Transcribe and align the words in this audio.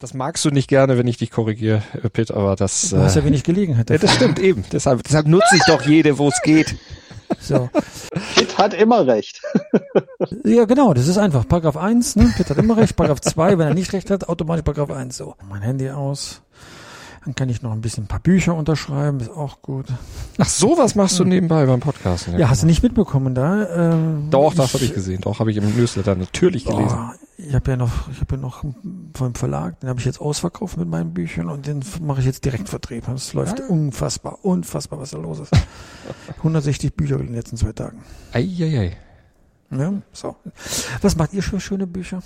Das 0.00 0.14
magst 0.14 0.46
du 0.46 0.50
nicht 0.50 0.66
gerne, 0.66 0.96
wenn 0.96 1.06
ich 1.06 1.18
dich 1.18 1.30
korrigiere, 1.30 1.82
äh, 2.02 2.08
Pitt, 2.08 2.30
aber 2.30 2.56
das. 2.56 2.88
Du 2.88 2.96
hast 2.96 3.16
ja 3.16 3.24
wenig 3.24 3.44
Gelegenheit. 3.44 3.90
Ja, 3.90 3.98
das 3.98 4.14
stimmt 4.14 4.38
eben. 4.38 4.64
Deshalb, 4.72 5.02
deshalb 5.02 5.26
nutze 5.26 5.54
ich 5.56 5.62
doch 5.66 5.82
jede, 5.82 6.16
wo 6.16 6.28
es 6.28 6.40
geht. 6.42 6.74
So. 7.38 7.68
Pitt 8.34 8.56
hat 8.56 8.72
immer 8.72 9.06
recht. 9.06 9.42
ja, 10.44 10.64
genau, 10.64 10.94
das 10.94 11.06
ist 11.06 11.18
einfach. 11.18 11.46
Paragraph 11.46 11.76
1, 11.76 12.16
ne? 12.16 12.32
Pitt 12.34 12.48
hat 12.48 12.56
immer 12.56 12.78
recht. 12.78 12.96
Paragraph 12.96 13.20
2, 13.20 13.58
wenn 13.58 13.68
er 13.68 13.74
nicht 13.74 13.92
recht 13.92 14.10
hat, 14.10 14.26
automatisch 14.26 14.64
Paragraph 14.64 14.90
1. 14.90 15.16
So. 15.16 15.36
Mein 15.48 15.60
Handy 15.60 15.90
aus. 15.90 16.40
Dann 17.24 17.34
kann 17.34 17.50
ich 17.50 17.60
noch 17.60 17.72
ein 17.72 17.82
bisschen 17.82 18.04
ein 18.04 18.08
paar 18.08 18.20
Bücher 18.20 18.54
unterschreiben, 18.54 19.20
ist 19.20 19.30
auch 19.30 19.60
gut. 19.60 19.86
Ach, 20.38 20.48
sowas 20.48 20.94
machst 20.94 21.18
du 21.18 21.24
nebenbei 21.24 21.66
beim 21.66 21.80
Podcast. 21.80 22.28
Ja, 22.38 22.48
hast 22.48 22.62
du 22.62 22.66
nicht 22.66 22.82
mitbekommen 22.82 23.34
da? 23.34 23.92
Ähm, 23.92 24.28
Doch, 24.30 24.54
das 24.54 24.72
habe 24.72 24.84
ich 24.84 24.94
gesehen. 24.94 25.20
Doch, 25.20 25.38
habe 25.38 25.50
ich 25.50 25.58
im 25.58 25.76
Newsletter 25.76 26.14
natürlich 26.14 26.64
gelesen. 26.64 26.96
Oh, 26.98 27.10
ich 27.36 27.54
habe 27.54 27.70
ja 27.70 27.76
noch, 27.76 28.10
ich 28.10 28.20
habe 28.20 28.36
ja 28.36 28.40
noch 28.40 28.64
vom 29.14 29.34
Verlag, 29.34 29.80
den 29.80 29.90
habe 29.90 30.00
ich 30.00 30.06
jetzt 30.06 30.20
ausverkauft 30.20 30.78
mit 30.78 30.88
meinen 30.88 31.12
Büchern 31.12 31.50
und 31.50 31.66
den 31.66 31.84
mache 32.00 32.20
ich 32.20 32.26
jetzt 32.26 32.44
direkt 32.44 32.70
Vertrieb. 32.70 33.04
Das 33.06 33.34
läuft 33.34 33.58
ja. 33.58 33.66
unfassbar, 33.66 34.38
unfassbar, 34.42 34.98
was 34.98 35.10
da 35.10 35.18
los 35.18 35.40
ist. 35.40 35.52
160 36.38 36.94
Bücher 36.94 37.20
in 37.20 37.26
den 37.26 37.34
letzten 37.34 37.58
zwei 37.58 37.72
Tagen. 37.72 38.02
Eieiei. 38.32 38.96
Ja, 39.70 39.92
so. 40.12 40.36
Was 41.00 41.16
macht 41.16 41.32
ihr 41.32 41.42
für 41.42 41.60
schöne 41.60 41.86
Bücher? 41.86 42.22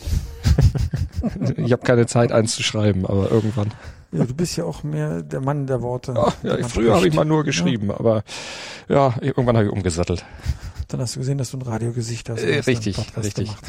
ich 1.57 1.73
habe 1.73 1.83
keine 1.83 2.07
Zeit, 2.07 2.33
eins 2.33 2.55
zu 2.55 2.63
schreiben, 2.63 3.05
aber 3.05 3.31
irgendwann. 3.31 3.73
Ja, 4.15 4.25
du 4.25 4.35
bist 4.35 4.57
ja 4.57 4.65
auch 4.65 4.85
mehr 4.85 5.23
der 5.23 5.41
Mann 5.41 5.67
der 5.67 5.83
Worte. 5.83 6.15
Ach, 6.17 6.37
ja, 6.43 6.57
früher 6.69 6.95
habe 6.95 7.09
ich 7.09 7.15
mal 7.15 7.25
nur 7.25 7.43
geschrieben, 7.43 7.89
ja. 7.89 7.99
aber 7.99 8.23
ja, 8.89 9.15
irgendwann 9.21 9.57
habe 9.57 9.67
ich 9.67 9.73
umgesattelt. 9.73 10.25
Dann 10.89 11.01
hast 11.01 11.17
du 11.17 11.21
gesehen, 11.21 11.39
dass 11.39 11.51
du 11.51 11.59
ein 11.59 11.63
Radiogesicht 11.63 12.29
hast. 12.31 12.43
Äh, 12.43 12.61
richtig, 12.61 12.99
richtig. 13.17 13.51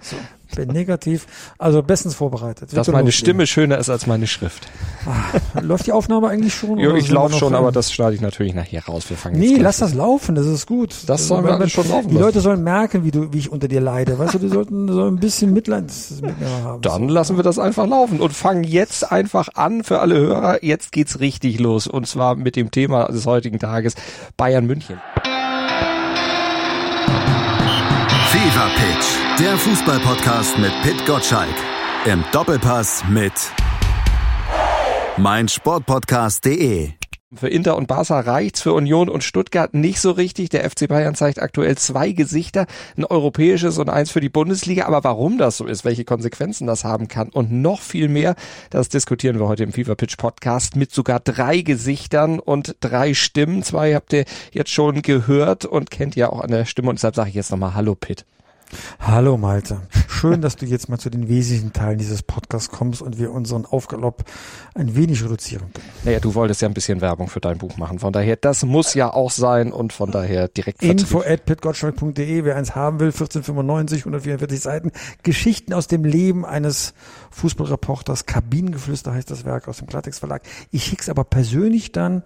So, 0.00 0.16
bin 0.56 0.68
negativ, 0.68 1.26
also 1.58 1.82
bestens 1.82 2.14
vorbereitet. 2.14 2.76
Dass 2.76 2.88
meine 2.88 3.12
Stimme 3.12 3.46
schöner 3.46 3.78
ist 3.78 3.90
als 3.90 4.06
meine 4.06 4.26
Schrift. 4.26 4.68
Ah, 5.06 5.60
läuft 5.60 5.86
die 5.86 5.92
Aufnahme 5.92 6.28
eigentlich 6.28 6.54
schon? 6.54 6.78
Jo, 6.78 6.94
ich 6.94 7.10
laufe 7.10 7.36
schon, 7.36 7.54
aber 7.54 7.70
das 7.70 7.92
schneide 7.92 8.14
ich 8.14 8.20
natürlich 8.20 8.54
nachher 8.54 8.84
raus. 8.84 9.08
Wir 9.08 9.16
fangen 9.16 9.38
nee, 9.38 9.56
lass 9.56 9.78
das 9.78 9.94
laufen, 9.94 10.34
das 10.34 10.46
ist 10.46 10.66
gut. 10.66 10.94
Das 11.06 11.28
sollen 11.28 11.44
wir 11.44 11.68
schon 11.68 11.88
laufen 11.88 12.08
Die 12.08 12.14
lassen. 12.14 12.24
Leute 12.24 12.40
sollen 12.40 12.62
merken, 12.64 13.04
wie 13.04 13.10
du, 13.10 13.32
wie 13.32 13.38
ich 13.38 13.52
unter 13.52 13.68
dir 13.68 13.80
leide. 13.80 14.18
Weißt 14.18 14.34
du, 14.34 14.38
die 14.38 14.48
sollten 14.48 14.90
so 14.92 15.04
ein 15.04 15.16
bisschen 15.16 15.52
Mitleid 15.52 15.84
mit 16.22 16.40
mir 16.40 16.48
haben. 16.64 16.82
Dann 16.82 17.08
lassen 17.08 17.36
wir 17.36 17.44
das 17.44 17.58
einfach 17.58 17.86
laufen 17.86 18.20
und 18.20 18.32
fangen 18.32 18.64
jetzt 18.64 19.10
einfach 19.10 19.48
an 19.54 19.84
für 19.84 20.00
alle 20.00 20.18
Hörer. 20.18 20.64
Jetzt 20.64 20.92
geht's 20.92 21.20
richtig 21.20 21.60
los 21.60 21.86
und 21.86 22.06
zwar 22.06 22.34
mit 22.34 22.56
dem 22.56 22.70
Thema 22.70 23.06
des 23.06 23.26
heutigen 23.26 23.58
Tages 23.58 23.94
Bayern 24.36 24.66
München. 24.66 25.00
Der 29.38 29.56
Fußballpodcast 29.56 30.58
mit 30.58 30.72
Pit 30.82 31.06
Gottschalk. 31.06 31.54
Im 32.06 32.24
Doppelpass 32.32 33.04
mit 33.08 33.32
meinsportpodcast.de. 35.16 36.90
Für 37.32 37.48
Inter 37.48 37.76
und 37.76 37.86
Barca 37.86 38.18
reicht's, 38.18 38.62
für 38.62 38.72
Union 38.72 39.08
und 39.08 39.22
Stuttgart 39.22 39.74
nicht 39.74 40.00
so 40.00 40.10
richtig. 40.10 40.48
Der 40.48 40.68
FC 40.68 40.88
Bayern 40.88 41.14
zeigt 41.14 41.40
aktuell 41.40 41.78
zwei 41.78 42.10
Gesichter, 42.10 42.66
ein 42.96 43.04
europäisches 43.04 43.78
und 43.78 43.88
eins 43.90 44.10
für 44.10 44.20
die 44.20 44.28
Bundesliga. 44.28 44.86
Aber 44.86 45.04
warum 45.04 45.38
das 45.38 45.58
so 45.58 45.66
ist, 45.66 45.84
welche 45.84 46.04
Konsequenzen 46.04 46.66
das 46.66 46.82
haben 46.82 47.06
kann 47.06 47.28
und 47.28 47.52
noch 47.52 47.80
viel 47.80 48.08
mehr, 48.08 48.34
das 48.70 48.88
diskutieren 48.88 49.38
wir 49.38 49.46
heute 49.46 49.62
im 49.62 49.72
FIFA 49.72 49.94
Pitch 49.94 50.16
Podcast 50.16 50.74
mit 50.74 50.90
sogar 50.90 51.20
drei 51.20 51.60
Gesichtern 51.60 52.40
und 52.40 52.74
drei 52.80 53.14
Stimmen. 53.14 53.62
Zwei 53.62 53.94
habt 53.94 54.12
ihr 54.14 54.24
jetzt 54.50 54.72
schon 54.72 55.02
gehört 55.02 55.64
und 55.64 55.92
kennt 55.92 56.16
ihr 56.16 56.32
auch 56.32 56.40
an 56.40 56.50
der 56.50 56.64
Stimme 56.64 56.88
und 56.88 56.96
deshalb 56.96 57.14
sage 57.14 57.28
ich 57.28 57.36
jetzt 57.36 57.52
nochmal 57.52 57.74
Hallo 57.74 57.94
Pitt. 57.94 58.24
Hallo 59.00 59.36
Malte. 59.36 59.80
Schön, 60.08 60.42
dass 60.42 60.56
du 60.56 60.66
jetzt 60.66 60.88
mal 60.88 60.98
zu 60.98 61.10
den 61.10 61.28
wesentlichen 61.28 61.72
Teilen 61.72 61.98
dieses 61.98 62.22
Podcasts 62.22 62.70
kommst 62.70 63.02
und 63.02 63.18
wir 63.18 63.32
unseren 63.32 63.64
Aufgalopp 63.64 64.24
ein 64.74 64.96
wenig 64.96 65.24
reduzieren 65.24 65.72
können. 65.72 65.88
Naja, 66.04 66.20
du 66.20 66.34
wolltest 66.34 66.60
ja 66.60 66.68
ein 66.68 66.74
bisschen 66.74 67.00
Werbung 67.00 67.28
für 67.28 67.40
dein 67.40 67.58
Buch 67.58 67.76
machen. 67.76 67.98
Von 67.98 68.12
daher, 68.12 68.36
das 68.36 68.64
muss 68.64 68.94
ja 68.94 69.12
auch 69.12 69.30
sein 69.30 69.72
und 69.72 69.92
von 69.92 70.10
daher 70.10 70.48
direkt 70.48 70.82
Info 70.82 71.20
at 71.20 71.46
pitgottschalk.de, 71.46 72.44
wer 72.44 72.56
eins 72.56 72.74
haben 72.74 73.00
will, 73.00 73.08
1495, 73.08 74.00
144 74.00 74.60
Seiten. 74.60 74.92
Geschichten 75.22 75.72
aus 75.72 75.86
dem 75.86 76.04
Leben 76.04 76.44
eines 76.44 76.94
Fußballreporters. 77.30 78.26
Kabinengeflüster 78.26 79.14
heißt 79.14 79.30
das 79.30 79.44
Werk 79.44 79.68
aus 79.68 79.78
dem 79.78 79.86
Klartext 79.86 80.20
Verlag. 80.20 80.42
Ich 80.70 80.84
schick's 80.84 81.08
aber 81.08 81.24
persönlich 81.24 81.92
dann 81.92 82.22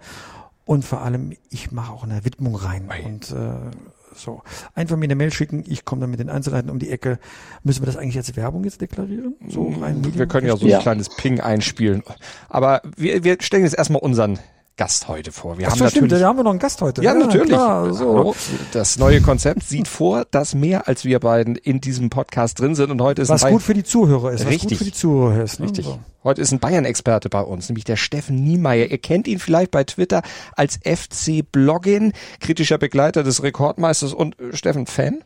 und 0.65 0.85
vor 0.85 1.01
allem, 1.01 1.33
ich 1.49 1.71
mache 1.71 1.91
auch 1.91 2.03
eine 2.03 2.25
Widmung 2.25 2.55
rein. 2.55 2.89
Oi. 2.89 3.05
Und 3.05 3.31
äh, 3.31 3.71
so, 4.15 4.41
einfach 4.75 4.97
mir 4.97 5.05
eine 5.05 5.15
Mail 5.15 5.31
schicken, 5.31 5.63
ich 5.67 5.85
komme 5.85 6.01
dann 6.01 6.09
mit 6.09 6.19
den 6.19 6.29
Einzelheiten 6.29 6.69
um 6.69 6.79
die 6.79 6.89
Ecke. 6.89 7.19
Müssen 7.63 7.81
wir 7.81 7.87
das 7.87 7.97
eigentlich 7.97 8.17
als 8.17 8.35
Werbung 8.35 8.63
jetzt 8.63 8.81
deklarieren? 8.81 9.35
So 9.47 9.69
mm, 9.69 9.83
rein 9.83 10.15
wir 10.15 10.27
können 10.27 10.47
ja 10.47 10.57
so 10.57 10.65
ein 10.65 10.71
ja. 10.71 10.79
kleines 10.79 11.09
Ping 11.09 11.39
einspielen. 11.39 12.03
Aber 12.49 12.81
wir, 12.97 13.23
wir 13.23 13.37
stellen 13.39 13.63
jetzt 13.63 13.77
erstmal 13.77 14.01
unseren 14.01 14.39
Gast 14.75 15.07
heute 15.07 15.31
vor. 15.31 15.59
Wir 15.59 15.65
das 15.65 15.75
haben 15.75 15.83
natürlich, 15.83 16.19
da 16.19 16.27
haben 16.27 16.39
wir 16.39 16.43
noch 16.43 16.49
einen 16.49 16.59
Gast 16.59 16.81
heute. 16.81 17.03
Ja, 17.03 17.13
ja 17.13 17.19
natürlich. 17.19 17.49
Klar, 17.49 17.93
so. 17.93 18.35
Das 18.71 18.97
neue 18.97 19.21
Konzept 19.21 19.63
sieht 19.63 19.87
vor, 19.87 20.25
dass 20.31 20.55
mehr 20.55 20.87
als 20.87 21.05
wir 21.05 21.19
beiden 21.19 21.55
in 21.55 21.79
diesem 21.79 22.09
Podcast 22.09 22.59
drin 22.59 22.73
sind 22.73 22.89
und 22.89 22.99
heute 22.99 23.21
ist 23.21 23.29
was 23.29 23.45
gut 23.45 23.61
für 23.61 23.75
die 23.75 23.83
Zuhörer 23.83 24.31
ist. 24.31 24.47
Richtig. 24.47 24.63
Was 24.63 24.69
gut 24.69 24.77
für 24.79 24.83
die 24.85 24.93
Zuhörer 24.93 25.43
ist. 25.43 25.59
Ne? 25.59 25.67
Richtig. 25.67 25.85
So. 25.85 25.99
Heute 26.23 26.41
ist 26.41 26.51
ein 26.51 26.59
Bayern-Experte 26.59 27.29
bei 27.29 27.41
uns, 27.41 27.69
nämlich 27.69 27.83
der 27.83 27.97
Steffen 27.97 28.43
Niemeyer. 28.43 28.87
Ihr 28.87 28.97
kennt 28.97 29.27
ihn 29.27 29.37
vielleicht 29.37 29.69
bei 29.69 29.83
Twitter 29.83 30.23
als 30.55 30.79
FC 30.83 31.43
Bloggin, 31.51 32.13
kritischer 32.39 32.79
Begleiter 32.79 33.23
des 33.23 33.43
Rekordmeisters 33.43 34.13
und 34.13 34.39
äh, 34.39 34.55
Steffen 34.55 34.87
Fan. 34.87 35.23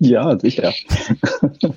Ja, 0.00 0.38
sicher. 0.38 0.72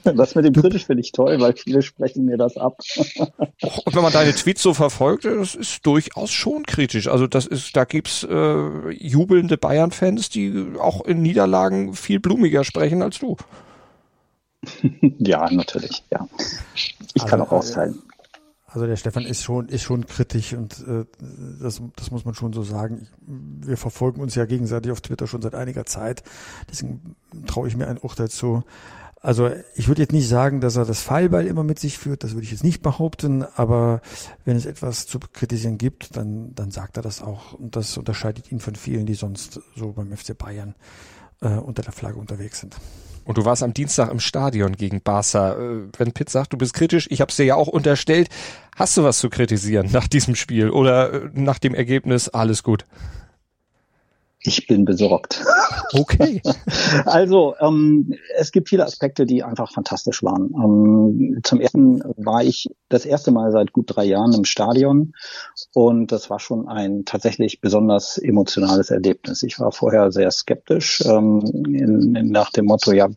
Das 0.04 0.36
mit 0.36 0.46
dem 0.46 0.54
Britisch 0.54 0.86
finde 0.86 1.02
ich 1.02 1.12
toll, 1.12 1.40
weil 1.40 1.56
viele 1.56 1.82
sprechen 1.82 2.26
mir 2.26 2.38
das 2.38 2.58
ab. 2.58 2.80
Und 3.06 3.96
wenn 3.96 4.02
man 4.02 4.12
deine 4.12 4.34
Tweets 4.34 4.62
so 4.62 4.74
verfolgt, 4.74 5.26
das 5.26 5.56
ist 5.56 5.86
durchaus 5.86 6.32
schon 6.32 6.64
kritisch. 6.66 7.08
Also 7.08 7.28
das 7.28 7.46
ist, 7.46 7.76
da 7.76 7.86
gibt's 7.86 8.24
äh, 8.24 8.90
jubelnde 8.92 9.58
Bayern-Fans, 9.58 10.30
die 10.30 10.74
auch 10.80 11.06
in 11.06 11.22
Niederlagen 11.22 11.94
viel 11.94 12.20
blumiger 12.20 12.64
sprechen 12.64 13.02
als 13.02 13.20
du. 13.20 13.38
Ja, 15.20 15.50
natürlich, 15.52 16.04
ja. 16.12 16.28
Ich 17.14 17.26
kann 17.26 17.40
also, 17.40 17.54
auch 17.54 17.60
austeilen. 17.60 18.02
Also 18.72 18.86
der 18.86 18.98
Stefan 18.98 19.26
ist 19.26 19.44
schon, 19.44 19.68
ist 19.68 19.82
schon 19.82 20.06
kritisch 20.06 20.54
und 20.54 20.86
äh, 20.88 21.06
das, 21.62 21.82
das 21.96 22.12
muss 22.12 22.26
man 22.26 22.36
schon 22.36 22.54
so 22.54 22.64
sagen. 22.64 23.08
Wir 23.26 23.78
verfolgen 23.78 24.22
uns 24.22 24.36
ja 24.36 24.46
gegenseitig 24.46 24.92
auf 24.92 25.02
Twitter 25.02 25.28
schon 25.28 25.42
seit 25.42 25.56
einiger 25.56 25.86
Zeit. 25.86 26.24
Deswegen 26.70 27.16
traue 27.48 27.68
ich 27.68 27.76
mir 27.76 27.88
ein 27.88 27.98
Urteil 27.98 28.30
zu. 28.30 28.64
Also 29.22 29.50
ich 29.76 29.88
würde 29.88 30.02
jetzt 30.02 30.14
nicht 30.14 30.30
sagen, 30.30 30.62
dass 30.62 30.78
er 30.78 30.86
das 30.86 31.02
Fallbeil 31.02 31.48
immer 31.48 31.64
mit 31.64 31.78
sich 31.78 31.98
führt, 31.98 32.24
das 32.24 32.32
würde 32.32 32.44
ich 32.44 32.52
jetzt 32.52 32.64
nicht 32.64 32.82
behaupten, 32.82 33.44
aber 33.44 34.02
wenn 34.46 34.56
es 34.56 34.66
etwas 34.66 35.08
zu 35.08 35.20
kritisieren 35.20 35.78
gibt, 35.78 36.16
dann, 36.16 36.56
dann 36.56 36.72
sagt 36.72 36.96
er 36.96 37.04
das 37.04 37.22
auch. 37.22 37.54
Und 37.54 37.76
das 37.76 37.98
unterscheidet 37.98 38.50
ihn 38.52 38.62
von 38.62 38.76
vielen, 38.76 39.06
die 39.06 39.16
sonst 39.16 39.60
so 39.76 39.92
beim 39.92 40.16
FC 40.16 40.38
Bayern 40.38 40.70
äh, 40.70 40.74
unter 41.48 41.82
der 41.82 41.94
Flagge 41.94 42.20
unterwegs 42.20 42.60
sind. 42.60 42.76
Und 43.30 43.38
du 43.38 43.46
warst 43.46 43.62
am 43.62 43.76
Dienstag 43.76 44.10
im 44.10 44.20
Stadion 44.20 44.76
gegen 44.76 45.02
Barca. 45.02 45.54
Äh, 45.54 45.84
wenn 46.00 46.14
Pitt 46.14 46.32
sagt, 46.32 46.52
du 46.52 46.58
bist 46.58 46.74
kritisch, 46.74 47.06
ich 47.12 47.22
habe 47.22 47.30
es 47.30 47.38
dir 47.38 47.44
ja 47.46 47.56
auch 47.56 47.68
unterstellt. 47.68 48.28
Hast 48.76 48.98
du 48.98 49.04
was 49.04 49.20
zu 49.20 49.30
kritisieren 49.30 49.90
nach 49.92 50.08
diesem 50.08 50.34
Spiel 50.34 50.72
oder 50.72 51.14
äh, 51.14 51.30
nach 51.34 51.60
dem 51.60 51.76
Ergebnis? 51.76 52.30
Alles 52.30 52.64
gut. 52.64 52.86
Ich 54.42 54.68
bin 54.68 54.86
besorgt. 54.86 55.44
Okay. 55.92 56.42
also, 57.06 57.56
ähm, 57.60 58.14
es 58.38 58.52
gibt 58.52 58.70
viele 58.70 58.86
Aspekte, 58.86 59.26
die 59.26 59.44
einfach 59.44 59.72
fantastisch 59.74 60.24
waren. 60.24 60.52
Ähm, 60.56 61.42
zum 61.44 61.60
ersten 61.60 62.02
war 62.16 62.44
ich 62.44 62.70
das 62.88 63.06
erste 63.06 63.32
Mal 63.32 63.52
seit 63.52 63.74
gut 63.74 63.86
drei 63.88 64.06
Jahren 64.06 64.34
im 64.34 64.46
Stadion 64.46 65.14
und 65.74 66.12
das 66.12 66.30
war 66.30 66.40
schon 66.40 66.70
ein 66.70 67.04
tatsächlich 67.04 67.60
besonders 67.60 68.18
emotionales 68.18 68.92
Erlebnis. 68.92 69.44
Ich 69.44 69.60
war 69.60 69.74
vorher 69.74 70.12
sehr 70.12 70.32
skeptisch 70.32 71.04
ähm, 71.06 71.42
in, 71.68 72.16
in, 72.16 72.32
nach 72.32 72.52
dem 72.52 72.66
Motto, 72.66 72.94
ja, 72.94 73.10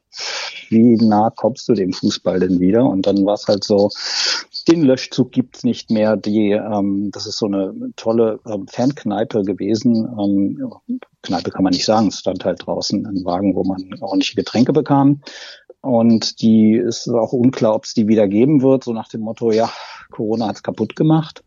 wie 0.71 0.97
nah 0.97 1.31
kommst 1.31 1.69
du 1.69 1.75
dem 1.75 1.93
Fußball 1.93 2.41
denn 2.41 2.59
wieder? 2.59 2.85
Und 2.85 3.07
dann 3.07 3.25
war 3.25 3.35
es 3.35 3.47
halt 3.47 3.63
so, 3.63 3.91
den 4.65 4.83
Löschzug 4.83 5.33
gibt's 5.33 5.65
nicht 5.65 5.91
mehr. 5.91 6.17
Die, 6.17 6.51
ähm, 6.51 7.11
das 7.13 7.27
ist 7.27 7.39
so 7.39 7.47
eine 7.47 7.75
tolle 7.97 8.41
ähm, 8.47 8.67
Fankneipe 8.69 9.43
gewesen. 9.43 10.07
Ähm, 10.19 10.73
Kneipe 11.23 11.51
kann 11.51 11.65
man 11.65 11.73
nicht 11.73 11.85
sagen, 11.85 12.09
es 12.09 12.19
stand 12.19 12.45
halt 12.45 12.67
draußen 12.67 13.07
ein 13.07 13.25
Wagen, 13.25 13.55
wo 13.55 13.65
man 13.65 13.91
ordentliche 14.01 14.37
Getränke 14.37 14.73
bekam. 14.73 15.23
Und 15.81 16.41
die 16.43 16.75
ist 16.75 17.09
auch 17.09 17.33
unklar, 17.33 17.75
ob 17.75 17.85
es 17.85 17.95
die 17.95 18.07
wieder 18.07 18.29
geben 18.29 18.63
wird, 18.63 18.85
so 18.85 18.93
nach 18.93 19.09
dem 19.09 19.23
Motto, 19.23 19.51
ja, 19.51 19.71
Corona 20.11 20.49
hat's 20.49 20.63
kaputt 20.63 20.95
gemacht. 20.95 21.43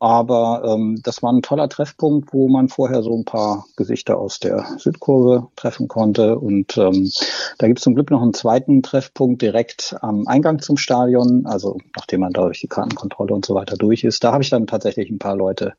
Aber 0.00 0.62
ähm, 0.64 0.98
das 1.02 1.22
war 1.22 1.30
ein 1.30 1.42
toller 1.42 1.68
Treffpunkt, 1.68 2.32
wo 2.32 2.48
man 2.48 2.70
vorher 2.70 3.02
so 3.02 3.14
ein 3.14 3.26
paar 3.26 3.66
Gesichter 3.76 4.18
aus 4.18 4.40
der 4.40 4.66
Südkurve 4.78 5.48
treffen 5.56 5.88
konnte. 5.88 6.38
Und 6.38 6.78
ähm, 6.78 7.10
da 7.58 7.66
gibt 7.66 7.80
es 7.80 7.84
zum 7.84 7.94
Glück 7.94 8.10
noch 8.10 8.22
einen 8.22 8.32
zweiten 8.32 8.82
Treffpunkt 8.82 9.42
direkt 9.42 9.94
am 10.00 10.26
Eingang 10.26 10.60
zum 10.60 10.78
Stadion, 10.78 11.44
also 11.44 11.76
nachdem 11.94 12.20
man 12.20 12.32
da 12.32 12.44
durch 12.44 12.62
die 12.62 12.66
Kartenkontrolle 12.66 13.34
und 13.34 13.44
so 13.44 13.54
weiter 13.54 13.76
durch 13.76 14.02
ist. 14.02 14.24
Da 14.24 14.32
habe 14.32 14.42
ich 14.42 14.48
dann 14.48 14.66
tatsächlich 14.66 15.10
ein 15.10 15.18
paar 15.18 15.36
Leute 15.36 15.74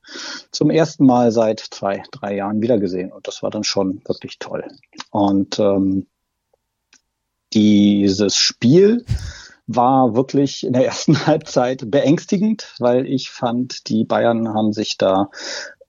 zum 0.51 0.69
ersten 0.69 1.07
Mal 1.07 1.31
seit 1.31 1.59
zwei, 1.59 2.03
drei 2.11 2.35
Jahren 2.35 2.61
wiedergesehen. 2.61 3.11
Und 3.11 3.27
das 3.27 3.41
war 3.41 3.49
dann 3.49 3.63
schon 3.63 4.03
wirklich 4.05 4.37
toll. 4.37 4.65
Und 5.09 5.57
ähm, 5.57 6.05
dieses 7.53 8.35
Spiel 8.35 9.03
war 9.75 10.15
wirklich 10.15 10.65
in 10.65 10.73
der 10.73 10.85
ersten 10.87 11.25
Halbzeit 11.25 11.89
beängstigend, 11.89 12.75
weil 12.79 13.05
ich 13.05 13.29
fand, 13.29 13.87
die 13.89 14.03
Bayern 14.03 14.53
haben 14.53 14.73
sich 14.73 14.97
da 14.97 15.29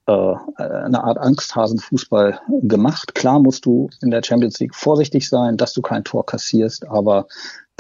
äh, 0.07 0.13
eine 0.13 1.05
Art 1.05 1.19
Angsthasenfußball 1.19 2.41
gemacht. 2.63 3.15
Klar 3.15 3.39
musst 3.39 3.67
du 3.67 3.89
in 4.01 4.11
der 4.11 4.23
Champions 4.23 4.59
League 4.59 4.75
vorsichtig 4.75 5.29
sein, 5.29 5.57
dass 5.57 5.73
du 5.73 5.83
kein 5.83 6.05
Tor 6.05 6.27
kassierst, 6.27 6.89
aber 6.89 7.27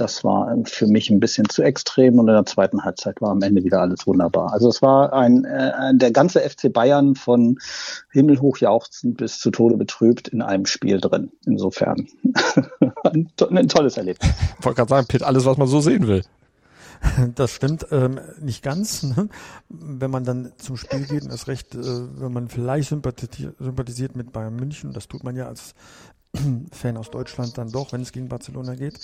das 0.03 0.25
war 0.25 0.53
für 0.65 0.89
mich 0.89 1.11
ein 1.11 1.21
bisschen 1.21 1.49
zu 1.49 1.63
extrem 1.63 2.19
und 2.19 2.27
in 2.27 2.35
der 2.35 2.45
zweiten 2.45 2.85
Halbzeit 2.85 3.21
war 3.21 3.31
am 3.31 3.41
Ende 3.41 3.63
wieder 3.63 3.81
alles 3.81 4.05
wunderbar. 4.05 4.53
Also 4.53 4.69
es 4.69 4.83
war 4.83 5.13
ein 5.13 5.45
äh, 5.45 5.95
der 5.95 6.11
ganze 6.11 6.41
FC 6.41 6.73
Bayern 6.73 7.15
von 7.15 7.59
himmelhoch 8.11 8.59
jauchzend 8.59 9.17
bis 9.17 9.39
zu 9.39 9.53
Tode 9.53 9.77
betrübt 9.77 10.27
in 10.29 10.43
einem 10.43 10.67
Spiel 10.67 11.01
drin. 11.01 11.31
Insofern 11.47 12.09
ein, 13.05 13.31
ein 13.51 13.69
tolles 13.69 13.97
Erlebnis. 13.97 14.29
Ich 14.59 14.65
wollte 14.65 14.79
gerade 14.79 14.91
sagen, 14.91 15.07
Pitt, 15.07 15.23
alles, 15.23 15.45
was 15.45 15.57
man 15.57 15.69
so 15.69 15.81
sehen 15.81 16.09
will. 16.09 16.23
Das 17.35 17.51
stimmt 17.51 17.87
ähm, 17.91 18.21
nicht 18.41 18.63
ganz. 18.63 19.03
Ne? 19.03 19.29
Wenn 19.69 20.11
man 20.11 20.25
dann 20.25 20.53
zum 20.57 20.77
Spiel 20.77 21.05
geht, 21.05 21.23
und 21.23 21.33
das 21.33 21.49
recht, 21.49 21.75
äh, 21.75 21.79
wenn 21.81 22.33
man 22.33 22.49
vielleicht 22.49 22.91
sympathisiert, 22.91 23.57
sympathisiert 23.59 24.15
mit 24.15 24.33
Bayern 24.33 24.55
München, 24.55 24.93
das 24.93 25.09
tut 25.09 25.25
man 25.25 25.35
ja 25.35 25.49
als 25.49 25.75
Fan 26.73 26.97
aus 26.97 27.11
Deutschland 27.11 27.59
dann 27.59 27.71
doch, 27.71 27.93
wenn 27.93 28.03
es 28.03 28.13
gegen 28.13 28.29
Barcelona 28.29 28.75
geht, 28.75 28.99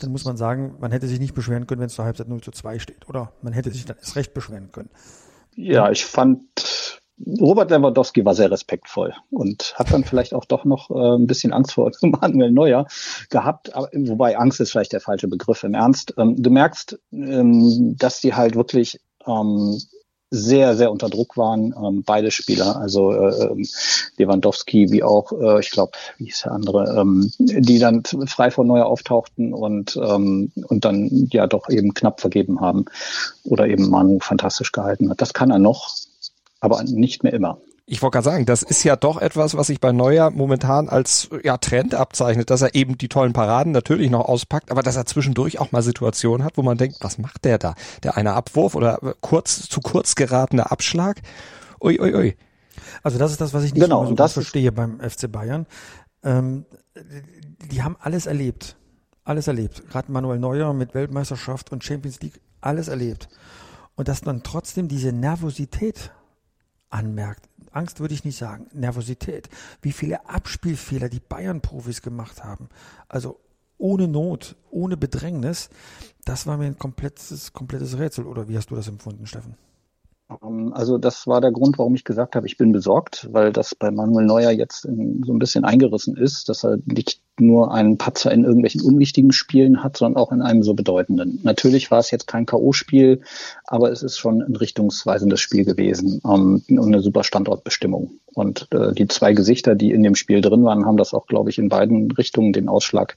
dann 0.00 0.10
muss 0.10 0.24
man 0.24 0.36
sagen, 0.36 0.74
man 0.80 0.92
hätte 0.92 1.06
sich 1.06 1.20
nicht 1.20 1.34
beschweren 1.34 1.66
können, 1.66 1.80
wenn 1.80 1.86
es 1.86 1.94
zur 1.94 2.04
Halbzeit 2.04 2.28
0 2.28 2.40
zu 2.40 2.50
2 2.50 2.78
steht, 2.78 3.08
oder? 3.08 3.32
Man 3.42 3.52
hätte 3.52 3.70
sich 3.70 3.84
dann 3.84 3.96
erst 3.96 4.16
recht 4.16 4.34
beschweren 4.34 4.72
können. 4.72 4.90
Ja, 5.54 5.90
ich 5.90 6.04
fand, 6.04 7.00
Robert 7.40 7.70
Lewandowski 7.70 8.24
war 8.24 8.34
sehr 8.34 8.50
respektvoll 8.50 9.14
und 9.30 9.74
hat 9.76 9.92
dann 9.92 10.04
vielleicht 10.04 10.34
auch 10.34 10.44
doch 10.44 10.64
noch 10.64 10.90
äh, 10.90 11.16
ein 11.16 11.28
bisschen 11.28 11.52
Angst 11.52 11.74
vor 11.74 11.92
Manuel 12.02 12.50
Neuer 12.50 12.86
gehabt, 13.30 13.74
aber, 13.74 13.88
wobei 13.94 14.36
Angst 14.36 14.60
ist 14.60 14.72
vielleicht 14.72 14.92
der 14.92 15.00
falsche 15.00 15.28
Begriff 15.28 15.62
im 15.62 15.74
Ernst. 15.74 16.14
Ähm, 16.18 16.34
du 16.42 16.50
merkst, 16.50 16.98
ähm, 17.12 17.96
dass 17.96 18.20
die 18.20 18.34
halt 18.34 18.56
wirklich 18.56 19.00
ähm, 19.26 19.80
sehr, 20.34 20.76
sehr 20.76 20.90
unter 20.90 21.08
Druck 21.08 21.36
waren, 21.36 21.74
ähm, 21.76 22.02
beide 22.04 22.30
Spieler, 22.30 22.76
also 22.76 23.12
äh, 23.12 23.44
ähm, 23.44 23.66
Lewandowski 24.16 24.90
wie 24.90 25.02
auch, 25.02 25.32
äh, 25.32 25.60
ich 25.60 25.70
glaube, 25.70 25.92
wie 26.18 26.28
ist 26.28 26.44
der 26.44 26.52
andere, 26.52 27.00
ähm, 27.00 27.30
die 27.38 27.78
dann 27.78 28.02
frei 28.04 28.50
von 28.50 28.66
Neuer 28.66 28.86
auftauchten 28.86 29.52
und, 29.52 29.96
ähm, 29.96 30.50
und 30.66 30.84
dann 30.84 31.28
ja 31.30 31.46
doch 31.46 31.68
eben 31.68 31.94
knapp 31.94 32.20
vergeben 32.20 32.60
haben 32.60 32.86
oder 33.44 33.68
eben 33.68 33.88
Manu 33.88 34.18
fantastisch 34.20 34.72
gehalten 34.72 35.10
hat. 35.10 35.20
Das 35.20 35.34
kann 35.34 35.50
er 35.50 35.58
noch, 35.58 35.90
aber 36.60 36.82
nicht 36.82 37.22
mehr 37.22 37.32
immer. 37.32 37.58
Ich 37.86 38.00
wollte 38.00 38.14
gerade 38.14 38.24
sagen, 38.24 38.46
das 38.46 38.62
ist 38.62 38.82
ja 38.82 38.96
doch 38.96 39.20
etwas, 39.20 39.56
was 39.56 39.66
sich 39.66 39.78
bei 39.78 39.92
Neuer 39.92 40.30
momentan 40.30 40.88
als 40.88 41.28
ja, 41.42 41.58
Trend 41.58 41.94
abzeichnet, 41.94 42.48
dass 42.48 42.62
er 42.62 42.74
eben 42.74 42.96
die 42.96 43.08
tollen 43.08 43.34
Paraden 43.34 43.72
natürlich 43.72 44.10
noch 44.10 44.26
auspackt, 44.26 44.70
aber 44.70 44.82
dass 44.82 44.96
er 44.96 45.04
zwischendurch 45.04 45.58
auch 45.58 45.70
mal 45.70 45.82
Situationen 45.82 46.46
hat, 46.46 46.56
wo 46.56 46.62
man 46.62 46.78
denkt, 46.78 46.98
was 47.00 47.18
macht 47.18 47.44
der 47.44 47.58
da? 47.58 47.74
Der 48.02 48.16
eine 48.16 48.32
Abwurf 48.32 48.74
oder 48.74 48.98
kurz 49.20 49.68
zu 49.68 49.80
kurz 49.82 50.14
geratener 50.14 50.72
Abschlag? 50.72 51.20
Ui, 51.78 52.00
ui, 52.00 52.14
ui. 52.14 52.36
Also 53.02 53.18
das 53.18 53.32
ist 53.32 53.40
das, 53.42 53.52
was 53.52 53.64
ich 53.64 53.74
nicht 53.74 53.82
genau, 53.82 54.06
so 54.06 54.14
das 54.14 54.32
verstehe 54.32 54.72
beim 54.72 54.98
FC 55.00 55.30
Bayern. 55.30 55.66
Ähm, 56.22 56.64
die 57.70 57.82
haben 57.82 57.96
alles 58.00 58.24
erlebt. 58.24 58.76
Alles 59.24 59.46
erlebt. 59.46 59.86
Gerade 59.90 60.10
Manuel 60.10 60.38
Neuer 60.38 60.72
mit 60.72 60.94
Weltmeisterschaft 60.94 61.70
und 61.70 61.84
Champions 61.84 62.20
League, 62.20 62.40
alles 62.62 62.88
erlebt. 62.88 63.28
Und 63.94 64.08
dass 64.08 64.22
dann 64.22 64.42
trotzdem 64.42 64.88
diese 64.88 65.12
Nervosität 65.12 66.12
anmerkt. 66.90 67.48
Angst 67.74 68.00
würde 68.00 68.14
ich 68.14 68.24
nicht 68.24 68.36
sagen, 68.36 68.66
Nervosität. 68.72 69.48
Wie 69.82 69.92
viele 69.92 70.28
Abspielfehler 70.28 71.08
die 71.08 71.20
Bayern-Profis 71.20 72.02
gemacht 72.02 72.44
haben. 72.44 72.68
Also 73.08 73.38
ohne 73.78 74.08
Not, 74.08 74.56
ohne 74.70 74.96
Bedrängnis, 74.96 75.68
das 76.24 76.46
war 76.46 76.56
mir 76.56 76.66
ein 76.66 76.78
komplettes, 76.78 77.52
komplettes 77.52 77.98
Rätsel. 77.98 78.26
Oder 78.26 78.48
wie 78.48 78.56
hast 78.56 78.70
du 78.70 78.76
das 78.76 78.88
empfunden, 78.88 79.26
Steffen? 79.26 79.56
Ähm, 80.42 80.72
also 80.72 80.98
das 80.98 81.26
war 81.26 81.40
der 81.40 81.52
Grund, 81.52 81.78
warum 81.78 81.94
ich 81.94 82.04
gesagt 82.04 82.36
habe, 82.36 82.46
ich 82.46 82.56
bin 82.56 82.72
besorgt, 82.72 83.28
weil 83.32 83.52
das 83.52 83.74
bei 83.74 83.90
Manuel 83.90 84.26
Neuer 84.26 84.50
jetzt 84.50 84.82
so 84.82 84.90
ein 84.90 85.38
bisschen 85.38 85.64
eingerissen 85.64 86.16
ist, 86.16 86.48
dass 86.48 86.64
er 86.64 86.78
nicht 86.84 87.20
nur 87.40 87.72
einen 87.72 87.98
Patzer 87.98 88.32
in 88.32 88.44
irgendwelchen 88.44 88.82
unwichtigen 88.82 89.32
Spielen 89.32 89.82
hat, 89.82 89.96
sondern 89.96 90.22
auch 90.22 90.32
in 90.32 90.42
einem 90.42 90.62
so 90.62 90.74
bedeutenden. 90.74 91.40
Natürlich 91.42 91.90
war 91.90 91.98
es 91.98 92.10
jetzt 92.10 92.26
kein 92.26 92.46
K.O.-Spiel, 92.46 93.20
aber 93.64 93.90
es 93.90 94.02
ist 94.02 94.18
schon 94.18 94.42
ein 94.42 94.56
richtungsweisendes 94.56 95.40
Spiel 95.40 95.64
gewesen 95.64 96.20
ähm, 96.24 96.62
und 96.68 96.86
eine 96.86 97.00
super 97.00 97.24
Standortbestimmung. 97.24 98.12
Und 98.34 98.68
äh, 98.72 98.92
die 98.92 99.08
zwei 99.08 99.32
Gesichter, 99.32 99.74
die 99.74 99.92
in 99.92 100.02
dem 100.02 100.14
Spiel 100.14 100.40
drin 100.40 100.64
waren, 100.64 100.84
haben 100.84 100.96
das 100.96 101.14
auch, 101.14 101.26
glaube 101.26 101.50
ich, 101.50 101.58
in 101.58 101.68
beiden 101.68 102.10
Richtungen 102.10 102.52
den 102.52 102.68
Ausschlag 102.68 103.16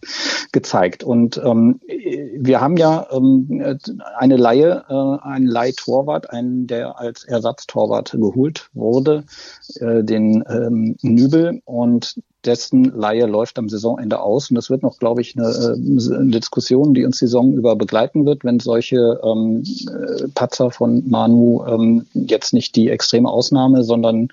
gezeigt. 0.52 1.04
Und 1.04 1.42
ähm, 1.44 1.80
wir 1.88 2.62
haben 2.62 2.78
ja 2.78 3.08
ähm, 3.12 3.78
eine 4.18 4.38
Laie, 4.38 4.84
äh, 4.88 5.28
einen 5.28 5.48
Leihtorwart, 5.48 6.30
einen, 6.30 6.68
der 6.68 7.00
als 7.00 7.24
Ersatztorwart 7.24 8.12
geholt 8.12 8.70
wurde, 8.74 9.24
äh, 9.80 10.04
den 10.04 10.44
ähm, 10.50 10.96
Nübel. 11.02 11.62
Und 11.66 12.16
dessen 12.48 12.86
Laie 12.86 13.26
läuft 13.26 13.60
am 13.60 13.70
Saisonende 13.70 14.22
aus. 14.22 14.50
Und 14.50 14.56
das 14.56 14.70
wird 14.70 14.82
noch, 14.82 14.98
glaube 14.98 15.22
ich, 15.22 15.38
eine, 15.38 15.48
äh, 15.48 16.16
eine 16.16 16.32
Diskussion, 16.32 16.94
die 16.94 17.06
uns 17.06 17.20
die 17.20 17.26
Saison 17.26 17.54
über 17.54 17.76
begleiten 17.76 18.26
wird, 18.26 18.44
wenn 18.44 18.60
solche 18.60 19.20
ähm, 19.24 19.64
äh, 19.88 20.28
Patzer 20.34 20.72
von 20.72 21.08
Manu 21.08 21.64
ähm, 21.68 22.06
jetzt 22.14 22.54
nicht 22.54 22.76
die 22.76 22.90
extreme 22.90 23.30
Ausnahme, 23.30 23.84
sondern 23.84 24.30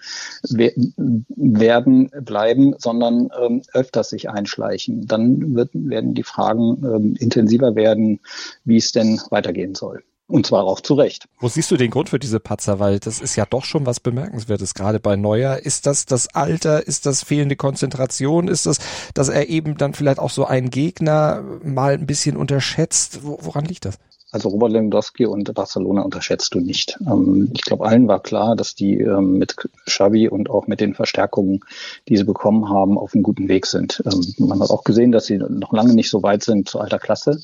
werden 0.49 2.11
bleiben, 2.21 2.75
sondern 2.79 3.31
ähm, 3.43 3.63
öfters 3.73 4.11
sich 4.11 4.31
einschleichen. 4.31 5.07
Dann 5.07 5.55
wird, 5.55 5.71
werden 5.75 6.15
die 6.15 6.23
Fragen 6.23 6.83
ähm, 6.85 7.17
intensiver 7.19 7.75
werden, 7.75 8.21
wie 8.65 8.77
es 8.77 8.93
denn 8.93 9.21
weitergehen 9.31 9.75
soll. 9.75 10.03
Und 10.27 10.47
zwar 10.47 10.65
auch 10.65 10.81
zu 10.81 10.95
Recht. 10.95 11.29
Wo 11.39 11.49
siehst 11.49 11.71
du 11.71 11.77
den 11.77 11.91
Grund 11.91 12.09
für 12.09 12.19
diese 12.19 12.41
Patzer? 12.41 12.79
Weil 12.79 12.99
das 12.99 13.21
ist 13.21 13.37
ja 13.37 13.45
doch 13.45 13.65
schon 13.65 13.85
was 13.85 14.01
Bemerkenswertes, 14.01 14.73
gerade 14.73 14.99
bei 14.99 15.17
Neuer. 15.17 15.59
Ist 15.59 15.87
das 15.87 16.07
das 16.07 16.35
Alter? 16.35 16.87
Ist 16.87 17.05
das 17.05 17.23
fehlende 17.23 17.57
Konzentration? 17.57 18.49
Ist 18.49 18.65
das, 18.65 18.79
dass 19.13 19.29
er 19.29 19.49
eben 19.49 19.77
dann 19.77 19.93
vielleicht 19.93 20.19
auch 20.19 20.31
so 20.31 20.47
einen 20.47 20.71
Gegner 20.71 21.45
mal 21.63 21.93
ein 21.93 22.07
bisschen 22.07 22.37
unterschätzt? 22.37 23.21
Woran 23.23 23.67
liegt 23.67 23.85
das? 23.85 23.99
Also 24.35 24.49
Robert 24.49 24.73
Lewandowski 24.73 25.27
und 25.27 25.55
Barcelona 25.55 26.03
unterschätzt 26.03 26.55
du 26.55 26.59
nicht. 26.59 26.99
Ähm, 27.07 27.53
ich 27.55 27.61
glaube, 27.61 27.87
allen 27.87 28.09
war 28.09 28.21
klar, 28.21 28.57
dass 28.57 28.75
die 28.75 28.99
ähm, 28.99 29.39
mit 29.39 29.55
Xavi 29.87 30.29
und 30.29 30.51
auch 30.51 30.67
mit 30.67 30.81
den 30.81 30.95
Verstärkungen, 30.95 31.61
die 32.09 32.17
sie 32.17 32.25
bekommen 32.25 32.69
haben, 32.69 32.99
auf 32.99 33.15
einem 33.15 33.23
guten 33.23 33.47
Weg 33.47 33.65
sind. 33.67 34.03
Ähm, 34.05 34.35
man 34.39 34.61
hat 34.61 34.71
auch 34.71 34.83
gesehen, 34.83 35.13
dass 35.13 35.27
sie 35.27 35.39
noch 35.39 35.73
lange 35.73 35.95
nicht 35.95 36.11
so 36.11 36.25
weit 36.25 36.43
sind 36.43 36.69
zu 36.69 36.81
alter 36.81 36.99
Klasse 36.99 37.41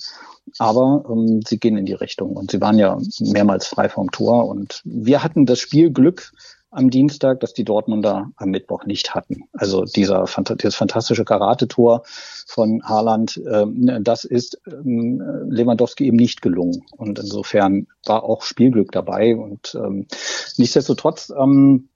aber 0.59 1.05
ähm, 1.09 1.41
sie 1.47 1.59
gehen 1.59 1.77
in 1.77 1.87
die 1.87 1.93
Richtung. 1.95 2.37
Und 2.37 2.51
sie 2.51 2.61
waren 2.61 2.79
ja 2.79 2.99
mehrmals 3.21 3.67
frei 3.67 3.89
vom 3.89 4.11
Tor. 4.11 4.49
Und 4.49 4.83
wir 4.85 5.23
hatten 5.23 5.47
das 5.47 5.61
Spielglück 5.61 6.33
am 6.71 6.91
Dienstag, 6.91 7.41
dass 7.41 7.53
die 7.53 7.65
Dortmunder 7.65 8.31
am 8.37 8.51
Mittwoch 8.51 8.85
nicht 8.85 9.15
hatten. 9.15 9.45
Also 9.53 9.85
dieser 9.85 10.21
das 10.23 10.75
fantastische 10.75 11.25
Karate-Tor 11.25 12.03
von 12.47 12.83
Haaland, 12.85 13.41
ähm, 13.51 14.03
das 14.03 14.25
ist 14.25 14.61
ähm, 14.67 15.21
Lewandowski 15.49 16.07
eben 16.07 16.17
nicht 16.17 16.43
gelungen. 16.43 16.85
Und 16.97 17.19
insofern 17.19 17.89
war 18.07 18.23
auch 18.23 18.43
Spielglück 18.43 18.93
dabei. 18.93 19.37
Und 19.37 19.75
ähm, 19.75 20.07
nichtsdestotrotz 20.57 21.33
ähm, 21.37 21.89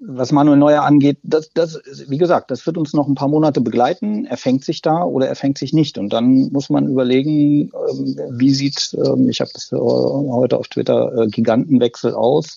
was 0.00 0.32
Manuel 0.32 0.58
Neuer 0.58 0.84
angeht, 0.84 1.18
das, 1.22 1.50
das, 1.54 1.80
wie 2.08 2.18
gesagt, 2.18 2.50
das 2.50 2.66
wird 2.66 2.78
uns 2.78 2.92
noch 2.92 3.08
ein 3.08 3.14
paar 3.14 3.28
Monate 3.28 3.60
begleiten. 3.60 4.26
Er 4.26 4.36
fängt 4.36 4.64
sich 4.64 4.80
da 4.80 5.02
oder 5.02 5.28
er 5.28 5.34
fängt 5.34 5.58
sich 5.58 5.72
nicht. 5.72 5.98
Und 5.98 6.12
dann 6.12 6.50
muss 6.52 6.70
man 6.70 6.88
überlegen, 6.88 7.70
ähm, 7.88 8.16
wie 8.30 8.54
sieht, 8.54 8.96
ähm, 9.04 9.28
ich 9.28 9.40
habe 9.40 9.50
das 9.52 9.70
heute 9.72 10.56
auf 10.56 10.68
Twitter, 10.68 11.12
äh, 11.16 11.26
Gigantenwechsel 11.26 12.14
aus. 12.14 12.56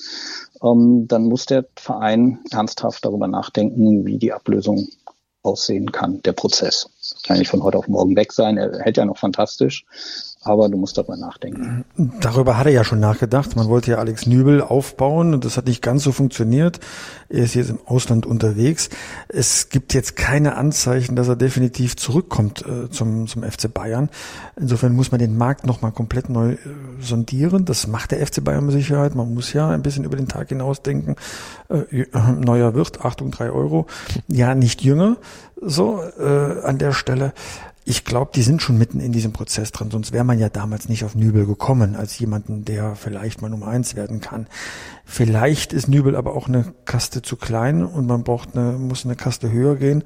Ähm, 0.63 1.07
dann 1.07 1.23
muss 1.23 1.45
der 1.45 1.65
Verein 1.75 2.39
ernsthaft 2.51 3.03
darüber 3.03 3.27
nachdenken, 3.27 4.05
wie 4.05 4.17
die 4.17 4.33
Ablösung 4.33 4.87
aussehen 5.43 5.91
kann, 5.91 6.21
der 6.21 6.33
Prozess. 6.33 6.89
Kann 7.23 7.39
nicht 7.39 7.49
von 7.49 7.63
heute 7.63 7.79
auf 7.79 7.87
morgen 7.87 8.15
weg 8.15 8.31
sein. 8.31 8.57
Er 8.57 8.79
hält 8.79 8.97
ja 8.97 9.05
noch 9.05 9.17
fantastisch 9.17 9.85
aber 10.43 10.69
du 10.69 10.77
musst 10.77 10.97
darüber 10.97 11.17
nachdenken. 11.17 11.85
Darüber 12.19 12.57
hat 12.57 12.65
er 12.65 12.71
ja 12.71 12.83
schon 12.83 12.99
nachgedacht. 12.99 13.55
Man 13.55 13.69
wollte 13.69 13.91
ja 13.91 13.97
Alex 13.97 14.25
Nübel 14.25 14.61
aufbauen 14.61 15.35
und 15.35 15.45
das 15.45 15.55
hat 15.55 15.67
nicht 15.67 15.83
ganz 15.83 16.03
so 16.03 16.11
funktioniert. 16.11 16.79
Er 17.29 17.43
ist 17.43 17.53
jetzt 17.53 17.69
im 17.69 17.79
Ausland 17.85 18.25
unterwegs. 18.25 18.89
Es 19.27 19.69
gibt 19.69 19.93
jetzt 19.93 20.15
keine 20.15 20.55
Anzeichen, 20.55 21.15
dass 21.15 21.27
er 21.27 21.35
definitiv 21.35 21.95
zurückkommt 21.95 22.65
äh, 22.65 22.89
zum, 22.89 23.27
zum 23.27 23.43
FC 23.43 23.71
Bayern. 23.71 24.09
Insofern 24.55 24.95
muss 24.95 25.11
man 25.11 25.19
den 25.19 25.37
Markt 25.37 25.67
nochmal 25.67 25.91
komplett 25.91 26.27
neu 26.27 26.53
äh, 26.53 26.57
sondieren. 26.99 27.65
Das 27.65 27.85
macht 27.85 28.09
der 28.09 28.25
FC 28.25 28.43
Bayern 28.43 28.65
mit 28.65 28.73
Sicherheit. 28.73 29.13
Man 29.13 29.35
muss 29.35 29.53
ja 29.53 29.69
ein 29.69 29.83
bisschen 29.83 30.05
über 30.05 30.17
den 30.17 30.27
Tag 30.27 30.49
hinaus 30.49 30.81
denken. 30.81 31.17
Äh, 31.69 32.05
neuer 32.39 32.73
Wirt, 32.73 33.05
Achtung, 33.05 33.29
drei 33.29 33.51
Euro. 33.51 33.85
Ja, 34.27 34.55
nicht 34.55 34.81
jünger. 34.81 35.17
So, 35.63 36.01
äh, 36.19 36.61
an 36.63 36.79
der 36.79 36.93
Stelle 36.93 37.33
ich 37.91 38.05
glaube, 38.05 38.31
die 38.33 38.41
sind 38.41 38.61
schon 38.61 38.77
mitten 38.77 39.01
in 39.01 39.11
diesem 39.11 39.33
Prozess 39.33 39.73
drin, 39.73 39.91
sonst 39.91 40.13
wäre 40.13 40.23
man 40.23 40.39
ja 40.39 40.47
damals 40.47 40.87
nicht 40.87 41.03
auf 41.03 41.13
Nübel 41.13 41.45
gekommen, 41.45 41.97
als 41.97 42.17
jemanden, 42.17 42.63
der 42.63 42.95
vielleicht 42.95 43.41
mal 43.41 43.49
Nummer 43.49 43.67
eins 43.67 43.97
werden 43.97 44.21
kann. 44.21 44.47
Vielleicht 45.03 45.73
ist 45.73 45.89
Nübel 45.89 46.15
aber 46.15 46.33
auch 46.33 46.47
eine 46.47 46.73
Kaste 46.85 47.21
zu 47.21 47.35
klein 47.35 47.83
und 47.83 48.07
man 48.07 48.23
braucht 48.23 48.55
eine, 48.55 48.77
muss 48.77 49.03
eine 49.03 49.17
Kaste 49.17 49.51
höher 49.51 49.75
gehen, 49.75 50.05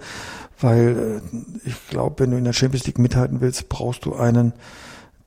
weil 0.59 1.21
äh, 1.31 1.37
ich 1.63 1.75
glaube, 1.87 2.23
wenn 2.23 2.31
du 2.31 2.37
in 2.37 2.43
der 2.43 2.53
Champions 2.53 2.87
League 2.87 2.97
mithalten 2.97 3.39
willst, 3.39 3.69
brauchst 3.69 4.05
du 4.05 4.15
einen, 4.15 4.53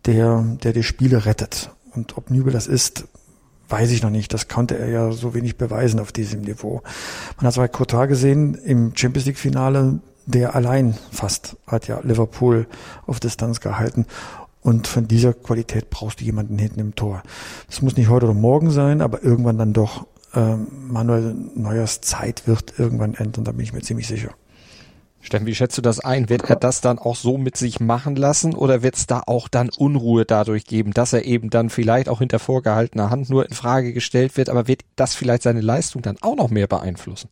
der, 0.06 0.42
der 0.64 0.72
die 0.72 0.82
Spiele 0.82 1.26
rettet. 1.26 1.70
Und 1.94 2.18
ob 2.18 2.28
Nübel 2.28 2.52
das 2.52 2.66
ist, 2.66 3.04
weiß 3.68 3.92
ich 3.92 4.02
noch 4.02 4.10
nicht. 4.10 4.34
Das 4.34 4.48
konnte 4.48 4.76
er 4.76 4.88
ja 4.88 5.12
so 5.12 5.32
wenig 5.32 5.58
beweisen 5.58 6.00
auf 6.00 6.10
diesem 6.10 6.40
Niveau. 6.40 6.82
Man 7.36 7.46
hat 7.46 7.52
es 7.52 7.56
bei 7.56 7.68
Cotar 7.68 8.08
gesehen 8.08 8.56
im 8.56 8.96
Champions 8.96 9.26
League 9.26 9.38
Finale, 9.38 10.00
der 10.28 10.54
allein 10.54 10.94
fast 11.10 11.56
hat 11.66 11.88
ja 11.88 12.00
Liverpool 12.02 12.66
auf 13.06 13.18
Distanz 13.18 13.60
gehalten. 13.60 14.06
Und 14.60 14.86
von 14.86 15.08
dieser 15.08 15.32
Qualität 15.32 15.88
brauchst 15.88 16.20
du 16.20 16.24
jemanden 16.24 16.58
hinten 16.58 16.80
im 16.80 16.94
Tor. 16.94 17.22
Das 17.68 17.80
muss 17.80 17.96
nicht 17.96 18.10
heute 18.10 18.26
oder 18.26 18.34
morgen 18.34 18.70
sein, 18.70 19.00
aber 19.00 19.22
irgendwann 19.24 19.56
dann 19.56 19.72
doch. 19.72 20.06
Ähm, 20.34 20.66
Manuel 20.88 21.34
Neuers 21.54 22.02
Zeit 22.02 22.46
wird 22.46 22.78
irgendwann 22.78 23.14
enden, 23.14 23.44
da 23.44 23.52
bin 23.52 23.62
ich 23.62 23.72
mir 23.72 23.80
ziemlich 23.80 24.06
sicher. 24.06 24.30
Steffen, 25.20 25.46
wie 25.46 25.54
schätzt 25.54 25.78
du 25.78 25.82
das 25.82 26.00
ein? 26.00 26.28
Wird 26.28 26.50
er 26.50 26.56
das 26.56 26.82
dann 26.82 26.98
auch 26.98 27.16
so 27.16 27.38
mit 27.38 27.56
sich 27.56 27.80
machen 27.80 28.14
lassen 28.14 28.54
oder 28.54 28.82
wird 28.82 28.96
es 28.96 29.06
da 29.06 29.22
auch 29.26 29.48
dann 29.48 29.70
Unruhe 29.70 30.26
dadurch 30.26 30.64
geben, 30.66 30.92
dass 30.92 31.14
er 31.14 31.24
eben 31.24 31.48
dann 31.48 31.70
vielleicht 31.70 32.10
auch 32.10 32.18
hinter 32.18 32.38
vorgehaltener 32.38 33.08
Hand 33.08 33.30
nur 33.30 33.46
in 33.46 33.54
Frage 33.54 33.94
gestellt 33.94 34.36
wird, 34.36 34.50
aber 34.50 34.68
wird 34.68 34.82
das 34.96 35.14
vielleicht 35.14 35.42
seine 35.42 35.62
Leistung 35.62 36.02
dann 36.02 36.18
auch 36.20 36.36
noch 36.36 36.50
mehr 36.50 36.66
beeinflussen? 36.66 37.30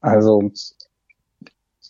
Also 0.00 0.52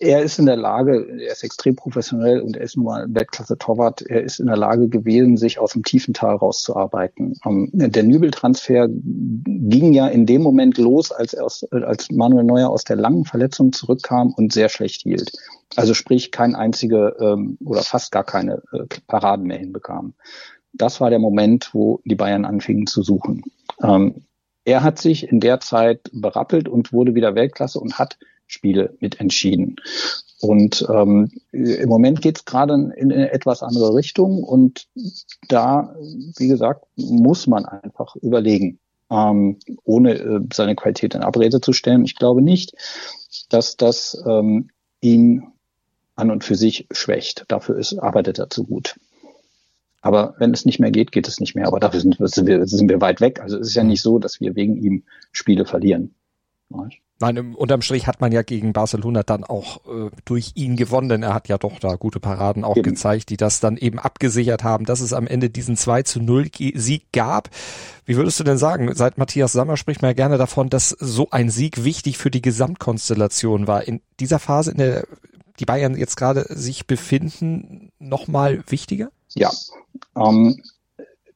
er 0.00 0.22
ist 0.22 0.38
in 0.38 0.46
der 0.46 0.56
Lage, 0.56 1.06
er 1.20 1.32
ist 1.32 1.42
extrem 1.42 1.74
professionell 1.74 2.40
und 2.40 2.56
er 2.56 2.62
ist 2.62 2.76
nun 2.76 2.86
mal 2.86 3.06
Weltklasse-Torwart, 3.08 4.02
er 4.02 4.22
ist 4.22 4.38
in 4.38 4.46
der 4.46 4.56
Lage 4.56 4.88
gewesen, 4.88 5.36
sich 5.36 5.58
aus 5.58 5.72
dem 5.72 5.82
tiefen 5.82 6.14
Tal 6.14 6.36
rauszuarbeiten. 6.36 7.34
Ähm, 7.44 7.70
der 7.72 8.02
Nübel-Transfer 8.04 8.88
ging 8.90 9.92
ja 9.92 10.06
in 10.08 10.26
dem 10.26 10.42
Moment 10.42 10.78
los, 10.78 11.10
als, 11.10 11.34
er 11.34 11.44
aus, 11.44 11.64
als 11.70 12.10
Manuel 12.10 12.44
Neuer 12.44 12.70
aus 12.70 12.84
der 12.84 12.96
langen 12.96 13.24
Verletzung 13.24 13.72
zurückkam 13.72 14.32
und 14.36 14.52
sehr 14.52 14.68
schlecht 14.68 15.02
hielt. 15.02 15.32
Also 15.76 15.94
sprich, 15.94 16.30
kein 16.30 16.54
einzige 16.54 17.16
ähm, 17.20 17.58
oder 17.64 17.82
fast 17.82 18.12
gar 18.12 18.24
keine 18.24 18.62
äh, 18.72 18.84
Paraden 19.06 19.46
mehr 19.46 19.58
hinbekam. 19.58 20.14
Das 20.72 21.00
war 21.00 21.10
der 21.10 21.18
Moment, 21.18 21.70
wo 21.72 22.00
die 22.04 22.14
Bayern 22.14 22.44
anfingen 22.44 22.86
zu 22.86 23.02
suchen. 23.02 23.42
Ähm, 23.82 24.26
er 24.64 24.82
hat 24.82 24.98
sich 24.98 25.28
in 25.28 25.40
der 25.40 25.60
Zeit 25.60 26.10
berappelt 26.12 26.68
und 26.68 26.92
wurde 26.92 27.14
wieder 27.14 27.34
Weltklasse 27.34 27.80
und 27.80 27.98
hat 27.98 28.18
Spiele 28.48 28.96
mitentschieden. 29.00 29.76
Und 30.40 30.86
ähm, 30.88 31.30
im 31.52 31.88
Moment 31.88 32.22
geht 32.22 32.38
es 32.38 32.44
gerade 32.44 32.74
in 32.74 33.12
eine 33.12 33.32
etwas 33.32 33.62
andere 33.62 33.94
Richtung 33.94 34.42
und 34.42 34.86
da, 35.48 35.96
wie 36.36 36.48
gesagt, 36.48 36.84
muss 36.96 37.46
man 37.46 37.64
einfach 37.64 38.14
überlegen, 38.16 38.78
ähm, 39.10 39.58
ohne 39.84 40.14
äh, 40.14 40.40
seine 40.52 40.76
Qualität 40.76 41.14
in 41.14 41.22
Abrede 41.22 41.60
zu 41.60 41.72
stellen. 41.72 42.04
Ich 42.04 42.16
glaube 42.16 42.42
nicht, 42.42 42.72
dass 43.48 43.76
das 43.76 44.22
ähm, 44.26 44.70
ihn 45.00 45.52
an 46.14 46.30
und 46.30 46.44
für 46.44 46.56
sich 46.56 46.86
schwächt. 46.90 47.44
Dafür 47.48 47.76
ist, 47.76 47.98
arbeitet 47.98 48.38
er 48.38 48.50
zu 48.50 48.64
gut. 48.64 48.96
Aber 50.00 50.34
wenn 50.38 50.52
es 50.52 50.64
nicht 50.64 50.78
mehr 50.78 50.90
geht, 50.90 51.10
geht 51.12 51.26
es 51.26 51.40
nicht 51.40 51.54
mehr. 51.54 51.66
Aber 51.66 51.80
dafür 51.80 52.00
sind, 52.00 52.16
sind, 52.20 52.46
wir, 52.46 52.66
sind 52.66 52.88
wir 52.88 53.00
weit 53.00 53.20
weg. 53.20 53.40
Also 53.40 53.58
es 53.58 53.68
ist 53.68 53.74
ja 53.74 53.84
nicht 53.84 54.02
so, 54.02 54.18
dass 54.18 54.40
wir 54.40 54.54
wegen 54.54 54.76
ihm 54.76 55.04
Spiele 55.32 55.64
verlieren. 55.64 56.14
Nein, 57.20 57.54
unterm 57.54 57.82
Strich 57.82 58.06
hat 58.06 58.20
man 58.20 58.30
ja 58.30 58.42
gegen 58.42 58.72
Barcelona 58.72 59.24
dann 59.24 59.42
auch 59.42 59.84
äh, 59.86 60.10
durch 60.24 60.52
ihn 60.54 60.76
gewonnen. 60.76 61.24
Er 61.24 61.34
hat 61.34 61.48
ja 61.48 61.58
doch 61.58 61.80
da 61.80 61.96
gute 61.96 62.20
Paraden 62.20 62.62
auch 62.62 62.76
eben. 62.76 62.90
gezeigt, 62.90 63.30
die 63.30 63.36
das 63.36 63.58
dann 63.58 63.76
eben 63.76 63.98
abgesichert 63.98 64.62
haben, 64.62 64.84
dass 64.84 65.00
es 65.00 65.12
am 65.12 65.26
Ende 65.26 65.50
diesen 65.50 65.76
2 65.76 66.04
zu 66.04 66.20
0 66.20 66.48
Sieg 66.74 67.12
gab. 67.12 67.50
Wie 68.04 68.16
würdest 68.16 68.38
du 68.38 68.44
denn 68.44 68.58
sagen? 68.58 68.94
Seit 68.94 69.18
Matthias 69.18 69.52
Sammer 69.52 69.76
spricht 69.76 70.00
man 70.00 70.10
ja 70.10 70.14
gerne 70.14 70.38
davon, 70.38 70.68
dass 70.68 70.90
so 70.90 71.28
ein 71.30 71.50
Sieg 71.50 71.82
wichtig 71.82 72.18
für 72.18 72.30
die 72.30 72.42
Gesamtkonstellation 72.42 73.66
war. 73.66 73.88
In 73.88 74.00
dieser 74.20 74.38
Phase, 74.38 74.70
in 74.70 74.78
der 74.78 75.04
die 75.58 75.64
Bayern 75.64 75.96
jetzt 75.96 76.16
gerade 76.16 76.46
sich 76.48 76.86
befinden, 76.86 77.90
nochmal 77.98 78.62
wichtiger? 78.68 79.10
Ja, 79.34 79.50
ähm, 80.16 80.62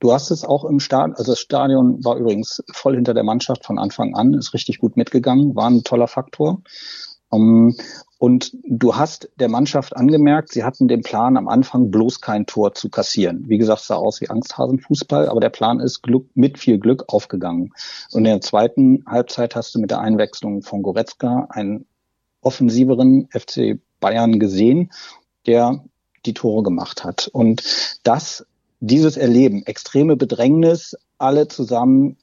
Du 0.03 0.13
hast 0.13 0.33
es 0.33 0.45
auch 0.45 0.65
im 0.65 0.81
Stadion, 0.81 1.15
also 1.15 1.31
das 1.31 1.39
Stadion 1.39 2.05
war 2.05 2.17
übrigens 2.17 2.61
voll 2.73 2.97
hinter 2.97 3.15
der 3.15 3.23
Mannschaft 3.23 3.65
von 3.65 3.79
Anfang 3.79 4.17
an, 4.17 4.35
ist 4.35 4.53
richtig 4.53 4.79
gut 4.79 4.97
mitgegangen, 4.97 5.55
war 5.55 5.71
ein 5.71 5.85
toller 5.85 6.09
Faktor. 6.09 6.61
Um, 7.29 7.69
ähm, 7.69 7.77
und 8.19 8.57
du 8.65 8.97
hast 8.97 9.31
der 9.37 9.49
Mannschaft 9.49 9.97
angemerkt, 9.97 10.51
sie 10.51 10.65
hatten 10.65 10.89
den 10.89 11.03
Plan 11.03 11.37
am 11.37 11.47
Anfang 11.47 11.93
bloß 11.93 12.21
kein 12.21 12.47
Tor 12.47 12.75
zu 12.75 12.89
kassieren. 12.89 13.45
Wie 13.49 13.59
gesagt, 13.59 13.83
sah 13.83 13.95
aus 13.95 14.21
wie 14.21 14.29
Angsthasenfußball, 14.29 15.29
aber 15.29 15.39
der 15.39 15.51
Plan 15.51 15.79
ist 15.79 16.03
Glück, 16.03 16.27
mit 16.35 16.59
viel 16.59 16.81
Glück 16.81 17.05
aufgegangen. 17.07 17.73
Und 18.11 18.19
in 18.19 18.33
der 18.33 18.41
zweiten 18.41 19.05
Halbzeit 19.07 19.55
hast 19.55 19.73
du 19.77 19.79
mit 19.79 19.93
der 19.93 20.01
Einwechslung 20.01 20.63
von 20.63 20.83
Goretzka 20.83 21.47
einen 21.51 21.87
offensiveren 22.41 23.29
FC 23.31 23.79
Bayern 24.01 24.41
gesehen, 24.41 24.91
der 25.47 25.85
die 26.27 26.35
Tore 26.35 26.65
gemacht 26.65 27.05
hat. 27.05 27.29
Und 27.33 27.63
das 28.03 28.47
dieses 28.83 29.17
Erleben, 29.17 29.65
extreme 29.65 30.17
Bedrängnis, 30.17 30.97
alle 31.17 31.47
zusammen 31.47 32.17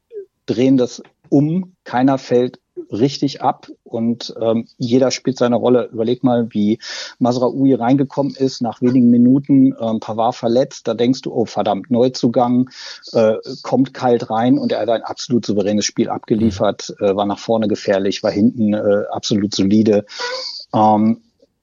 drehen 0.46 0.76
das 0.76 1.02
um, 1.30 1.76
keiner 1.86 2.18
fällt 2.18 2.60
richtig 2.92 3.42
ab 3.42 3.68
und 3.84 4.34
ähm, 4.42 4.68
jeder 4.78 5.12
spielt 5.12 5.38
seine 5.38 5.56
Rolle. 5.56 5.90
Überleg 5.94 6.24
mal, 6.24 6.48
wie 6.52 6.80
Masraoui 7.18 7.74
reingekommen 7.76 8.36
ist, 8.36 8.62
nach 8.62 8.82
wenigen 8.82 9.10
Minuten, 9.10 9.74
ähm, 9.80 10.00
Pavard 10.00 10.36
verletzt, 10.36 10.88
da 10.88 10.96
denkst 10.96 11.22
du, 11.22 11.34
oh 11.34 11.46
verdammt, 11.46 11.92
Neuzugang, 11.92 12.70
äh, 13.14 13.36
kommt 13.62 13.94
kalt 13.94 14.30
rein 14.30 14.58
und 14.58 14.72
er 14.72 14.82
hat 14.82 14.90
ein 14.90 15.04
absolut 15.04 15.46
souveränes 15.46 15.86
Spiel 15.86 16.10
abgeliefert, 16.10 16.94
äh, 17.00 17.16
war 17.16 17.26
nach 17.26 17.40
vorne 17.40 17.68
gefährlich, 17.68 18.24
war 18.24 18.32
hinten 18.32 18.74
äh, 18.74 19.04
absolut 19.12 19.56
solide. 19.56 20.06
Ähm, 20.74 21.22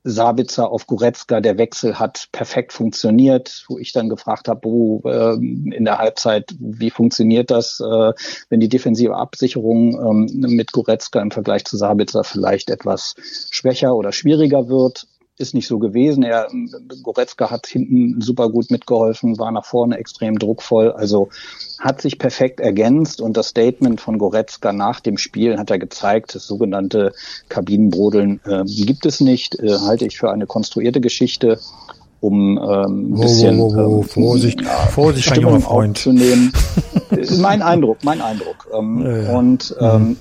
Sabitzer 0.08 0.70
auf 0.70 0.86
Goretzka, 0.86 1.40
der 1.40 1.58
Wechsel 1.58 1.98
hat 1.98 2.28
perfekt 2.30 2.72
funktioniert, 2.72 3.64
wo 3.68 3.76
ich 3.78 3.92
dann 3.92 4.08
gefragt 4.08 4.46
habe, 4.46 4.66
oh, 4.68 5.02
äh, 5.04 5.34
in 5.34 5.84
der 5.84 5.98
Halbzeit, 5.98 6.54
wie 6.60 6.90
funktioniert 6.90 7.50
das, 7.50 7.80
äh, 7.80 8.12
wenn 8.48 8.60
die 8.60 8.68
defensive 8.68 9.16
Absicherung 9.16 10.28
ähm, 10.30 10.54
mit 10.54 10.70
Goretzka 10.70 11.20
im 11.20 11.32
Vergleich 11.32 11.64
zu 11.64 11.76
Sabitzer 11.76 12.22
vielleicht 12.22 12.70
etwas 12.70 13.16
schwächer 13.50 13.96
oder 13.96 14.12
schwieriger 14.12 14.68
wird 14.68 15.08
ist 15.38 15.54
nicht 15.54 15.66
so 15.66 15.78
gewesen. 15.78 16.22
Er, 16.22 16.48
Goretzka 17.02 17.50
hat 17.50 17.66
hinten 17.66 18.20
super 18.20 18.48
gut 18.48 18.70
mitgeholfen, 18.70 19.38
war 19.38 19.50
nach 19.50 19.64
vorne 19.64 19.98
extrem 19.98 20.38
druckvoll, 20.38 20.92
also 20.92 21.28
hat 21.78 22.00
sich 22.00 22.18
perfekt 22.18 22.60
ergänzt 22.60 23.20
und 23.20 23.36
das 23.36 23.48
Statement 23.48 24.00
von 24.00 24.18
Goretzka 24.18 24.72
nach 24.72 25.00
dem 25.00 25.18
Spiel 25.18 25.58
hat 25.58 25.70
er 25.70 25.78
gezeigt, 25.78 26.34
das 26.34 26.46
sogenannte 26.46 27.12
Kabinenbrodeln 27.48 28.40
äh, 28.44 28.64
gibt 28.64 29.04
es 29.06 29.20
nicht, 29.20 29.58
äh, 29.58 29.78
halte 29.78 30.06
ich 30.06 30.18
für 30.18 30.30
eine 30.30 30.46
konstruierte 30.46 31.00
Geschichte 31.00 31.58
um 32.20 32.58
ähm, 32.58 33.14
ein 33.14 33.20
bisschen 33.20 33.58
wo, 33.58 33.74
wo, 33.74 33.96
wo, 33.96 34.02
Vorsicht, 34.02 34.60
ja, 34.62 34.68
Vorsicht, 34.86 35.28
Stimmung 35.28 35.60
Freund. 35.60 35.96
aufzunehmen. 35.96 36.52
mein 37.40 37.62
Eindruck, 37.62 37.98
mein 38.02 38.20
Eindruck. 38.22 38.68
Ähm, 38.76 39.02
ja, 39.04 39.16
ja. 39.18 39.38
Und 39.38 39.74
mhm. 39.78 39.86
ähm, 39.86 40.16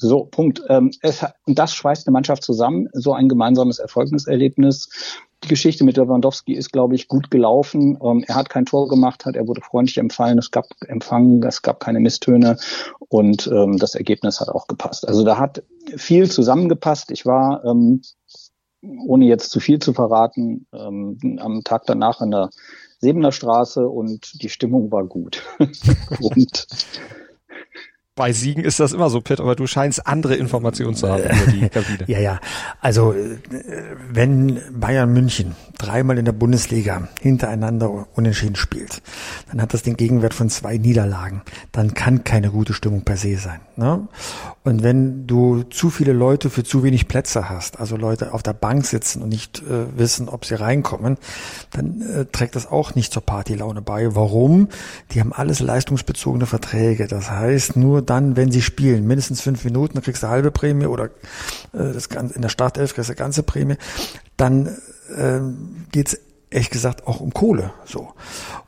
so, 0.00 0.24
Punkt. 0.24 0.62
Ähm, 0.68 0.90
es, 1.02 1.24
und 1.46 1.58
das 1.58 1.74
schweißt 1.74 2.06
eine 2.06 2.12
Mannschaft 2.12 2.42
zusammen, 2.42 2.88
so 2.92 3.12
ein 3.12 3.28
gemeinsames 3.28 3.78
Erfolgniserlebnis. 3.78 4.88
Die 5.44 5.48
Geschichte 5.48 5.84
mit 5.84 5.96
Lewandowski 5.96 6.54
ist, 6.54 6.72
glaube 6.72 6.94
ich, 6.94 7.08
gut 7.08 7.30
gelaufen. 7.30 7.98
Ähm, 8.02 8.24
er 8.26 8.34
hat 8.34 8.50
kein 8.50 8.66
Tor 8.66 8.88
gemacht, 8.88 9.24
hat, 9.24 9.36
er 9.36 9.46
wurde 9.46 9.60
freundlich 9.60 9.98
empfangen, 9.98 10.38
es 10.38 10.50
gab 10.50 10.66
empfangen, 10.86 11.42
es 11.44 11.62
gab 11.62 11.80
keine 11.80 12.00
Misstöne 12.00 12.56
und 13.08 13.46
ähm, 13.46 13.76
das 13.78 13.94
Ergebnis 13.94 14.40
hat 14.40 14.48
auch 14.48 14.66
gepasst. 14.66 15.06
Also 15.06 15.24
da 15.24 15.38
hat 15.38 15.62
viel 15.96 16.30
zusammengepasst. 16.30 17.10
Ich 17.10 17.26
war, 17.26 17.64
ähm, 17.64 18.02
ohne 18.82 19.26
jetzt 19.26 19.50
zu 19.50 19.60
viel 19.60 19.78
zu 19.78 19.92
verraten, 19.92 20.66
ähm, 20.72 21.38
am 21.40 21.62
Tag 21.62 21.84
danach 21.86 22.20
in 22.20 22.30
der 22.30 22.50
Sebener 22.98 23.32
Straße 23.32 23.86
und 23.88 24.42
die 24.42 24.50
Stimmung 24.50 24.92
war 24.92 25.04
gut. 25.04 25.42
und 26.20 26.66
bei 28.20 28.34
Siegen 28.34 28.62
ist 28.64 28.78
das 28.80 28.92
immer 28.92 29.08
so, 29.08 29.22
Pitt, 29.22 29.40
aber 29.40 29.56
du 29.56 29.66
scheinst 29.66 30.06
andere 30.06 30.34
Informationen 30.36 30.94
zu 30.94 31.08
haben 31.08 31.22
über 31.22 31.50
die 31.50 31.68
Kabine. 31.70 32.04
Ja, 32.06 32.18
ja. 32.18 32.40
Also 32.82 33.14
äh, 33.14 33.38
wenn 34.10 34.60
Bayern 34.78 35.10
München 35.10 35.56
dreimal 35.78 36.18
in 36.18 36.26
der 36.26 36.32
Bundesliga 36.32 37.08
hintereinander 37.18 38.06
unentschieden 38.14 38.56
spielt, 38.56 39.00
dann 39.50 39.62
hat 39.62 39.72
das 39.72 39.82
den 39.82 39.96
Gegenwert 39.96 40.34
von 40.34 40.50
zwei 40.50 40.76
Niederlagen. 40.76 41.40
Dann 41.72 41.94
kann 41.94 42.22
keine 42.22 42.50
gute 42.50 42.74
Stimmung 42.74 43.04
per 43.04 43.16
se 43.16 43.38
sein. 43.38 43.60
Ne? 43.76 44.06
Und 44.62 44.82
wenn 44.82 45.26
du 45.26 45.62
zu 45.62 45.88
viele 45.88 46.12
Leute 46.12 46.50
für 46.50 46.62
zu 46.62 46.82
wenig 46.82 47.08
Plätze 47.08 47.48
hast, 47.48 47.80
also 47.80 47.96
Leute 47.96 48.34
auf 48.34 48.42
der 48.42 48.52
Bank 48.52 48.84
sitzen 48.84 49.22
und 49.22 49.30
nicht 49.30 49.62
äh, 49.62 49.86
wissen, 49.96 50.28
ob 50.28 50.44
sie 50.44 50.60
reinkommen, 50.60 51.16
dann 51.70 52.02
äh, 52.02 52.26
trägt 52.26 52.56
das 52.56 52.70
auch 52.70 52.94
nicht 52.94 53.10
zur 53.10 53.24
Partylaune 53.24 53.80
bei. 53.80 54.14
Warum? 54.14 54.68
Die 55.12 55.20
haben 55.20 55.32
alles 55.32 55.60
leistungsbezogene 55.60 56.44
Verträge. 56.44 57.06
Das 57.06 57.30
heißt, 57.30 57.76
nur 57.76 58.02
dann, 58.10 58.36
wenn 58.36 58.50
sie 58.50 58.60
spielen, 58.60 59.06
mindestens 59.06 59.40
fünf 59.40 59.64
Minuten, 59.64 59.94
dann 59.94 60.02
kriegst 60.02 60.24
du 60.24 60.28
halbe 60.28 60.50
Prämie 60.50 60.86
oder 60.86 61.06
äh, 61.72 61.92
das 61.92 62.08
Ganze, 62.08 62.34
in 62.34 62.42
der 62.42 62.48
Startelf 62.48 62.94
kriegst 62.94 63.08
du 63.08 63.14
ganze 63.14 63.44
Prämie, 63.44 63.76
dann 64.36 64.66
äh, 65.16 65.40
geht's 65.92 66.18
ehrlich 66.50 66.70
gesagt 66.70 67.06
auch 67.06 67.20
um 67.20 67.32
Kohle. 67.32 67.72
So. 67.84 68.12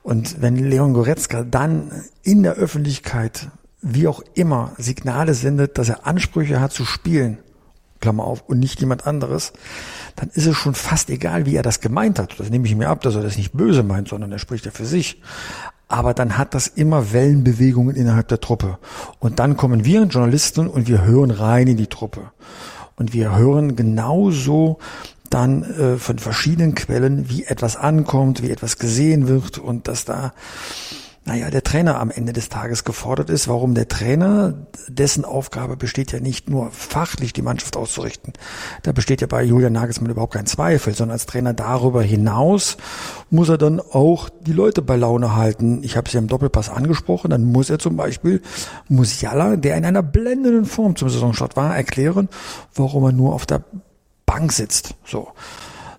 Und 0.04 0.40
wenn 0.40 0.54
Leon 0.56 0.94
Goretzka 0.94 1.42
dann 1.42 2.04
in 2.22 2.44
der 2.44 2.54
Öffentlichkeit 2.54 3.48
wie 3.80 4.06
auch 4.06 4.22
immer 4.34 4.72
Signale 4.78 5.34
sendet, 5.34 5.76
dass 5.76 5.88
er 5.88 6.06
Ansprüche 6.06 6.60
hat 6.60 6.72
zu 6.72 6.84
spielen, 6.84 7.38
Klammer 8.00 8.24
auf, 8.24 8.44
und 8.46 8.60
nicht 8.60 8.78
jemand 8.80 9.06
anderes, 9.08 9.52
dann 10.14 10.28
ist 10.34 10.46
es 10.46 10.56
schon 10.56 10.74
fast 10.74 11.10
egal, 11.10 11.46
wie 11.46 11.56
er 11.56 11.62
das 11.62 11.80
gemeint 11.80 12.20
hat. 12.20 12.38
Das 12.38 12.50
nehme 12.50 12.66
ich 12.66 12.76
mir 12.76 12.88
ab, 12.88 13.00
dass 13.00 13.16
er 13.16 13.22
das 13.22 13.36
nicht 13.36 13.52
böse 13.52 13.82
meint, 13.82 14.08
sondern 14.08 14.30
er 14.30 14.38
spricht 14.38 14.66
ja 14.66 14.70
für 14.70 14.86
sich. 14.86 15.20
Aber 15.92 16.14
dann 16.14 16.38
hat 16.38 16.54
das 16.54 16.68
immer 16.68 17.12
Wellenbewegungen 17.12 17.94
innerhalb 17.96 18.26
der 18.28 18.40
Truppe. 18.40 18.78
Und 19.18 19.38
dann 19.38 19.58
kommen 19.58 19.84
wir 19.84 20.04
Journalisten 20.04 20.66
und 20.66 20.88
wir 20.88 21.04
hören 21.04 21.30
rein 21.30 21.66
in 21.66 21.76
die 21.76 21.86
Truppe. 21.86 22.32
Und 22.96 23.12
wir 23.12 23.36
hören 23.36 23.76
genauso 23.76 24.78
dann 25.28 25.62
äh, 25.62 25.98
von 25.98 26.18
verschiedenen 26.18 26.74
Quellen, 26.74 27.28
wie 27.28 27.44
etwas 27.44 27.76
ankommt, 27.76 28.42
wie 28.42 28.50
etwas 28.50 28.78
gesehen 28.78 29.28
wird 29.28 29.58
und 29.58 29.86
dass 29.86 30.06
da 30.06 30.32
naja, 31.24 31.50
der 31.50 31.62
Trainer 31.62 32.00
am 32.00 32.10
Ende 32.10 32.32
des 32.32 32.48
Tages 32.48 32.82
gefordert 32.82 33.30
ist. 33.30 33.46
Warum 33.46 33.74
der 33.74 33.86
Trainer? 33.86 34.54
Dessen 34.88 35.24
Aufgabe 35.24 35.76
besteht 35.76 36.10
ja 36.10 36.18
nicht 36.18 36.50
nur 36.50 36.72
fachlich 36.72 37.32
die 37.32 37.42
Mannschaft 37.42 37.76
auszurichten. 37.76 38.32
Da 38.82 38.90
besteht 38.90 39.20
ja 39.20 39.28
bei 39.28 39.44
Julian 39.44 39.72
Nagelsmann 39.72 40.10
überhaupt 40.10 40.34
kein 40.34 40.46
Zweifel, 40.46 40.94
sondern 40.94 41.12
als 41.12 41.26
Trainer 41.26 41.54
darüber 41.54 42.02
hinaus 42.02 42.76
muss 43.30 43.48
er 43.48 43.56
dann 43.56 43.80
auch 43.80 44.30
die 44.30 44.52
Leute 44.52 44.82
bei 44.82 44.96
Laune 44.96 45.36
halten. 45.36 45.84
Ich 45.84 45.96
habe 45.96 46.10
sie 46.10 46.18
im 46.18 46.26
Doppelpass 46.26 46.68
angesprochen. 46.68 47.30
Dann 47.30 47.44
muss 47.44 47.70
er 47.70 47.78
zum 47.78 47.96
Beispiel 47.96 48.42
Musiala, 48.88 49.54
der 49.54 49.76
in 49.76 49.84
einer 49.84 50.02
blendenden 50.02 50.64
Form 50.64 50.96
zum 50.96 51.08
Saisonstart 51.08 51.54
war, 51.54 51.76
erklären, 51.76 52.28
warum 52.74 53.04
er 53.04 53.12
nur 53.12 53.32
auf 53.32 53.46
der 53.46 53.62
Bank 54.26 54.52
sitzt. 54.52 54.96
So. 55.04 55.28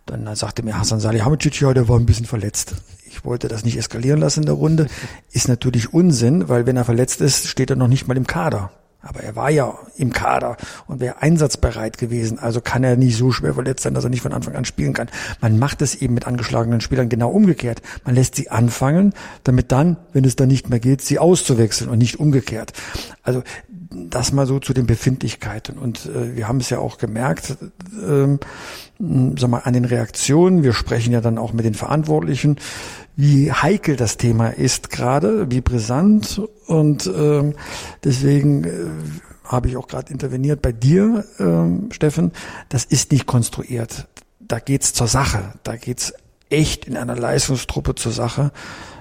Dann 0.06 0.36
sagte 0.36 0.64
mir 0.64 0.78
Hassan 0.78 1.00
Salihamidzic, 1.00 1.62
ja, 1.62 1.74
der 1.74 1.88
war 1.88 1.98
ein 1.98 2.06
bisschen 2.06 2.26
verletzt. 2.26 2.76
Ich 3.24 3.30
wollte 3.30 3.48
das 3.48 3.64
nicht 3.64 3.78
eskalieren 3.78 4.20
lassen 4.20 4.42
in 4.42 4.48
der 4.48 4.56
Runde. 4.56 4.88
Ist 5.32 5.48
natürlich 5.48 5.94
Unsinn, 5.94 6.50
weil 6.50 6.66
wenn 6.66 6.76
er 6.76 6.84
verletzt 6.84 7.22
ist, 7.22 7.48
steht 7.48 7.70
er 7.70 7.78
noch 7.78 7.88
nicht 7.88 8.06
mal 8.06 8.18
im 8.18 8.28
Kader. 8.28 8.70
Aber 9.02 9.22
er 9.22 9.38
war 9.38 9.50
ja 9.50 9.78
im 9.96 10.12
Kader 10.12 10.58
und 10.88 11.00
wäre 11.00 11.22
einsatzbereit 11.22 11.98
gewesen. 11.98 12.38
Also 12.38 12.60
kann 12.60 12.84
er 12.84 12.98
nicht 12.98 13.16
so 13.16 13.32
schwer 13.32 13.54
verletzt 13.54 13.84
sein, 13.84 13.94
dass 13.94 14.04
er 14.04 14.10
nicht 14.10 14.22
von 14.22 14.34
Anfang 14.34 14.58
an 14.58 14.66
spielen 14.66 14.92
kann. 14.92 15.08
Man 15.40 15.58
macht 15.58 15.82
es 15.82 15.96
eben 15.96 16.14
mit 16.14 16.28
angeschlagenen 16.28 16.82
Spielern 16.82 17.08
genau 17.08 17.30
umgekehrt. 17.30 17.82
Man 18.04 18.14
lässt 18.14 18.36
sie 18.36 18.50
anfangen, 18.50 19.14
damit 19.46 19.72
dann, 19.72 19.96
wenn 20.12 20.26
es 20.26 20.36
dann 20.36 20.50
nicht 20.50 20.70
mehr 20.70 20.80
geht, 20.80 21.02
sie 21.02 21.18
auszuwechseln 21.18 21.90
und 21.90 22.00
nicht 22.00 22.20
umgekehrt. 22.20 22.74
Also 23.24 23.42
das 23.94 24.32
mal 24.32 24.48
so 24.48 24.60
zu 24.60 24.74
den 24.74 24.86
Befindlichkeiten. 24.86 25.78
Und 25.78 26.08
äh, 26.08 26.36
wir 26.36 26.48
haben 26.48 26.60
es 26.60 26.70
ja 26.70 26.80
auch 26.80 26.98
gemerkt, 26.98 27.58
ähm, 28.06 28.40
sag 29.38 29.50
mal, 29.50 29.60
an 29.60 29.74
den 29.74 29.86
Reaktionen. 29.86 30.64
Wir 30.64 30.74
sprechen 30.74 31.14
ja 31.14 31.22
dann 31.22 31.38
auch 31.38 31.54
mit 31.54 31.66
den 31.66 31.74
Verantwortlichen 31.74 32.58
wie 33.16 33.52
heikel 33.52 33.96
das 33.96 34.18
Thema 34.18 34.50
ist 34.50 34.90
gerade, 34.90 35.52
wie 35.52 35.62
brisant 35.62 36.42
und 36.68 37.12
ähm, 37.16 37.54
deswegen 38.04 38.64
äh, 38.64 38.70
habe 39.44 39.68
ich 39.68 39.78
auch 39.78 39.88
gerade 39.88 40.12
interveniert 40.12 40.62
bei 40.62 40.72
dir, 40.72 41.26
ähm, 41.40 41.90
Steffen. 41.92 42.32
Das 42.70 42.86
ist 42.86 43.12
nicht 43.12 43.28
konstruiert. 43.28 44.08
Da 44.40 44.60
geht's 44.60 44.94
zur 44.94 45.08
Sache. 45.08 45.54
Da 45.64 45.76
geht's 45.76 46.14
echt 46.50 46.86
in 46.86 46.98
einer 46.98 47.16
Leistungstruppe 47.16 47.96
zur 47.96 48.12
Sache, 48.12 48.52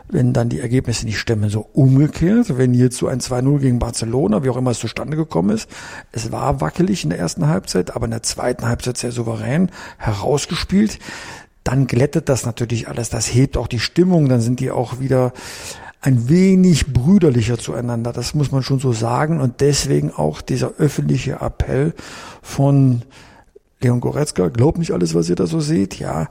wenn 0.08 0.32
dann 0.32 0.48
die 0.48 0.60
Ergebnisse 0.60 1.06
nicht 1.06 1.18
stimmen. 1.18 1.48
So 1.48 1.68
umgekehrt, 1.72 2.58
wenn 2.58 2.74
jetzt 2.74 2.96
so 2.98 3.08
ein 3.08 3.20
2-0 3.20 3.60
gegen 3.60 3.78
Barcelona, 3.78 4.42
wie 4.42 4.50
auch 4.50 4.56
immer 4.56 4.72
es 4.72 4.78
zustande 4.78 5.16
gekommen 5.16 5.50
ist, 5.50 5.68
es 6.10 6.32
war 6.32 6.60
wackelig 6.60 7.04
in 7.04 7.10
der 7.10 7.18
ersten 7.18 7.48
Halbzeit, 7.48 7.94
aber 7.94 8.06
in 8.06 8.10
der 8.10 8.22
zweiten 8.22 8.66
Halbzeit 8.66 8.98
sehr 8.98 9.12
souverän 9.12 9.70
herausgespielt 9.98 10.98
dann 11.64 11.86
glättet 11.86 12.28
das 12.28 12.44
natürlich 12.44 12.88
alles. 12.88 13.10
Das 13.10 13.32
hebt 13.32 13.56
auch 13.56 13.68
die 13.68 13.80
Stimmung. 13.80 14.28
Dann 14.28 14.40
sind 14.40 14.60
die 14.60 14.70
auch 14.70 15.00
wieder 15.00 15.32
ein 16.00 16.28
wenig 16.28 16.92
brüderlicher 16.92 17.58
zueinander. 17.58 18.12
Das 18.12 18.34
muss 18.34 18.50
man 18.50 18.62
schon 18.62 18.80
so 18.80 18.92
sagen. 18.92 19.40
Und 19.40 19.60
deswegen 19.60 20.10
auch 20.12 20.40
dieser 20.40 20.74
öffentliche 20.78 21.40
Appell 21.40 21.94
von 22.42 23.02
Leon 23.80 24.00
Goretzka. 24.00 24.48
Glaubt 24.48 24.78
nicht 24.78 24.92
alles, 24.92 25.14
was 25.14 25.28
ihr 25.28 25.36
da 25.36 25.46
so 25.46 25.60
seht. 25.60 25.98
Ja. 25.98 26.28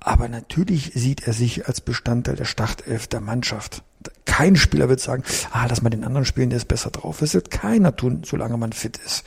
Aber 0.00 0.28
natürlich 0.28 0.92
sieht 0.94 1.26
er 1.26 1.32
sich 1.32 1.66
als 1.66 1.80
Bestandteil 1.80 2.36
der 2.36 2.44
Startelf 2.44 3.06
der 3.06 3.20
Mannschaft. 3.20 3.82
Kein 4.26 4.56
Spieler 4.56 4.88
wird 4.88 5.00
sagen, 5.00 5.24
ah, 5.50 5.66
lass 5.68 5.82
mal 5.82 5.90
den 5.90 6.04
anderen 6.04 6.24
spielen, 6.24 6.50
der 6.50 6.58
ist 6.58 6.68
besser 6.68 6.90
drauf. 6.90 7.18
Das 7.20 7.34
wird 7.34 7.50
keiner 7.50 7.96
tun, 7.96 8.22
solange 8.24 8.56
man 8.56 8.72
fit 8.72 8.98
ist. 9.04 9.24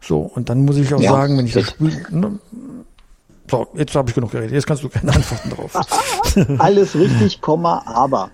So, 0.00 0.20
und 0.20 0.48
dann 0.48 0.64
muss 0.64 0.76
ich 0.76 0.92
auch 0.92 1.00
ja, 1.00 1.12
sagen, 1.12 1.38
wenn 1.38 1.46
ich 1.46 1.52
das 1.52 1.70
Spiel, 1.70 2.04
ne, 2.10 2.38
so, 3.50 3.66
jetzt 3.74 3.94
habe 3.94 4.08
ich 4.08 4.14
genug 4.14 4.30
geredet. 4.30 4.52
Jetzt 4.52 4.66
kannst 4.66 4.82
du 4.82 4.88
keine 4.88 5.12
Antworten 5.12 5.50
drauf. 5.50 5.74
Alles 6.58 6.94
richtig, 6.94 7.40
Komma, 7.40 7.82
aber. 7.86 8.30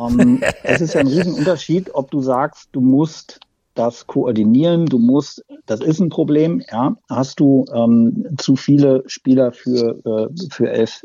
Ähm, 0.00 0.42
es 0.62 0.80
ist 0.80 0.94
ja 0.94 1.00
ein 1.00 1.06
Riesenunterschied, 1.06 1.94
ob 1.94 2.10
du 2.10 2.20
sagst, 2.22 2.68
du 2.72 2.80
musst 2.80 3.40
das 3.74 4.06
koordinieren, 4.06 4.86
du 4.86 4.98
musst, 4.98 5.44
das 5.66 5.80
ist 5.80 6.00
ein 6.00 6.08
Problem, 6.08 6.62
ja. 6.72 6.96
Hast 7.08 7.38
du 7.38 7.64
ähm, 7.72 8.26
zu 8.36 8.56
viele 8.56 9.04
Spieler 9.06 9.52
für, 9.52 10.00
äh, 10.04 10.48
für 10.50 10.70
elf 10.70 11.04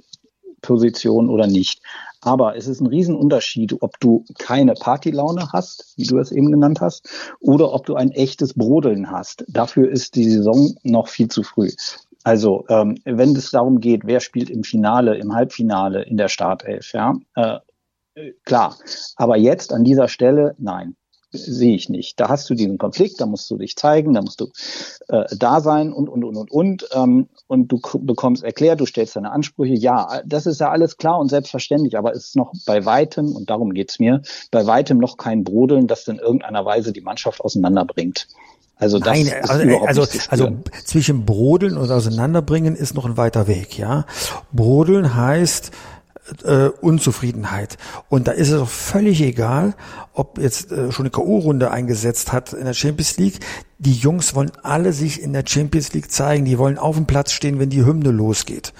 Positionen 0.62 1.30
oder 1.30 1.46
nicht? 1.46 1.82
Aber 2.22 2.56
es 2.56 2.68
ist 2.68 2.80
ein 2.80 2.88
Riesenunterschied, 2.88 3.82
ob 3.82 4.00
du 4.00 4.24
keine 4.40 4.74
Partylaune 4.74 5.50
hast, 5.52 5.94
wie 5.98 6.06
du 6.06 6.18
es 6.18 6.32
eben 6.32 6.52
genannt 6.52 6.80
hast, 6.82 7.10
oder 7.42 7.74
ob 7.74 7.86
du 7.86 7.96
ein 7.96 8.12
echtes 8.12 8.54
Brodeln 8.54 9.12
hast. 9.12 9.44
Dafür 9.50 9.92
ist 9.92 10.16
die 10.16 10.30
Saison 10.30 10.74
noch 10.84 11.10
viel 11.10 11.28
zu 11.28 11.44
früh. 11.44 11.70
Also 12.24 12.66
ähm, 12.70 12.98
wenn 13.06 13.36
es 13.36 13.52
darum 13.52 13.80
geht, 13.80 14.02
wer 14.06 14.20
spielt 14.20 14.50
im 14.50 14.64
Finale, 14.64 15.18
im 15.18 15.34
Halbfinale, 15.34 16.04
in 16.04 16.18
der 16.18 16.30
Startelf, 16.30 16.94
ja, 16.94 17.16
äh, 17.36 17.60
klar. 18.46 18.78
Aber 19.16 19.38
jetzt 19.38 19.74
an 19.74 19.84
dieser 19.84 20.08
Stelle, 20.08 20.56
nein, 20.58 20.96
sehe 21.34 21.76
ich 21.76 21.90
nicht. 21.90 22.20
Da 22.20 22.30
hast 22.30 22.50
du 22.50 22.54
diesen 22.54 22.78
Konflikt, 22.78 23.20
da 23.20 23.26
musst 23.26 23.50
du 23.50 23.58
dich 23.58 23.76
zeigen, 23.76 24.14
da 24.14 24.22
musst 24.22 24.40
du 24.40 24.50
äh, 25.10 25.26
da 25.36 25.62
sein 25.62 25.92
und 25.92 26.08
und 26.08 26.24
und 26.24 26.38
und 26.38 26.52
und 26.52 26.88
ähm, 26.94 27.28
und 27.48 27.68
du 27.70 27.82
bekommst 28.00 28.44
erklärt, 28.44 28.80
du 28.80 28.86
stellst 28.86 29.16
deine 29.16 29.32
Ansprüche. 29.32 29.74
Ja, 29.74 30.22
das 30.26 30.46
ist 30.46 30.60
ja 30.60 30.70
alles 30.70 30.98
klar 30.98 31.20
und 31.20 31.30
selbstverständlich, 31.30 31.98
aber 31.98 32.12
es 32.12 32.28
ist 32.28 32.36
noch 32.36 32.54
bei 32.66 32.86
weitem 32.86 33.36
und 33.36 33.50
darum 33.50 33.74
geht's 33.74 34.00
mir, 34.00 34.22
bei 34.52 34.66
weitem 34.66 35.00
noch 35.00 35.18
kein 35.18 35.44
Brodeln, 35.44 35.88
das 35.88 36.08
in 36.08 36.20
irgendeiner 36.20 36.66
Weise 36.66 36.94
die 36.94 37.02
Mannschaft 37.02 37.42
auseinanderbringt. 37.42 38.28
Also 38.78 39.00
das 39.00 39.08
Nein, 39.18 39.28
ist 39.28 39.50
also, 39.50 39.86
also, 39.86 40.08
also 40.30 40.58
zwischen 40.84 41.26
Brodeln 41.26 41.78
und 41.78 41.90
Auseinanderbringen 41.92 42.76
ist 42.76 42.96
noch 42.96 43.06
ein 43.06 43.18
weiter 43.18 43.48
Weg, 43.48 43.78
ja. 43.78 44.06
Brodeln 44.52 45.16
heißt, 45.16 45.72
äh, 46.44 46.70
Unzufriedenheit. 46.82 47.78
Und 48.10 48.28
da 48.28 48.32
ist 48.32 48.50
es 48.50 48.62
auch 48.62 48.70
völlig 48.70 49.22
egal, 49.22 49.76
ob 50.14 50.38
jetzt 50.38 50.72
äh, 50.72 50.92
schon 50.92 51.06
eine 51.06 51.12
K.O.-Runde 51.12 51.70
eingesetzt 51.70 52.32
hat 52.32 52.54
in 52.54 52.66
der 52.66 52.74
Champions 52.74 53.18
League. 53.18 53.40
Die 53.80 53.94
Jungs 53.94 54.34
wollen 54.34 54.52
alle 54.62 54.94
sich 54.94 55.22
in 55.22 55.34
der 55.34 55.44
Champions 55.46 55.92
League 55.94 56.10
zeigen. 56.12 56.46
Die 56.46 56.58
wollen 56.58 56.78
auf 56.78 56.96
dem 56.96 57.06
Platz 57.06 57.32
stehen, 57.32 57.60
wenn 57.60 57.70
die 57.70 57.86
Hymne 57.86 58.12
losgeht. 58.12 58.74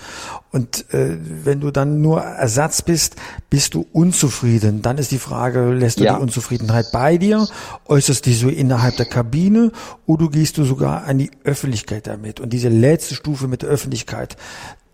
Und 0.52 0.94
äh, 0.94 1.18
wenn 1.20 1.60
du 1.60 1.72
dann 1.72 2.02
nur 2.02 2.22
Ersatz 2.22 2.82
bist, 2.84 3.16
bist 3.50 3.74
du 3.74 3.86
unzufrieden. 3.92 4.82
Dann 4.82 4.98
ist 4.98 5.12
die 5.12 5.20
Frage, 5.20 5.74
lässt 5.74 6.00
du 6.00 6.06
ja. 6.06 6.16
die 6.16 6.22
Unzufriedenheit 6.22 6.86
bei 6.94 7.18
dir, 7.18 7.48
äußerst 7.88 8.26
die 8.26 8.34
so 8.34 8.50
innerhalb 8.50 8.96
der 8.96 9.08
Kabine 9.08 9.72
oder 10.06 10.30
gehst 10.30 10.58
du 10.58 10.64
sogar 10.64 11.06
an 11.06 11.18
die 11.18 11.32
Öffentlichkeit 11.44 12.08
damit? 12.08 12.40
Und 12.40 12.54
diese 12.54 12.70
letzte 12.70 13.16
Stufe 13.16 13.48
mit 13.48 13.64
der 13.64 13.70
Öffentlichkeit, 13.70 14.38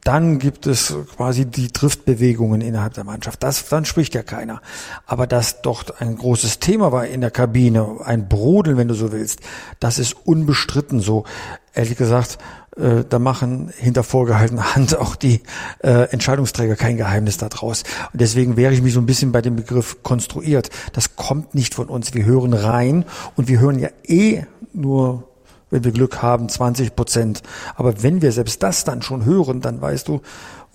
dann 0.03 0.39
gibt 0.39 0.65
es 0.65 0.95
quasi 1.15 1.45
die 1.45 1.71
Driftbewegungen 1.71 2.61
innerhalb 2.61 2.93
der 2.93 3.03
Mannschaft. 3.03 3.43
Das, 3.43 3.67
dann 3.67 3.85
spricht 3.85 4.15
ja 4.15 4.23
keiner. 4.23 4.61
Aber 5.05 5.27
dass 5.27 5.61
dort 5.61 6.01
ein 6.01 6.15
großes 6.15 6.59
Thema 6.59 6.91
war 6.91 7.05
in 7.05 7.21
der 7.21 7.31
Kabine, 7.31 7.97
ein 8.03 8.29
Brodeln, 8.29 8.77
wenn 8.77 8.87
du 8.87 8.93
so 8.93 9.11
willst, 9.11 9.41
das 9.79 9.99
ist 9.99 10.15
unbestritten 10.25 10.99
so. 10.99 11.25
Ehrlich 11.73 11.97
gesagt, 11.97 12.37
äh, 12.77 13.03
da 13.07 13.19
machen 13.19 13.71
hinter 13.75 14.03
vorgehaltener 14.03 14.75
Hand 14.75 14.97
auch 14.97 15.15
die 15.15 15.41
äh, 15.79 16.09
Entscheidungsträger 16.11 16.75
kein 16.75 16.97
Geheimnis 16.97 17.37
daraus. 17.37 17.83
Und 18.13 18.21
deswegen 18.21 18.57
wäre 18.57 18.73
ich 18.73 18.81
mich 18.81 18.93
so 18.93 19.01
ein 19.01 19.05
bisschen 19.05 19.31
bei 19.31 19.41
dem 19.41 19.55
Begriff 19.55 20.01
konstruiert. 20.01 20.69
Das 20.93 21.15
kommt 21.15 21.55
nicht 21.55 21.75
von 21.75 21.87
uns. 21.87 22.13
Wir 22.13 22.25
hören 22.25 22.53
rein 22.53 23.05
und 23.35 23.47
wir 23.47 23.59
hören 23.59 23.79
ja 23.79 23.89
eh 24.07 24.43
nur 24.73 25.28
wenn 25.69 25.83
wir 25.83 25.91
Glück 25.91 26.21
haben, 26.21 26.49
20 26.49 26.95
Prozent. 26.95 27.43
Aber 27.75 28.03
wenn 28.03 28.21
wir 28.21 28.31
selbst 28.31 28.63
das 28.63 28.83
dann 28.83 29.01
schon 29.01 29.25
hören, 29.25 29.61
dann 29.61 29.81
weißt 29.81 30.07
du 30.07 30.21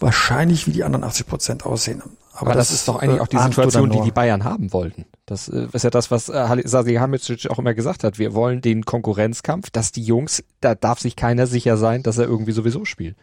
wahrscheinlich, 0.00 0.66
wie 0.66 0.72
die 0.72 0.84
anderen 0.84 1.04
80 1.04 1.26
Prozent 1.26 1.66
aussehen. 1.66 2.02
Aber, 2.32 2.50
Aber 2.50 2.54
das, 2.54 2.68
das, 2.68 2.78
ist 2.78 2.88
doch 2.88 3.00
eigentlich 3.00 3.18
äh, 3.18 3.22
auch 3.22 3.28
die 3.28 3.38
Situation, 3.38 3.90
die 3.90 4.00
die 4.00 4.10
Bayern 4.10 4.42
haben 4.42 4.72
wollten. 4.72 5.04
Das 5.24 5.48
äh, 5.48 5.68
ist 5.72 5.84
ja 5.84 5.90
das, 5.90 6.10
was 6.10 6.28
äh, 6.28 6.62
Salihamidzic 6.64 7.48
auch 7.48 7.58
immer 7.60 7.74
gesagt 7.74 8.02
hat. 8.02 8.18
Wir 8.18 8.34
wollen 8.34 8.60
den 8.60 8.84
Konkurrenzkampf, 8.84 9.70
dass 9.70 9.92
die 9.92 10.02
Jungs, 10.02 10.42
da 10.60 10.74
darf 10.74 10.98
sich 10.98 11.14
keiner 11.14 11.46
sicher 11.46 11.76
sein, 11.76 12.02
dass 12.02 12.18
er 12.18 12.24
irgendwie 12.24 12.52
sowieso 12.52 12.84
spielt. 12.84 13.16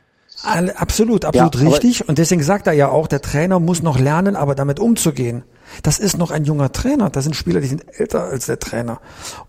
Absolut, 0.43 1.25
absolut 1.25 1.55
ja, 1.55 1.67
richtig. 1.67 2.07
Und 2.07 2.17
deswegen 2.17 2.41
sagt 2.41 2.67
er 2.67 2.73
ja 2.73 2.87
auch, 2.89 3.07
der 3.07 3.21
Trainer 3.21 3.59
muss 3.59 3.83
noch 3.83 3.99
lernen, 3.99 4.35
aber 4.35 4.55
damit 4.55 4.79
umzugehen. 4.79 5.43
Das 5.83 5.99
ist 5.99 6.17
noch 6.17 6.31
ein 6.31 6.45
junger 6.45 6.71
Trainer. 6.71 7.09
Das 7.09 7.23
sind 7.23 7.35
Spieler, 7.35 7.61
die 7.61 7.67
sind 7.67 7.83
älter 7.99 8.23
als 8.25 8.45
der 8.45 8.59
Trainer. 8.59 9.01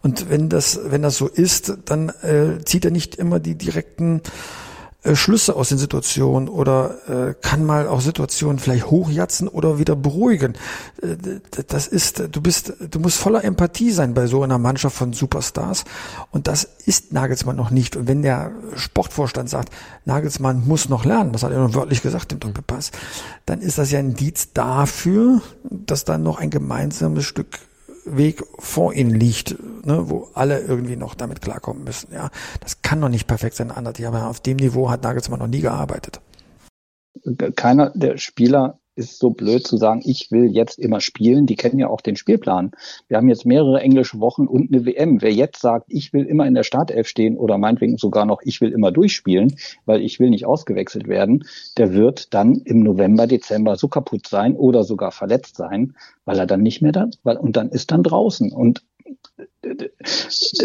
Und 0.03 0.31
wenn 0.31 0.49
das, 0.49 0.81
wenn 0.85 1.03
das 1.03 1.17
so 1.17 1.29
ist, 1.29 1.75
dann 1.85 2.11
äh, 2.23 2.65
zieht 2.65 2.85
er 2.85 2.91
nicht 2.91 3.17
immer 3.17 3.41
die 3.41 3.57
direkten 3.57 4.23
Schlüsse 5.15 5.57
aus 5.57 5.69
den 5.69 5.79
Situationen 5.79 6.49
oder 6.49 7.09
äh, 7.09 7.35
kann 7.41 7.65
mal 7.65 7.89
auch 7.89 8.01
Situationen 8.01 8.61
vielleicht 8.61 8.87
hochjatzen 8.87 9.49
oder 9.49 9.79
wieder 9.79 9.97
beruhigen. 9.97 10.55
Äh, 11.03 11.17
das 11.67 11.89
ist, 11.89 12.23
du 12.31 12.41
bist, 12.41 12.75
du 12.91 13.01
musst 13.01 13.19
voller 13.19 13.43
Empathie 13.43 13.91
sein 13.91 14.15
bei 14.15 14.27
so 14.27 14.43
einer 14.43 14.59
Mannschaft 14.59 14.97
von 14.97 15.13
Superstars 15.13 15.85
und 16.31 16.47
das 16.47 16.69
ist 16.87 17.13
Nagelsmann 17.13 17.57
noch 17.57 17.71
nicht. 17.71 17.97
Und 17.97 18.07
wenn 18.07 18.23
der 18.23 18.53
Sportvorstand 18.77 19.51
sagt, 19.51 19.73
Nagelsmann 20.05 20.67
muss 20.67 20.89
noch 20.89 21.05
lernen, 21.05 21.33
das 21.33 21.43
hat 21.43 21.51
er 21.51 21.59
nur 21.59 21.75
wörtlich 21.75 22.03
gesagt 22.03 22.33
im 22.33 22.39
Doppelpass, 22.39 22.93
dann 23.45 23.61
ist 23.61 23.79
das 23.79 23.91
ja 23.91 23.99
ein 23.99 24.11
Indiz 24.11 24.53
dafür, 24.53 25.41
dass 25.65 26.05
dann 26.05 26.23
noch 26.23 26.39
ein 26.39 26.51
gemeinsames 26.51 27.25
Stück 27.25 27.59
Weg 28.05 28.43
vor 28.59 28.93
ihnen 28.95 29.11
liegt, 29.11 29.57
ne, 29.87 30.11
wo 30.11 30.29
alle 30.35 30.61
irgendwie 30.61 30.97
noch 30.97 31.15
damit 31.15 31.41
klarkommen 31.41 31.85
müssen. 31.85 32.13
Ja, 32.13 32.31
das 32.61 32.83
kann 32.83 33.01
doch 33.01 33.09
nicht 33.09 33.27
perfekt 33.27 33.57
sein, 33.57 33.71
Anders. 33.71 34.03
Aber 34.05 34.27
auf 34.27 34.41
dem 34.41 34.57
Niveau 34.57 34.91
hat 34.91 35.03
Nagelsmann 35.03 35.39
noch 35.39 35.47
nie 35.47 35.61
gearbeitet. 35.61 36.21
Keiner 37.57 37.91
der 37.95 38.19
Spieler 38.19 38.81
ist 38.95 39.19
so 39.19 39.31
blöd 39.31 39.67
zu 39.67 39.77
sagen, 39.77 40.03
ich 40.05 40.31
will 40.31 40.51
jetzt 40.51 40.79
immer 40.79 41.01
spielen. 41.01 41.47
Die 41.47 41.57
kennen 41.57 41.79
ja 41.79 41.89
auch 41.89 42.01
den 42.01 42.17
Spielplan. 42.17 42.73
Wir 43.09 43.17
haben 43.17 43.29
jetzt 43.29 43.47
mehrere 43.47 43.81
englische 43.81 44.21
Wochen 44.21 44.47
und 44.47 44.73
eine 44.73 44.85
WM. 44.85 45.23
Wer 45.23 45.33
jetzt 45.33 45.61
sagt, 45.61 45.87
ich 45.89 46.13
will 46.13 46.25
immer 46.27 46.47
in 46.47 46.55
der 46.55 46.63
Startelf 46.63 47.09
stehen 47.09 47.37
oder 47.37 47.59
meinetwegen 47.59 47.97
sogar 47.97 48.27
noch, 48.27 48.41
ich 48.43 48.61
will 48.61 48.73
immer 48.73 48.93
durchspielen, 48.93 49.57
weil 49.87 50.03
ich 50.03 50.21
will 50.21 50.31
nicht 50.31 50.47
ausgewechselt 50.47 51.09
werden, 51.09 51.45
der 51.79 51.95
wird 51.95 52.35
dann 52.35 52.57
im 52.57 52.81
November, 52.81 53.27
Dezember 53.27 53.77
so 53.77 53.89
kaputt 53.89 54.27
sein 54.27 54.57
oder 54.57 54.85
sogar 54.85 55.11
verletzt 55.11 55.57
sein, 55.57 55.95
weil 56.25 56.39
er 56.39 56.47
dann 56.47 56.61
nicht 56.63 56.83
mehr 56.83 56.93
da, 56.93 57.09
weil, 57.23 57.37
und 57.37 57.57
dann 57.57 57.71
ist 57.71 57.91
dann 57.91 58.03
draußen. 58.03 58.53
Und 58.53 58.83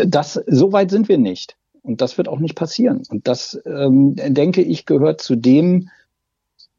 das, 0.06 0.42
so 0.48 0.72
weit 0.72 0.92
sind 0.92 1.08
wir 1.10 1.18
nicht. 1.18 1.56
Und 1.82 2.02
das 2.02 2.18
wird 2.18 2.28
auch 2.28 2.40
nicht 2.40 2.56
passieren. 2.56 3.04
Und 3.10 3.28
das, 3.28 3.60
ähm, 3.66 4.16
denke 4.18 4.62
ich, 4.62 4.86
gehört 4.86 5.22
zu 5.22 5.38
dem, 5.38 5.90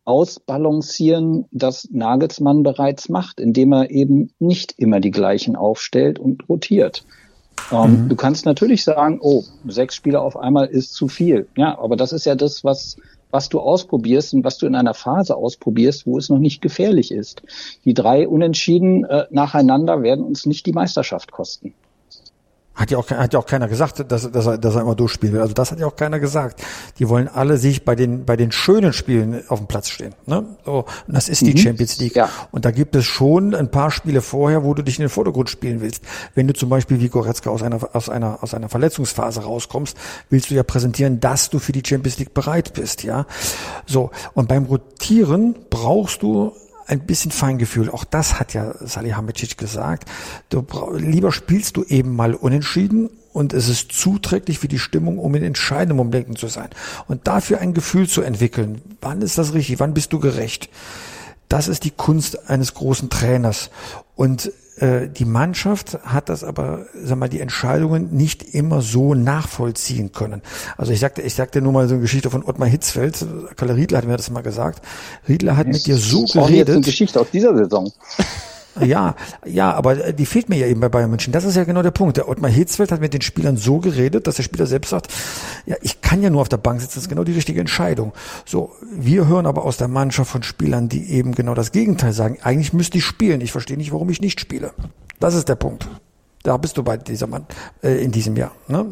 ausbalancieren, 0.09 1.44
das 1.53 1.87
Nagelsmann 1.92 2.62
bereits 2.62 3.11
macht, 3.11 3.40
indem 3.40 3.73
er 3.73 3.90
eben 3.90 4.33
nicht 4.38 4.73
immer 4.79 5.01
die 5.01 5.11
gleichen 5.11 5.55
aufstellt 5.55 6.18
und 6.18 6.49
rotiert. 6.49 7.05
Ähm, 7.71 8.05
mhm. 8.05 8.09
Du 8.09 8.16
kannst 8.16 8.47
natürlich 8.47 8.85
sagen, 8.85 9.18
oh, 9.21 9.44
sechs 9.66 9.94
Spieler 9.94 10.23
auf 10.23 10.38
einmal 10.38 10.68
ist 10.68 10.94
zu 10.94 11.09
viel. 11.09 11.47
Ja, 11.57 11.79
aber 11.79 11.94
das 11.97 12.14
ist 12.14 12.25
ja 12.25 12.37
das, 12.37 12.64
was, 12.64 12.97
was 13.31 13.51
du 13.51 13.61
ausprobierst 13.61 14.33
und 14.33 14.44
was 14.44 14.57
du 14.57 14.66
in 14.66 14.75
einer 14.75 14.94
Phase 14.94 15.37
ausprobierst, 15.37 16.07
wo 16.07 16.16
es 16.16 16.31
noch 16.31 16.38
nicht 16.38 16.62
gefährlich 16.62 17.12
ist. 17.12 17.42
Die 17.85 17.92
drei 17.92 18.27
Unentschieden 18.27 19.05
äh, 19.05 19.27
nacheinander 19.31 20.03
werden 20.03 20.25
uns 20.25 20.47
nicht 20.47 20.64
die 20.64 20.73
Meisterschaft 20.73 21.33
kosten. 21.33 21.75
Hat 22.79 22.93
ja 22.93 22.99
auch, 22.99 23.11
hat 23.11 23.35
ja 23.35 23.41
auch 23.41 23.47
keiner 23.47 23.67
gesagt, 23.67 24.05
dass, 24.09 24.31
dass, 24.31 24.47
er, 24.47 24.57
dass 24.57 24.77
er 24.77 24.83
immer 24.83 24.95
durchspielen 24.95 25.35
will. 25.35 25.43
Also 25.43 25.53
das 25.53 25.73
hat 25.73 25.81
ja 25.81 25.87
auch 25.88 25.97
keiner 25.97 26.21
gesagt. 26.21 26.62
Die 27.01 27.09
wollen 27.09 27.27
alle 27.27 27.57
sich 27.57 27.85
bei 27.85 27.97
den, 27.97 28.25
bei 28.25 28.37
den 28.37 28.53
schönen 28.53 28.93
Spielen 28.93 29.43
auf 29.49 29.59
dem 29.59 29.67
Platz 29.67 29.88
stehen. 29.88 30.14
Ne? 30.27 30.45
So, 30.64 30.85
und 31.09 31.17
das 31.17 31.29
ist 31.29 31.41
die 31.41 31.55
mhm. 31.55 31.59
Champions 31.59 31.99
League. 31.99 32.14
Ja. 32.14 32.31
Und 32.53 32.64
da 32.64 32.71
gibt 32.71 32.95
es 32.95 33.05
schon 33.05 33.53
ein 33.57 33.69
paar 33.69 33.91
Spiele 33.91 34.23
vorher, 34.23 34.62
wo 34.62 34.75
du 34.75 34.83
dich 34.83 34.97
in 35.01 35.03
den 35.03 35.09
Vordergrund 35.09 35.51
spielen 35.51 35.81
willst. 35.81 36.05
Wenn 36.37 36.47
du 36.47 36.55
zum 36.55 36.69
Beispiel 36.69 37.01
wie 37.01 37.09
Goretzka 37.09 37.51
aus 37.51 37.64
einer, 37.64 37.81
aus 37.95 38.09
einer, 38.09 38.45
aus 38.45 38.55
einer 38.55 38.69
Verletzungsphase 38.69 39.43
rauskommst, 39.43 39.97
willst 40.31 40.51
du 40.51 40.55
ja 40.55 40.62
präsentieren, 40.62 41.19
dass 41.19 41.51
du 41.51 41.59
für 41.59 41.73
die 41.73 41.83
Champions 41.85 42.21
League 42.21 42.33
bereit 42.33 42.75
bist, 42.75 43.03
ja. 43.03 43.27
So. 43.87 44.12
Und 44.35 44.47
beim 44.49 44.67
Rotieren 44.67 45.57
brauchst 45.69 46.23
du 46.23 46.53
ein 46.88 47.01
bisschen 47.01 47.31
Feingefühl. 47.31 47.90
Auch 47.90 48.05
das 48.05 48.40
hat 48.40 48.55
ja 48.55 48.74
Salihamidzic 48.81 49.59
gesagt. 49.59 50.09
Du, 50.48 50.64
lieber 50.96 51.33
spielst 51.33 51.77
du 51.77 51.85
eben 51.85 52.16
mal 52.16 52.35
unentschieden 52.35 53.11
und 53.33 53.53
es 53.53 53.68
ist 53.68 53.92
zuträglich 53.92 54.59
für 54.59 54.68
die 54.68 54.79
Stimmung, 54.79 55.18
um 55.18 55.35
in 55.35 55.42
entscheidenden 55.42 55.96
Momenten 55.96 56.35
zu 56.35 56.48
sein. 56.48 56.70
Und 57.07 57.27
dafür 57.27 57.61
ein 57.61 57.74
Gefühl 57.74 58.09
zu 58.09 58.22
entwickeln. 58.22 58.81
Wann 59.01 59.22
ist 59.22 59.38
das 59.38 59.53
richtig? 59.53 59.79
Wann 59.81 59.94
bist 59.94 60.12
du 60.12 60.18
gerecht? 60.18 60.70
Das 61.48 61.68
ist 61.68 61.85
die 61.85 61.90
Kunst 61.90 62.48
eines 62.48 62.74
großen 62.74 63.11
Trainers. 63.11 63.70
Und 64.16 64.51
die 64.81 65.25
Mannschaft 65.25 65.99
hat 66.05 66.29
das 66.29 66.45
aber, 66.45 66.87
sag 67.03 67.19
mal, 67.19 67.29
die 67.29 67.41
Entscheidungen 67.41 68.14
nicht 68.17 68.55
immer 68.55 68.81
so 68.81 69.14
nachvollziehen 69.14 70.12
können. 70.12 70.43
Also 70.77 70.93
ich 70.93 71.01
sagte, 71.01 71.23
ich 71.23 71.35
sagte 71.35 71.61
nur 71.61 71.73
mal 71.73 71.88
so 71.88 71.95
eine 71.95 72.03
Geschichte 72.03 72.31
von 72.31 72.45
Ottmar 72.45 72.69
Hitzfeld. 72.69 73.27
Kalle 73.57 73.77
Riedler 73.77 73.99
hat 73.99 74.07
mir 74.07 74.17
das 74.17 74.31
mal 74.31 74.43
gesagt. 74.43 74.83
Riedler 75.29 75.57
hat 75.57 75.67
mit 75.67 75.87
dir 75.87 75.97
so 75.97 76.25
geredet. 76.25 76.69
Jetzt 76.69 76.71
eine 76.71 76.81
Geschichte 76.83 77.21
aus 77.21 77.31
dieser 77.31 77.57
Saison. 77.57 77.93
Ja, 78.85 79.14
ja, 79.45 79.73
aber 79.73 80.12
die 80.12 80.27
fehlt 80.27 80.49
mir 80.49 80.57
ja 80.57 80.67
eben 80.67 80.81
bei 80.81 80.88
Bayern 80.88 81.11
München. 81.11 81.33
Das 81.33 81.45
ist 81.45 81.57
ja 81.57 81.64
genau 81.64 81.83
der 81.83 81.91
Punkt. 81.91 82.17
Der 82.17 82.29
Ottmar 82.29 82.51
Hitzfeld 82.51 82.93
hat 82.93 83.01
mit 83.01 83.14
den 83.14 83.21
Spielern 83.21 83.57
so 83.57 83.79
geredet, 83.79 84.27
dass 84.27 84.37
der 84.37 84.43
Spieler 84.43 84.67
selbst 84.67 84.91
sagt, 84.91 85.12
ja, 85.67 85.77
ich 85.83 86.01
kann 86.01 86.23
ja 86.23 86.31
nur 86.31 86.41
auf 86.41 86.49
der 86.49 86.57
Bank 86.57 86.81
sitzen, 86.81 86.95
das 86.95 87.05
ist 87.05 87.09
genau 87.09 87.25
die 87.25 87.33
richtige 87.33 87.61
Entscheidung. 87.61 88.12
So, 88.45 88.73
wir 88.93 89.27
hören 89.27 89.47
aber 89.47 89.64
aus 89.64 89.77
der 89.77 89.88
Mannschaft 89.88 90.31
von 90.31 90.43
Spielern, 90.43 90.88
die 90.88 91.11
eben 91.11 91.35
genau 91.35 91.55
das 91.55 91.73
Gegenteil 91.73 92.12
sagen. 92.12 92.38
Eigentlich 92.43 92.73
müsste 92.73 92.99
ich 92.99 93.05
spielen. 93.05 93.41
Ich 93.41 93.53
verstehe 93.53 93.77
nicht, 93.77 93.93
warum 93.93 94.11
ich 94.11 94.21
nicht 94.21 94.41
spiele. 94.41 94.73
Das 95.21 95.35
ist 95.35 95.49
der 95.49 95.57
Punkt. 95.57 95.88
Da 96.43 96.57
bist 96.57 96.77
du 96.77 96.83
bei 96.83 96.97
dieser 96.97 97.27
Mann 97.27 97.47
äh, 97.83 98.03
in 98.03 98.12
diesem 98.12 98.37
Jahr. 98.37 98.53
Ne? 98.69 98.87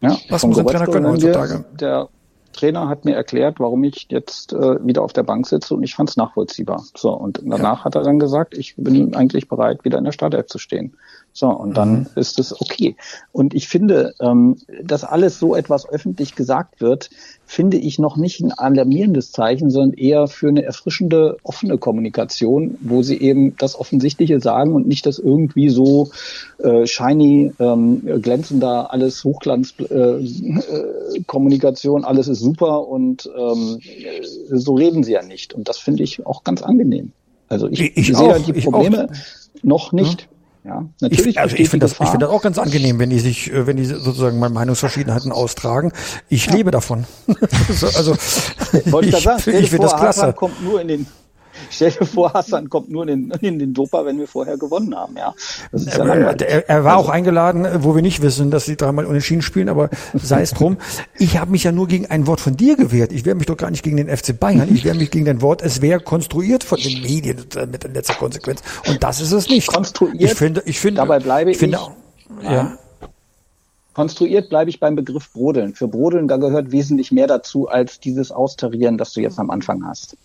Ja, 0.00 0.16
Was 0.28 0.44
muss 0.44 0.58
ein 0.58 0.66
Trainer 0.66 0.86
können 0.86 1.06
heutzutage? 1.06 1.64
Der 1.78 2.08
Trainer 2.56 2.88
hat 2.88 3.04
mir 3.04 3.14
erklärt, 3.14 3.60
warum 3.60 3.84
ich 3.84 4.06
jetzt 4.10 4.52
äh, 4.52 4.84
wieder 4.84 5.02
auf 5.02 5.12
der 5.12 5.22
Bank 5.22 5.46
sitze 5.46 5.74
und 5.74 5.82
ich 5.82 5.94
fand 5.94 6.10
es 6.10 6.16
nachvollziehbar. 6.16 6.82
So, 6.96 7.12
und 7.12 7.40
danach 7.44 7.80
ja. 7.80 7.84
hat 7.84 7.94
er 7.94 8.02
dann 8.02 8.18
gesagt, 8.18 8.56
ich 8.56 8.74
bin 8.76 9.14
eigentlich 9.14 9.48
bereit, 9.48 9.84
wieder 9.84 9.98
in 9.98 10.04
der 10.04 10.12
Startelf 10.12 10.46
zu 10.46 10.58
stehen. 10.58 10.96
So, 11.36 11.48
und 11.48 11.76
dann 11.76 11.98
mhm. 11.98 12.06
ist 12.14 12.38
es 12.38 12.58
okay. 12.58 12.96
Und 13.30 13.52
ich 13.52 13.68
finde, 13.68 14.14
ähm, 14.20 14.56
dass 14.82 15.04
alles 15.04 15.38
so 15.38 15.54
etwas 15.54 15.86
öffentlich 15.86 16.34
gesagt 16.34 16.80
wird, 16.80 17.10
finde 17.44 17.76
ich 17.76 17.98
noch 17.98 18.16
nicht 18.16 18.40
ein 18.40 18.52
alarmierendes 18.52 19.32
Zeichen, 19.32 19.68
sondern 19.68 19.98
eher 19.98 20.28
für 20.28 20.48
eine 20.48 20.62
erfrischende, 20.62 21.36
offene 21.42 21.76
Kommunikation, 21.76 22.78
wo 22.80 23.02
sie 23.02 23.20
eben 23.20 23.54
das 23.58 23.78
Offensichtliche 23.78 24.40
sagen 24.40 24.72
und 24.72 24.88
nicht 24.88 25.04
das 25.04 25.18
irgendwie 25.18 25.68
so 25.68 26.08
äh, 26.56 26.86
shiny, 26.86 27.52
ähm, 27.58 28.00
glänzender, 28.22 28.90
alles 28.90 29.22
Hochglanz-Kommunikation, 29.22 32.00
äh, 32.00 32.04
äh, 32.04 32.08
alles 32.08 32.28
ist 32.28 32.40
super 32.40 32.88
und 32.88 33.28
ähm, 33.36 33.78
so 34.48 34.74
reden 34.74 35.02
sie 35.02 35.12
ja 35.12 35.22
nicht. 35.22 35.52
Und 35.52 35.68
das 35.68 35.76
finde 35.76 36.02
ich 36.02 36.24
auch 36.24 36.44
ganz 36.44 36.62
angenehm. 36.62 37.12
Also 37.50 37.68
ich, 37.68 37.82
ich, 37.82 37.94
ich 37.94 38.16
sehe 38.16 38.34
auch, 38.34 38.38
die 38.38 38.54
Probleme 38.54 39.10
noch 39.62 39.92
nicht. 39.92 40.22
Hm? 40.22 40.28
Ja, 40.66 40.84
natürlich. 41.00 41.26
Ich, 41.26 41.38
also 41.38 41.54
ich 41.54 41.68
finde 41.68 41.84
das, 41.84 41.92
ich 41.92 42.08
finde 42.08 42.26
das 42.26 42.30
auch 42.30 42.42
ganz 42.42 42.58
angenehm, 42.58 42.98
wenn 42.98 43.10
die 43.10 43.20
sich, 43.20 43.52
äh, 43.52 43.68
wenn 43.68 43.76
die 43.76 43.84
sozusagen 43.84 44.40
mal 44.40 44.50
Meinungsverschiedenheiten 44.50 45.30
austragen. 45.30 45.92
Ich 46.28 46.46
ja. 46.46 46.54
lebe 46.54 46.72
davon. 46.72 47.04
also, 47.68 48.16
Wollte 48.86 49.10
ich, 49.10 49.22
sagen, 49.22 49.42
ich 49.46 49.70
finde 49.70 49.86
das 49.86 49.96
klasse. 49.96 50.32
kommt 50.32 50.60
nur 50.64 50.80
in 50.80 50.88
den 50.88 51.06
Stell 51.70 51.90
dir 51.90 52.06
vor, 52.06 52.32
Hassan 52.32 52.68
kommt 52.70 52.90
nur 52.90 53.06
in 53.08 53.30
den, 53.30 53.40
in 53.40 53.58
den 53.58 53.74
Dopa, 53.74 54.04
wenn 54.04 54.18
wir 54.18 54.28
vorher 54.28 54.56
gewonnen 54.56 54.94
haben, 54.94 55.16
ja. 55.16 55.34
Das 55.72 55.82
ist 55.82 55.96
ja 55.96 56.04
er, 56.04 56.68
er, 56.68 56.84
war 56.84 56.96
also. 56.96 57.08
auch 57.08 57.12
eingeladen, 57.12 57.66
wo 57.82 57.94
wir 57.94 58.02
nicht 58.02 58.22
wissen, 58.22 58.50
dass 58.50 58.64
sie 58.64 58.76
dreimal 58.76 59.04
unentschieden 59.06 59.42
spielen, 59.42 59.68
aber 59.68 59.90
sei 60.14 60.42
es 60.42 60.52
drum. 60.52 60.76
Ich 61.18 61.38
habe 61.38 61.50
mich 61.50 61.64
ja 61.64 61.72
nur 61.72 61.88
gegen 61.88 62.06
ein 62.06 62.26
Wort 62.26 62.40
von 62.40 62.56
dir 62.56 62.76
gewehrt. 62.76 63.12
Ich 63.12 63.24
wehre 63.24 63.36
mich 63.36 63.46
doch 63.46 63.56
gar 63.56 63.70
nicht 63.70 63.82
gegen 63.82 63.96
den 63.96 64.14
FC 64.14 64.38
Bayern. 64.38 64.68
Ich 64.74 64.84
wehre 64.84 64.96
mich 64.96 65.10
gegen 65.10 65.24
dein 65.24 65.42
Wort, 65.42 65.62
es 65.62 65.80
wäre 65.82 66.00
konstruiert 66.00 66.64
von 66.64 66.78
den 66.78 67.02
Medien 67.02 67.38
mit 67.70 67.84
der 67.84 67.90
letzten 67.90 68.14
Konsequenz. 68.14 68.62
Und 68.86 69.02
das 69.02 69.20
ist 69.20 69.32
es 69.32 69.48
nicht. 69.48 69.68
Konstruiert. 69.68 70.22
Ich 70.22 70.34
finde, 70.34 70.62
ich 70.66 70.78
finde, 70.78 71.00
dabei 71.00 71.18
bleibe 71.18 71.50
ich. 71.50 71.58
Finde, 71.58 71.78
ich 72.40 72.50
ja. 72.50 72.78
Konstruiert 73.96 74.50
bleibe 74.50 74.68
ich 74.68 74.78
beim 74.78 74.94
Begriff 74.94 75.32
Brodeln. 75.32 75.74
Für 75.74 75.88
Brodeln, 75.88 76.28
da 76.28 76.36
gehört 76.36 76.70
wesentlich 76.70 77.12
mehr 77.12 77.26
dazu 77.26 77.66
als 77.68 77.98
dieses 77.98 78.30
Austarieren, 78.30 78.98
das 78.98 79.14
du 79.14 79.22
jetzt 79.22 79.38
am 79.38 79.50
Anfang 79.50 79.86
hast. 79.86 80.18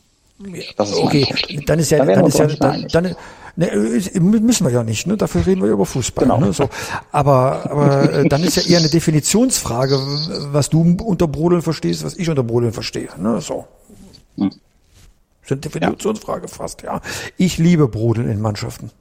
Okay, 0.77 1.27
dann 1.65 1.79
ist 1.79 1.91
ja, 1.91 2.03
dann, 2.03 2.15
dann 2.15 2.25
ist 2.25 2.39
ja, 2.39 2.47
dann, 2.47 2.87
dann 2.91 3.15
ne, 3.55 3.71
müssen 4.19 4.65
wir 4.65 4.71
ja 4.71 4.83
nicht, 4.83 5.07
ne? 5.07 5.17
Dafür 5.17 5.45
reden 5.45 5.61
wir 5.61 5.67
ja 5.67 5.73
über 5.73 5.85
Fußball. 5.85 6.25
Genau. 6.25 6.39
Ne? 6.39 6.53
So, 6.53 6.69
aber, 7.11 7.69
aber 7.69 8.13
äh, 8.13 8.29
dann 8.29 8.43
ist 8.43 8.57
ja 8.57 8.63
eher 8.63 8.79
eine 8.79 8.89
Definitionsfrage, 8.89 9.97
was 10.51 10.69
du 10.69 10.97
unter 11.03 11.27
Brodeln 11.27 11.61
verstehst, 11.61 12.03
was 12.03 12.15
ich 12.15 12.29
unter 12.29 12.43
Brodeln 12.43 12.73
verstehe. 12.73 13.09
Ne? 13.17 13.41
So. 13.41 13.65
Hm. 14.37 14.51
Das 15.51 15.57
ist 15.57 15.65
eine 15.65 15.79
Definitionsfrage 15.81 16.47
ja. 16.47 16.47
fast, 16.47 16.81
ja. 16.83 17.01
Ich 17.37 17.57
liebe 17.57 17.87
Brodeln 17.87 18.29
in 18.29 18.39
Mannschaften. 18.39 18.91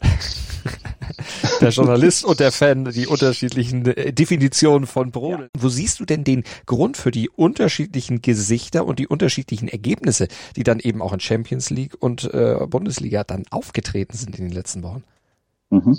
der 1.60 1.70
Journalist 1.70 2.24
und 2.24 2.40
der 2.40 2.50
Fan, 2.50 2.86
die 2.86 3.06
unterschiedlichen 3.06 3.86
äh, 3.86 4.12
Definitionen 4.12 4.86
von 4.86 5.12
Brodeln. 5.12 5.50
Ja. 5.54 5.62
Wo 5.62 5.68
siehst 5.68 6.00
du 6.00 6.04
denn 6.04 6.24
den 6.24 6.42
Grund 6.66 6.96
für 6.96 7.12
die 7.12 7.28
unterschiedlichen 7.28 8.20
Gesichter 8.20 8.84
und 8.84 8.98
die 8.98 9.06
unterschiedlichen 9.06 9.68
Ergebnisse, 9.68 10.26
die 10.56 10.64
dann 10.64 10.80
eben 10.80 11.02
auch 11.02 11.12
in 11.12 11.20
Champions 11.20 11.70
League 11.70 11.96
und 12.00 12.32
äh, 12.34 12.66
Bundesliga 12.68 13.22
dann 13.22 13.44
aufgetreten 13.50 14.16
sind 14.16 14.36
in 14.38 14.46
den 14.46 14.52
letzten 14.52 14.82
Wochen? 14.82 15.04
Mhm. 15.70 15.98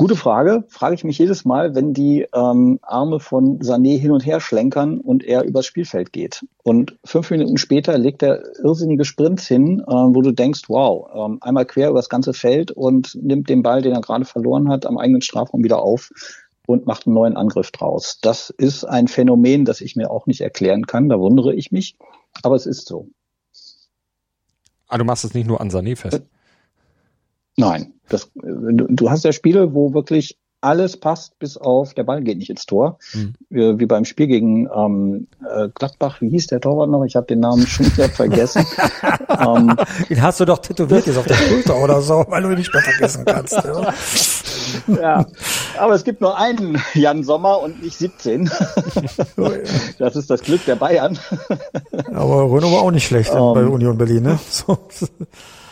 Gute 0.00 0.14
Frage, 0.14 0.62
frage 0.68 0.94
ich 0.94 1.02
mich 1.02 1.18
jedes 1.18 1.44
Mal, 1.44 1.74
wenn 1.74 1.92
die 1.92 2.24
ähm, 2.32 2.78
Arme 2.82 3.18
von 3.18 3.58
Sané 3.58 3.98
hin 3.98 4.12
und 4.12 4.24
her 4.24 4.38
schlenkern 4.38 5.00
und 5.00 5.24
er 5.24 5.42
übers 5.42 5.66
Spielfeld 5.66 6.12
geht. 6.12 6.46
Und 6.62 6.96
fünf 7.04 7.32
Minuten 7.32 7.58
später 7.58 7.98
legt 7.98 8.22
er 8.22 8.40
irrsinnige 8.62 9.04
Sprints 9.04 9.48
hin, 9.48 9.80
äh, 9.80 9.90
wo 9.90 10.22
du 10.22 10.30
denkst, 10.30 10.68
wow, 10.68 11.08
ähm, 11.12 11.38
einmal 11.40 11.66
quer 11.66 11.90
übers 11.90 12.08
ganze 12.08 12.32
Feld 12.32 12.70
und 12.70 13.18
nimmt 13.20 13.48
den 13.48 13.64
Ball, 13.64 13.82
den 13.82 13.92
er 13.92 14.00
gerade 14.00 14.24
verloren 14.24 14.68
hat, 14.68 14.86
am 14.86 14.98
eigenen 14.98 15.20
Strafraum 15.20 15.64
wieder 15.64 15.82
auf. 15.82 16.12
und 16.68 16.86
macht 16.86 17.08
einen 17.08 17.14
neuen 17.14 17.36
Angriff 17.36 17.72
draus. 17.72 18.20
Das 18.22 18.50
ist 18.50 18.84
ein 18.84 19.08
Phänomen, 19.08 19.64
das 19.64 19.80
ich 19.80 19.96
mir 19.96 20.12
auch 20.12 20.26
nicht 20.26 20.42
erklären 20.42 20.86
kann. 20.86 21.08
Da 21.08 21.18
wundere 21.18 21.54
ich 21.54 21.72
mich, 21.72 21.96
aber 22.44 22.54
es 22.54 22.66
ist 22.66 22.86
so. 22.86 23.08
Ah, 24.86 24.96
du 24.96 25.04
machst 25.04 25.24
es 25.24 25.34
nicht 25.34 25.48
nur 25.48 25.60
an 25.60 25.70
Sané 25.70 25.96
fest. 25.96 26.22
Nein, 27.58 27.92
das, 28.08 28.30
du, 28.34 29.10
hast 29.10 29.24
ja 29.24 29.32
Spiele, 29.32 29.74
wo 29.74 29.92
wirklich 29.92 30.38
alles 30.60 30.96
passt, 30.96 31.38
bis 31.40 31.56
auf 31.56 31.92
der 31.94 32.04
Ball 32.04 32.22
geht 32.22 32.38
nicht 32.38 32.50
ins 32.50 32.66
Tor. 32.66 32.98
Mhm. 33.14 33.34
Wie, 33.50 33.80
wie, 33.80 33.86
beim 33.86 34.04
Spiel 34.04 34.28
gegen 34.28 34.68
ähm, 34.72 35.26
äh, 35.42 35.68
Gladbach, 35.74 36.20
wie 36.20 36.30
hieß 36.30 36.46
der 36.48 36.60
Torwart 36.60 36.88
noch? 36.88 37.04
Ich 37.04 37.16
habe 37.16 37.26
den 37.26 37.40
Namen 37.40 37.66
schon 37.66 37.86
wieder 37.86 38.08
vergessen. 38.08 38.64
ähm, 39.28 39.76
den 40.08 40.22
hast 40.22 40.38
du 40.38 40.44
doch 40.44 40.58
tätowiert 40.58 41.06
jetzt 41.06 41.18
auf 41.18 41.26
der 41.26 41.34
Schulter 41.34 41.76
oder 41.76 42.00
so, 42.00 42.24
weil 42.28 42.42
du 42.42 42.50
ihn 42.50 42.58
nicht 42.58 42.72
mehr 42.72 42.82
vergessen 42.82 43.24
kannst. 43.24 43.52
Ja. 43.52 43.94
ja, 45.00 45.26
aber 45.78 45.94
es 45.94 46.04
gibt 46.04 46.20
nur 46.20 46.38
einen 46.38 46.80
Jan 46.94 47.24
Sommer 47.24 47.60
und 47.60 47.82
nicht 47.82 47.98
17. 47.98 48.50
das 49.98 50.14
ist 50.14 50.30
das 50.30 50.42
Glück 50.42 50.64
der 50.64 50.76
Bayern. 50.76 51.18
aber 52.12 52.52
Renault 52.52 52.72
war 52.72 52.82
auch 52.82 52.92
nicht 52.92 53.06
schlecht 53.06 53.32
um, 53.32 53.54
bei 53.54 53.62
ähm. 53.62 53.72
Union 53.72 53.98
Berlin, 53.98 54.22
ne? 54.22 54.38
So. 54.48 54.78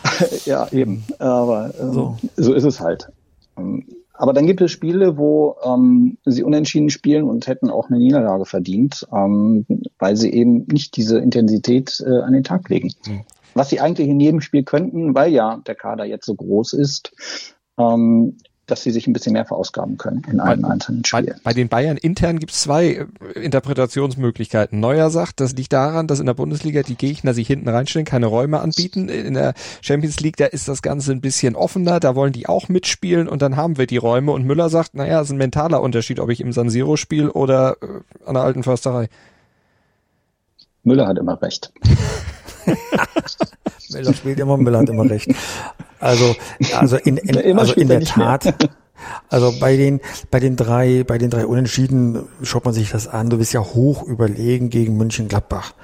ja, 0.45 0.69
eben. 0.73 1.05
Aber 1.19 1.73
ähm, 1.81 1.92
so. 1.92 2.16
so 2.37 2.55
ist 2.55 2.64
es 2.64 2.81
halt. 2.81 3.09
Ähm, 3.57 3.87
aber 4.19 4.33
dann 4.33 4.47
gibt 4.47 4.61
es 4.61 4.71
Spiele, 4.71 5.19
wo 5.19 5.57
ähm, 5.62 6.16
sie 6.25 6.42
unentschieden 6.42 6.90
spielen 6.90 7.25
und 7.25 7.47
hätten 7.47 7.69
auch 7.69 7.88
eine 7.88 7.99
Niederlage 7.99 8.47
verdient, 8.47 9.07
ähm, 9.12 9.66
weil 9.99 10.16
sie 10.16 10.33
eben 10.33 10.66
nicht 10.71 10.97
diese 10.97 11.19
Intensität 11.19 12.03
äh, 12.07 12.23
an 12.23 12.33
den 12.33 12.45
Tag 12.45 12.69
legen. 12.69 12.92
Mhm. 13.07 13.21
Was 13.55 13.69
sie 13.71 13.81
eigentlich 13.81 14.09
in 14.09 14.21
jedem 14.21 14.40
Spiel 14.40 14.64
könnten, 14.64 15.14
weil 15.14 15.33
ja 15.33 15.61
der 15.66 15.75
Kader 15.75 16.05
jetzt 16.05 16.27
so 16.27 16.35
groß 16.35 16.75
ist, 16.75 17.12
ähm, 17.79 18.37
dass 18.67 18.83
sie 18.83 18.91
sich 18.91 19.07
ein 19.07 19.13
bisschen 19.13 19.33
mehr 19.33 19.45
verausgaben 19.45 19.97
können 19.97 20.23
in 20.31 20.41
einem 20.41 20.63
bei, 20.63 20.69
einzelnen 20.69 21.05
Spiel. 21.05 21.27
Bei, 21.27 21.35
bei, 21.45 21.53
den 21.53 21.69
Bayern 21.69 21.97
intern 21.97 22.39
gibt 22.39 22.53
es 22.53 22.63
zwei 22.63 22.87
äh, 22.87 23.07
Interpretationsmöglichkeiten. 23.41 24.81
Neuer 24.81 25.11
sagt, 25.11 25.41
das 25.41 25.53
liegt 25.53 25.73
daran, 25.73 26.07
dass 26.07 26.21
in 26.21 26.27
der 26.27 26.35
Bundesliga 26.35 26.83
die 26.83 26.97
Gegner 26.97 27.33
sich 27.33 27.47
hinten 27.47 27.69
reinstellen, 27.69 28.05
keine 28.05 28.27
Räume 28.27 28.61
anbieten. 28.61 29.09
In 29.09 29.35
der 29.35 29.55
Champions 29.83 30.21
League, 30.21 30.37
da 30.37 30.47
ist 30.47 30.67
das 30.69 30.83
Ganze 30.83 31.13
ein 31.13 31.21
bisschen 31.21 31.55
offener, 31.55 32.01
da 32.01 32.15
wollen 32.17 32.33
die 32.33 32.49
auch 32.49 32.69
mitspielen 32.69 33.29
und 33.29 33.43
dann 33.43 33.57
haben 33.57 33.79
wir 33.79 33.87
die 33.87 33.99
Räume. 33.99 34.33
Und 34.33 34.45
Müller 34.45 34.69
sagt, 34.69 34.95
naja, 34.95 35.21
es 35.21 35.29
ist 35.29 35.33
ein 35.33 35.39
mentaler 35.39 35.81
Unterschied, 35.81 36.19
ob 36.19 36.31
ich 36.31 36.41
im 36.41 36.53
San 36.53 36.69
Siro 36.69 36.97
spiele 36.97 37.33
oder 37.33 37.77
äh, 37.81 38.27
an 38.27 38.35
der 38.35 38.43
alten 38.43 38.63
Försterei. 38.63 39.09
Müller 40.83 41.07
hat 41.07 41.19
immer 41.19 41.41
recht. 41.41 41.73
Müller 43.92 44.14
spielt 44.14 44.40
immer, 44.40 44.57
Müller 44.57 44.79
hat 44.81 44.88
immer 44.88 45.09
recht. 45.09 45.29
Also, 46.01 46.37
also 46.75 46.96
in, 46.96 47.16
in 47.16 47.59
also 47.59 47.72
in 47.75 47.88
der 47.88 48.01
Tat. 48.03 48.55
Also 49.29 49.53
bei 49.61 49.77
den, 49.77 50.01
bei 50.31 50.40
den 50.40 50.57
drei, 50.57 51.05
bei 51.05 51.18
den 51.18 51.31
drei 51.31 51.46
Unentschieden 51.46 52.29
schaut 52.42 52.64
man 52.64 52.75
sich 52.75 52.90
das 52.90 53.09
an. 53.09 53.31
Du 53.31 53.38
bist 53.38 53.53
ja 53.53 53.61
hoch 53.61 54.03
überlegen 54.03 54.70
gegen 54.70 54.96
München 54.96 55.29
Gladbach. 55.29 55.75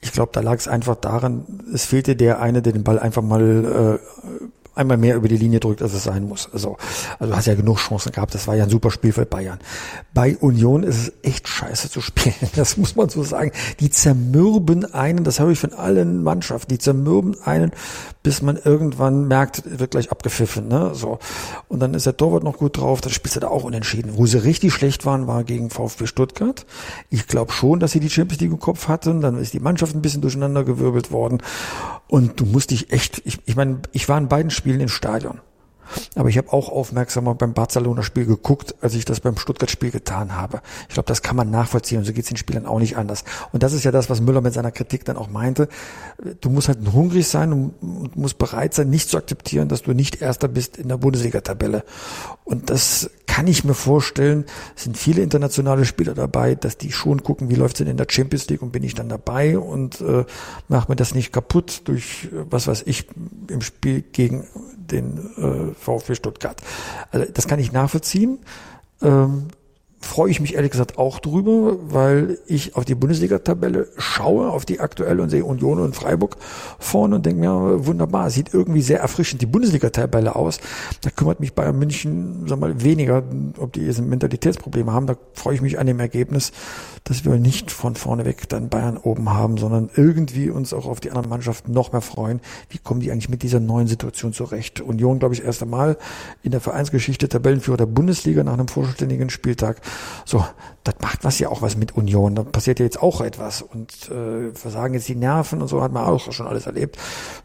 Ich 0.00 0.12
glaube, 0.12 0.30
da 0.32 0.40
lag 0.40 0.56
es 0.56 0.68
einfach 0.68 0.94
daran, 0.94 1.44
es 1.74 1.84
fehlte 1.86 2.14
der 2.14 2.40
eine, 2.40 2.62
der 2.62 2.72
den 2.72 2.84
Ball 2.84 2.98
einfach 2.98 3.22
mal 3.22 3.98
äh, 4.00 4.38
einmal 4.78 4.96
mehr 4.96 5.16
über 5.16 5.28
die 5.28 5.36
Linie 5.36 5.60
drückt, 5.60 5.82
als 5.82 5.92
es 5.92 6.04
sein 6.04 6.26
muss. 6.26 6.48
Also, 6.52 6.76
also 7.18 7.36
hast 7.36 7.46
ja 7.46 7.54
genug 7.54 7.78
Chancen 7.78 8.12
gehabt. 8.12 8.34
Das 8.34 8.46
war 8.46 8.54
ja 8.54 8.64
ein 8.64 8.70
super 8.70 8.90
Spiel 8.90 9.12
für 9.12 9.26
Bayern. 9.26 9.58
Bei 10.14 10.36
Union 10.36 10.82
ist 10.82 10.96
es 10.96 11.12
echt 11.22 11.48
scheiße 11.48 11.90
zu 11.90 12.00
spielen. 12.00 12.34
Das 12.56 12.76
muss 12.76 12.96
man 12.96 13.08
so 13.08 13.22
sagen. 13.22 13.52
Die 13.78 13.90
zermürben 13.90 14.92
einen, 14.92 15.22
das 15.22 15.38
habe 15.38 15.52
ich 15.52 15.58
von 15.60 15.72
allen 15.72 16.22
Mannschaften, 16.22 16.70
die 16.70 16.78
zermürben 16.78 17.36
einen, 17.42 17.70
bis 18.22 18.42
man 18.42 18.56
irgendwann 18.56 19.28
merkt, 19.28 19.62
wird 19.64 19.92
gleich 19.92 20.10
abgepfiffen. 20.10 20.68
Ne? 20.68 20.90
So. 20.94 21.18
Und 21.68 21.80
dann 21.80 21.94
ist 21.94 22.06
der 22.06 22.16
Torwart 22.16 22.42
noch 22.42 22.56
gut 22.56 22.78
drauf, 22.78 23.00
dann 23.00 23.12
spielst 23.12 23.36
du 23.36 23.40
da 23.40 23.48
auch 23.48 23.64
unentschieden. 23.64 24.16
Wo 24.16 24.26
sie 24.26 24.42
richtig 24.42 24.72
schlecht 24.72 25.06
waren, 25.06 25.26
war 25.26 25.44
gegen 25.44 25.70
VfB 25.70 26.06
Stuttgart. 26.06 26.66
Ich 27.10 27.26
glaube 27.26 27.52
schon, 27.52 27.80
dass 27.80 27.92
sie 27.92 28.00
die 28.00 28.10
Champions 28.10 28.40
League 28.40 28.52
im 28.52 28.58
Kopf 28.58 28.88
hatten. 28.88 29.20
Dann 29.20 29.38
ist 29.38 29.54
die 29.54 29.60
Mannschaft 29.60 29.94
ein 29.94 30.02
bisschen 30.02 30.22
durcheinander 30.22 30.64
gewirbelt 30.64 31.12
worden. 31.12 31.38
Und 32.08 32.40
du 32.40 32.46
musst 32.46 32.70
dich 32.70 32.90
echt, 32.90 33.22
ich, 33.24 33.38
ich 33.44 33.54
meine, 33.54 33.80
ich 33.92 34.08
war 34.08 34.18
in 34.18 34.28
beiden 34.28 34.50
Spielen 34.50 34.67
im 34.74 34.88
Stadion. 34.88 35.40
Aber 36.14 36.28
ich 36.28 36.38
habe 36.38 36.52
auch 36.52 36.68
aufmerksamer 36.68 37.34
beim 37.34 37.54
Barcelona-Spiel 37.54 38.26
geguckt, 38.26 38.74
als 38.80 38.94
ich 38.94 39.04
das 39.04 39.20
beim 39.20 39.36
Stuttgart-Spiel 39.36 39.90
getan 39.90 40.36
habe. 40.36 40.60
Ich 40.88 40.94
glaube, 40.94 41.06
das 41.06 41.22
kann 41.22 41.36
man 41.36 41.50
nachvollziehen 41.50 41.98
und 41.98 42.04
so 42.04 42.12
geht 42.12 42.24
es 42.24 42.28
den 42.28 42.36
Spielern 42.36 42.66
auch 42.66 42.78
nicht 42.78 42.96
anders. 42.96 43.24
Und 43.52 43.62
das 43.62 43.72
ist 43.72 43.84
ja 43.84 43.90
das, 43.90 44.10
was 44.10 44.20
Müller 44.20 44.40
mit 44.40 44.54
seiner 44.54 44.70
Kritik 44.70 45.04
dann 45.04 45.16
auch 45.16 45.28
meinte. 45.28 45.68
Du 46.40 46.50
musst 46.50 46.68
halt 46.68 46.78
hungrig 46.92 47.28
sein 47.28 47.52
und 47.52 48.16
musst 48.16 48.38
bereit 48.38 48.74
sein, 48.74 48.90
nicht 48.90 49.08
zu 49.08 49.16
akzeptieren, 49.16 49.68
dass 49.68 49.82
du 49.82 49.92
nicht 49.92 50.20
Erster 50.20 50.48
bist 50.48 50.76
in 50.76 50.88
der 50.88 50.96
Bundesliga-Tabelle. 50.96 51.84
Und 52.44 52.70
das 52.70 53.10
kann 53.26 53.46
ich 53.46 53.62
mir 53.62 53.74
vorstellen, 53.74 54.46
es 54.74 54.84
sind 54.84 54.96
viele 54.96 55.22
internationale 55.22 55.84
Spieler 55.84 56.14
dabei, 56.14 56.54
dass 56.54 56.78
die 56.78 56.90
schon 56.90 57.22
gucken, 57.22 57.50
wie 57.50 57.54
läuft's 57.54 57.78
denn 57.78 57.86
in 57.86 57.96
der 57.96 58.06
Champions 58.08 58.48
League 58.48 58.62
und 58.62 58.72
bin 58.72 58.82
ich 58.82 58.94
dann 58.94 59.08
dabei 59.08 59.58
und 59.58 60.00
äh, 60.00 60.24
mach 60.66 60.88
mir 60.88 60.96
das 60.96 61.14
nicht 61.14 61.32
kaputt 61.32 61.82
durch, 61.84 62.28
was 62.32 62.66
weiß 62.66 62.82
ich, 62.86 63.06
im 63.48 63.60
Spiel 63.60 64.02
gegen 64.02 64.46
den 64.90 65.30
äh, 65.36 65.74
VfB 65.74 66.14
Stuttgart. 66.14 66.60
Also 67.10 67.30
das 67.32 67.46
kann 67.46 67.58
ich 67.58 67.72
nachvollziehen. 67.72 68.38
Ähm, 69.02 69.48
freue 70.00 70.30
ich 70.30 70.40
mich 70.40 70.54
ehrlich 70.54 70.70
gesagt 70.70 70.96
auch 70.96 71.18
drüber, 71.18 71.76
weil 71.82 72.38
ich 72.46 72.76
auf 72.76 72.84
die 72.84 72.94
Bundesliga-Tabelle 72.94 73.88
schaue, 73.96 74.50
auf 74.50 74.64
die 74.64 74.80
aktuelle 74.80 75.22
und 75.22 75.30
sehe 75.30 75.44
Union 75.44 75.80
und 75.80 75.96
Freiburg 75.96 76.36
vorne 76.78 77.16
und 77.16 77.26
denke 77.26 77.40
mir, 77.40 77.86
wunderbar, 77.86 78.30
sieht 78.30 78.54
irgendwie 78.54 78.82
sehr 78.82 79.00
erfrischend 79.00 79.42
die 79.42 79.46
Bundesliga-Tabelle 79.46 80.36
aus. 80.36 80.58
Da 81.00 81.10
kümmert 81.10 81.40
mich 81.40 81.54
Bayern 81.54 81.78
München, 81.78 82.44
sag 82.46 82.60
mal, 82.60 82.82
weniger, 82.82 83.24
ob 83.58 83.72
die 83.72 83.80
jetzt 83.80 84.00
Mentalitätsprobleme 84.00 84.92
haben. 84.92 85.06
Da 85.06 85.16
freue 85.32 85.54
ich 85.54 85.62
mich 85.62 85.78
an 85.78 85.86
dem 85.86 85.98
Ergebnis, 85.98 86.52
dass 87.04 87.24
wir 87.24 87.36
nicht 87.36 87.70
von 87.70 87.96
vorne 87.96 88.24
weg 88.24 88.48
dann 88.48 88.68
Bayern 88.68 88.98
oben 88.98 89.30
haben, 89.30 89.56
sondern 89.56 89.90
irgendwie 89.94 90.50
uns 90.50 90.72
auch 90.72 90.86
auf 90.86 91.00
die 91.00 91.10
anderen 91.10 91.28
Mannschaften 91.28 91.72
noch 91.72 91.92
mehr 91.92 92.02
freuen. 92.02 92.40
Wie 92.68 92.78
kommen 92.78 93.00
die 93.00 93.10
eigentlich 93.10 93.30
mit 93.30 93.42
dieser 93.42 93.60
neuen 93.60 93.88
Situation 93.88 94.32
zurecht? 94.32 94.80
Union, 94.80 95.18
glaube 95.18 95.34
ich, 95.34 95.44
erst 95.44 95.62
einmal 95.62 95.96
in 96.42 96.52
der 96.52 96.60
Vereinsgeschichte 96.60 97.28
Tabellenführer 97.28 97.78
der 97.78 97.86
Bundesliga 97.86 98.44
nach 98.44 98.52
einem 98.52 98.68
vollständigen 98.68 99.30
Spieltag. 99.30 99.80
So, 100.24 100.44
das 100.84 100.94
macht 101.02 101.24
was 101.24 101.38
ja 101.38 101.48
auch 101.48 101.62
was 101.62 101.76
mit 101.76 101.96
Union. 101.96 102.34
Da 102.34 102.42
passiert 102.42 102.78
ja 102.78 102.84
jetzt 102.84 103.02
auch 103.02 103.20
etwas. 103.20 103.62
Und 103.62 104.10
äh, 104.10 104.54
versagen 104.54 104.94
jetzt 104.94 105.08
die 105.08 105.14
Nerven 105.14 105.60
und 105.60 105.68
so 105.68 105.82
hat 105.82 105.92
man 105.92 106.04
auch 106.04 106.32
schon 106.32 106.46
alles 106.46 106.66
erlebt. 106.66 106.98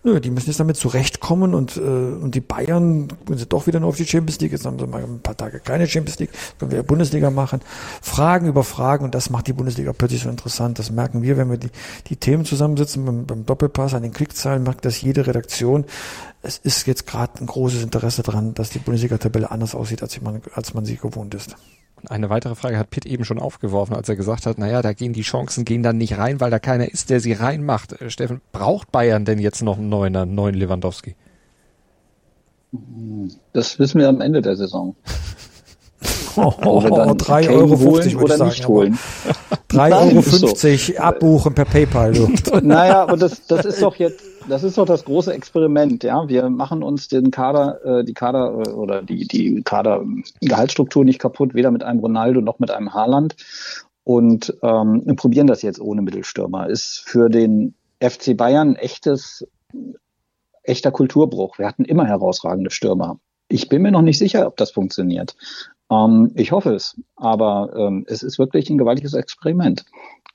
Nö, 0.04 0.20
die 0.20 0.30
müssen 0.30 0.48
jetzt 0.48 0.60
damit 0.60 0.78
zurechtkommen 0.78 1.54
und, 1.54 1.78
äh, 1.78 1.80
und 1.80 2.36
die 2.36 2.42
Bayern 2.42 3.08
gehen 3.26 3.38
sie 3.38 3.46
doch 3.46 3.68
wieder 3.68 3.80
nur 3.80 3.90
auf 3.90 3.98
die 3.98 4.06
Champions 4.06 4.40
League. 4.40 4.54
Jetzt 4.54 4.66
haben 4.66 4.80
sie 4.80 4.88
mal 4.88 5.04
ein 5.04 5.20
paar 5.20 5.36
Tage 5.36 5.60
keine 5.60 5.88
Champions 5.88 6.20
League, 6.20 6.32
können 6.58 6.72
wir 6.72 6.78
ja 6.78 6.84
Bundesliga 6.84 7.30
machen. 7.32 7.62
Fragen 8.02 8.48
über 8.48 8.64
Fragen 8.64 9.04
und 9.06 9.16
das 9.16 9.30
macht 9.30 9.48
die 9.48 9.54
Bundesliga 9.54 9.94
plötzlich 9.94 10.24
so 10.24 10.30
interessant. 10.30 10.80
Das 10.80 10.92
merken 10.92 11.22
wir, 11.22 11.38
wenn 11.38 11.50
wir 11.50 11.58
die, 11.58 11.72
die 12.08 12.16
Themen 12.16 12.46
zusammensitzen 12.46 13.06
beim, 13.06 13.26
beim 13.26 13.46
Doppelpass 13.46 13.94
an 13.94 14.04
den 14.04 14.14
Klickzahlen, 14.14 14.64
merkt 14.64 14.86
das 14.86 15.02
jede 15.02 15.28
Redaktion. 15.28 15.86
Es 16.42 16.58
ist 16.58 16.88
jetzt 16.88 17.08
gerade 17.08 17.42
ein 17.42 17.46
großes 17.46 17.84
Interesse 17.84 18.24
dran, 18.24 18.54
dass 18.54 18.70
die 18.70 18.80
Bundesliga-Tabelle 18.80 19.52
anders 19.52 19.76
aussieht, 19.76 20.02
als 20.02 20.20
man, 20.22 20.42
als 20.54 20.74
man 20.74 20.86
sie 20.86 20.98
gewohnt 20.98 21.34
ist. 21.34 21.56
Eine 22.10 22.30
weitere 22.30 22.56
Frage 22.56 22.78
hat 22.78 22.90
Pitt 22.90 23.06
eben 23.06 23.24
schon 23.24 23.40
aufgeworfen, 23.40 23.96
als 23.96 24.10
er 24.10 24.16
gesagt 24.16 24.46
hat, 24.46 24.58
naja, 24.58 24.82
da 24.82 24.94
gehen 24.94 25.14
die 25.14 25.22
Chancen 25.22 25.64
gehen 25.64 25.84
dann 25.84 25.98
nicht 25.98 26.18
rein, 26.18 26.42
weil 26.42 26.52
da 26.52 26.60
keiner 26.60 26.92
ist, 26.92 27.10
der 27.10 27.20
sie 27.20 27.34
reinmacht. 27.34 28.02
Äh, 28.02 28.10
Steffen, 28.10 28.42
braucht 28.52 28.92
Bayern 28.92 29.26
denn 29.26 29.40
jetzt 29.40 29.62
noch 29.62 29.78
einen 29.78 29.90
neuen, 29.90 30.16
einen 30.16 30.36
neuen 30.36 30.56
Lewandowski? 30.56 31.16
Das 33.54 33.80
wissen 33.80 34.00
wir 34.00 34.10
am 34.10 34.20
Ende 34.22 34.42
der 34.42 34.56
Saison. 34.56 34.96
Oh, 36.36 36.52
oh, 36.66 36.84
oh, 36.90 37.12
3,50 37.12 37.50
Euro 37.50 37.80
holen 37.80 38.16
oder 38.16 38.38
sagen, 38.38 38.50
nicht 38.50 38.68
holen. 38.68 38.98
3,50 39.70 40.44
Euro 40.44 40.78
so. 40.78 40.98
abbuchen 40.98 41.54
per 41.54 41.66
PayPal. 41.66 42.14
Du. 42.14 42.28
Naja, 42.64 43.04
und 43.04 43.22
das, 43.22 43.46
das 43.46 43.66
ist 43.66 43.82
doch 43.82 43.96
jetzt, 43.98 44.24
das 44.48 44.64
ist 44.64 44.78
doch 44.78 44.86
das 44.86 45.06
große 45.06 45.34
Experiment, 45.34 46.04
ja. 46.04 46.28
Wir 46.28 46.50
machen 46.50 46.84
uns 46.84 47.08
den 47.08 47.32
Kader, 47.32 47.84
äh, 47.84 48.04
die 48.04 48.14
Kader 48.14 48.64
äh, 48.66 48.70
oder 48.70 49.02
die, 49.02 49.28
die 49.28 49.62
Kader-Gehaltsstruktur 49.64 51.06
nicht 51.06 51.20
kaputt, 51.20 51.54
weder 51.54 51.72
mit 51.72 51.84
einem 51.84 52.00
Ronaldo 52.00 52.42
noch 52.42 52.60
mit 52.60 52.72
einem 52.72 52.94
Haaland. 52.94 53.36
Und 54.04 54.54
ähm, 54.62 55.04
probieren 55.16 55.48
das 55.48 55.62
jetzt 55.62 55.80
ohne 55.80 56.02
Mittelstürmer. 56.02 56.70
Ist 56.70 57.04
für 57.06 57.30
den 57.30 57.74
FC 58.02 58.36
Bayern 58.36 58.76
echtes, 58.76 59.48
echter 60.64 60.92
Kulturbruch. 60.92 61.58
Wir 61.58 61.68
hatten 61.68 61.86
immer 61.86 62.06
herausragende 62.06 62.70
Stürmer. 62.70 63.20
Ich 63.48 63.70
bin 63.70 63.82
mir 63.82 63.92
noch 63.92 64.02
nicht 64.02 64.18
sicher, 64.18 64.46
ob 64.48 64.58
das 64.58 64.72
funktioniert. 64.72 65.36
Ähm, 65.90 66.32
ich 66.36 66.52
hoffe 66.52 66.74
es, 66.74 67.00
aber 67.16 67.74
ähm, 67.76 68.06
es 68.08 68.24
ist 68.24 68.40
wirklich 68.40 68.70
ein 68.70 68.78
gewaltiges 68.78 69.14
Experiment. 69.14 69.86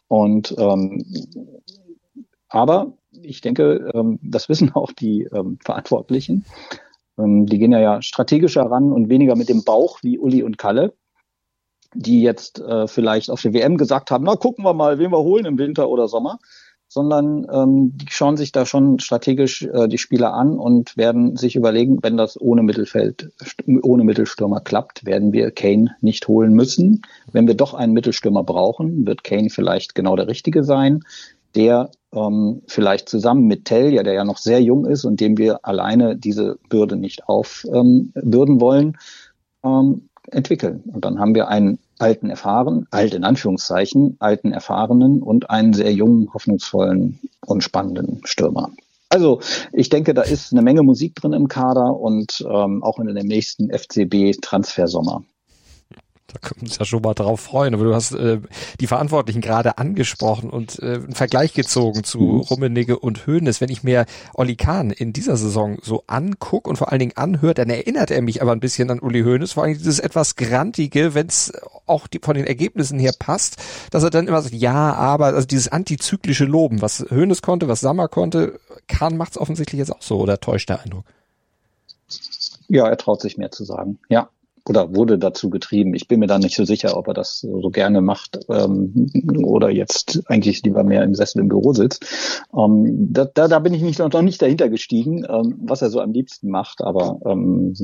Und 0.08 0.54
ähm, 0.58 1.04
aber 2.48 2.94
ich 3.22 3.40
denke, 3.40 3.90
ähm, 3.94 4.18
das 4.22 4.48
wissen 4.48 4.72
auch 4.74 4.92
die 4.92 5.28
ähm, 5.32 5.58
Verantwortlichen. 5.64 6.44
Ähm, 7.18 7.46
die 7.46 7.58
gehen 7.58 7.72
ja, 7.72 7.80
ja 7.80 8.02
strategischer 8.02 8.62
ran 8.62 8.92
und 8.92 9.08
weniger 9.08 9.36
mit 9.36 9.48
dem 9.48 9.64
Bauch 9.64 10.02
wie 10.02 10.18
Uli 10.18 10.42
und 10.42 10.58
Kalle, 10.58 10.94
die 11.94 12.22
jetzt 12.22 12.60
äh, 12.60 12.86
vielleicht 12.86 13.30
auf 13.30 13.42
der 13.42 13.54
WM 13.54 13.76
gesagt 13.76 14.10
haben, 14.10 14.24
na 14.24 14.36
gucken 14.36 14.64
wir 14.64 14.74
mal, 14.74 14.98
wen 14.98 15.10
wir 15.10 15.18
holen 15.18 15.46
im 15.46 15.58
Winter 15.58 15.88
oder 15.88 16.08
Sommer. 16.08 16.38
sondern 16.90 17.92
die 17.98 18.06
schauen 18.08 18.38
sich 18.38 18.50
da 18.50 18.64
schon 18.64 18.98
strategisch 18.98 19.62
äh, 19.62 19.88
die 19.88 19.98
Spieler 19.98 20.32
an 20.32 20.58
und 20.58 20.96
werden 20.96 21.36
sich 21.36 21.54
überlegen, 21.54 21.98
wenn 22.02 22.16
das 22.16 22.40
ohne 22.40 22.62
Mittelfeld, 22.62 23.30
ohne 23.82 24.04
Mittelstürmer 24.04 24.60
klappt, 24.60 25.04
werden 25.04 25.34
wir 25.34 25.50
Kane 25.50 25.94
nicht 26.00 26.28
holen 26.28 26.54
müssen. 26.54 27.02
Wenn 27.30 27.46
wir 27.46 27.54
doch 27.54 27.74
einen 27.74 27.92
Mittelstürmer 27.92 28.42
brauchen, 28.42 29.06
wird 29.06 29.22
Kane 29.22 29.50
vielleicht 29.50 29.94
genau 29.94 30.16
der 30.16 30.28
Richtige 30.28 30.64
sein, 30.64 31.04
der 31.54 31.90
ähm, 32.12 32.62
vielleicht 32.66 33.08
zusammen 33.08 33.46
mit 33.46 33.64
Tell, 33.64 33.92
ja, 33.92 34.02
der 34.02 34.14
ja 34.14 34.24
noch 34.24 34.38
sehr 34.38 34.62
jung 34.62 34.86
ist 34.86 35.04
und 35.04 35.20
dem 35.20 35.36
wir 35.38 35.64
alleine 35.64 36.16
diese 36.16 36.58
Bürde 36.68 36.96
nicht 36.96 37.28
aufbürden 37.28 38.12
ähm, 38.14 38.60
wollen, 38.60 38.98
ähm, 39.64 40.08
entwickeln. 40.30 40.82
Und 40.86 41.04
dann 41.04 41.18
haben 41.18 41.34
wir 41.34 41.48
einen 41.48 41.78
alten 41.98 42.30
erfahren, 42.30 42.86
alt 42.90 43.14
in 43.14 43.24
Anführungszeichen, 43.24 44.16
alten 44.20 44.52
erfahrenen 44.52 45.22
und 45.22 45.50
einen 45.50 45.72
sehr 45.72 45.92
jungen, 45.92 46.32
hoffnungsvollen 46.32 47.18
und 47.46 47.62
spannenden 47.62 48.20
Stürmer. 48.24 48.70
Also 49.10 49.40
ich 49.72 49.88
denke, 49.88 50.12
da 50.12 50.22
ist 50.22 50.52
eine 50.52 50.62
Menge 50.62 50.82
Musik 50.82 51.14
drin 51.14 51.32
im 51.32 51.48
Kader 51.48 51.98
und 51.98 52.44
ähm, 52.48 52.82
auch 52.82 52.98
in 52.98 53.14
dem 53.14 53.26
nächsten 53.26 53.70
FCB-Transfersommer. 53.70 55.24
Da 56.30 56.38
können 56.40 56.60
wir 56.60 56.68
uns 56.68 56.78
ja 56.78 56.84
schon 56.84 57.00
mal 57.00 57.14
drauf 57.14 57.40
freuen. 57.40 57.72
Aber 57.72 57.84
du 57.84 57.94
hast 57.94 58.12
äh, 58.12 58.38
die 58.80 58.86
Verantwortlichen 58.86 59.40
gerade 59.40 59.78
angesprochen 59.78 60.50
und 60.50 60.78
äh, 60.80 60.96
einen 60.96 61.14
Vergleich 61.14 61.54
gezogen 61.54 62.04
zu 62.04 62.20
mhm. 62.20 62.40
Rummenigge 62.40 62.98
und 62.98 63.26
Hoeneß. 63.26 63.62
Wenn 63.62 63.70
ich 63.70 63.82
mir 63.82 64.04
Olli 64.34 64.54
Kahn 64.54 64.90
in 64.90 65.14
dieser 65.14 65.38
Saison 65.38 65.78
so 65.82 66.04
anguck 66.06 66.68
und 66.68 66.76
vor 66.76 66.92
allen 66.92 66.98
Dingen 66.98 67.16
anhört, 67.16 67.56
dann 67.56 67.70
erinnert 67.70 68.10
er 68.10 68.20
mich 68.20 68.42
aber 68.42 68.52
ein 68.52 68.60
bisschen 68.60 68.90
an 68.90 69.00
Uli 69.00 69.22
Hoeneß. 69.22 69.52
Vor 69.52 69.62
allem 69.62 69.72
dieses 69.72 70.00
etwas 70.00 70.36
Grantige, 70.36 71.14
wenn 71.14 71.28
es 71.28 71.50
auch 71.86 72.06
die, 72.06 72.20
von 72.22 72.34
den 72.34 72.46
Ergebnissen 72.46 72.98
her 72.98 73.14
passt, 73.18 73.56
dass 73.90 74.02
er 74.02 74.10
dann 74.10 74.28
immer 74.28 74.42
sagt, 74.42 74.54
ja, 74.54 74.92
aber, 74.92 75.26
also 75.26 75.46
dieses 75.46 75.68
antizyklische 75.68 76.44
Loben, 76.44 76.82
was 76.82 77.06
Hoeneß 77.10 77.40
konnte, 77.40 77.68
was 77.68 77.80
Sammer 77.80 78.08
konnte, 78.08 78.60
Kahn 78.86 79.16
macht 79.16 79.32
es 79.32 79.38
offensichtlich 79.38 79.78
jetzt 79.78 79.92
auch 79.92 80.02
so 80.02 80.20
oder 80.20 80.40
täuscht 80.40 80.68
der 80.68 80.82
Eindruck? 80.82 81.04
Ja, 82.68 82.86
er 82.86 82.98
traut 82.98 83.22
sich 83.22 83.38
mehr 83.38 83.50
zu 83.50 83.64
sagen. 83.64 83.98
Ja, 84.10 84.28
oder 84.68 84.94
wurde 84.94 85.18
dazu 85.18 85.50
getrieben. 85.50 85.94
Ich 85.94 86.08
bin 86.08 86.20
mir 86.20 86.26
da 86.26 86.38
nicht 86.38 86.56
so 86.56 86.64
sicher, 86.64 86.96
ob 86.96 87.08
er 87.08 87.14
das 87.14 87.40
so 87.40 87.70
gerne 87.70 88.00
macht 88.00 88.40
ähm, 88.48 89.10
oder 89.42 89.70
jetzt 89.70 90.22
eigentlich 90.26 90.62
lieber 90.62 90.84
mehr 90.84 91.02
im 91.02 91.14
Sessel 91.14 91.40
im 91.40 91.48
Büro 91.48 91.72
sitzt. 91.72 92.04
Ähm, 92.56 93.12
da, 93.12 93.24
da, 93.24 93.48
da 93.48 93.58
bin 93.58 93.74
ich 93.74 93.82
nicht, 93.82 93.98
noch 93.98 94.22
nicht 94.22 94.42
dahinter 94.42 94.68
gestiegen, 94.68 95.24
ähm, 95.28 95.54
was 95.62 95.82
er 95.82 95.90
so 95.90 96.00
am 96.00 96.12
liebsten 96.12 96.50
macht, 96.50 96.82
aber 96.82 97.20
ähm, 97.26 97.74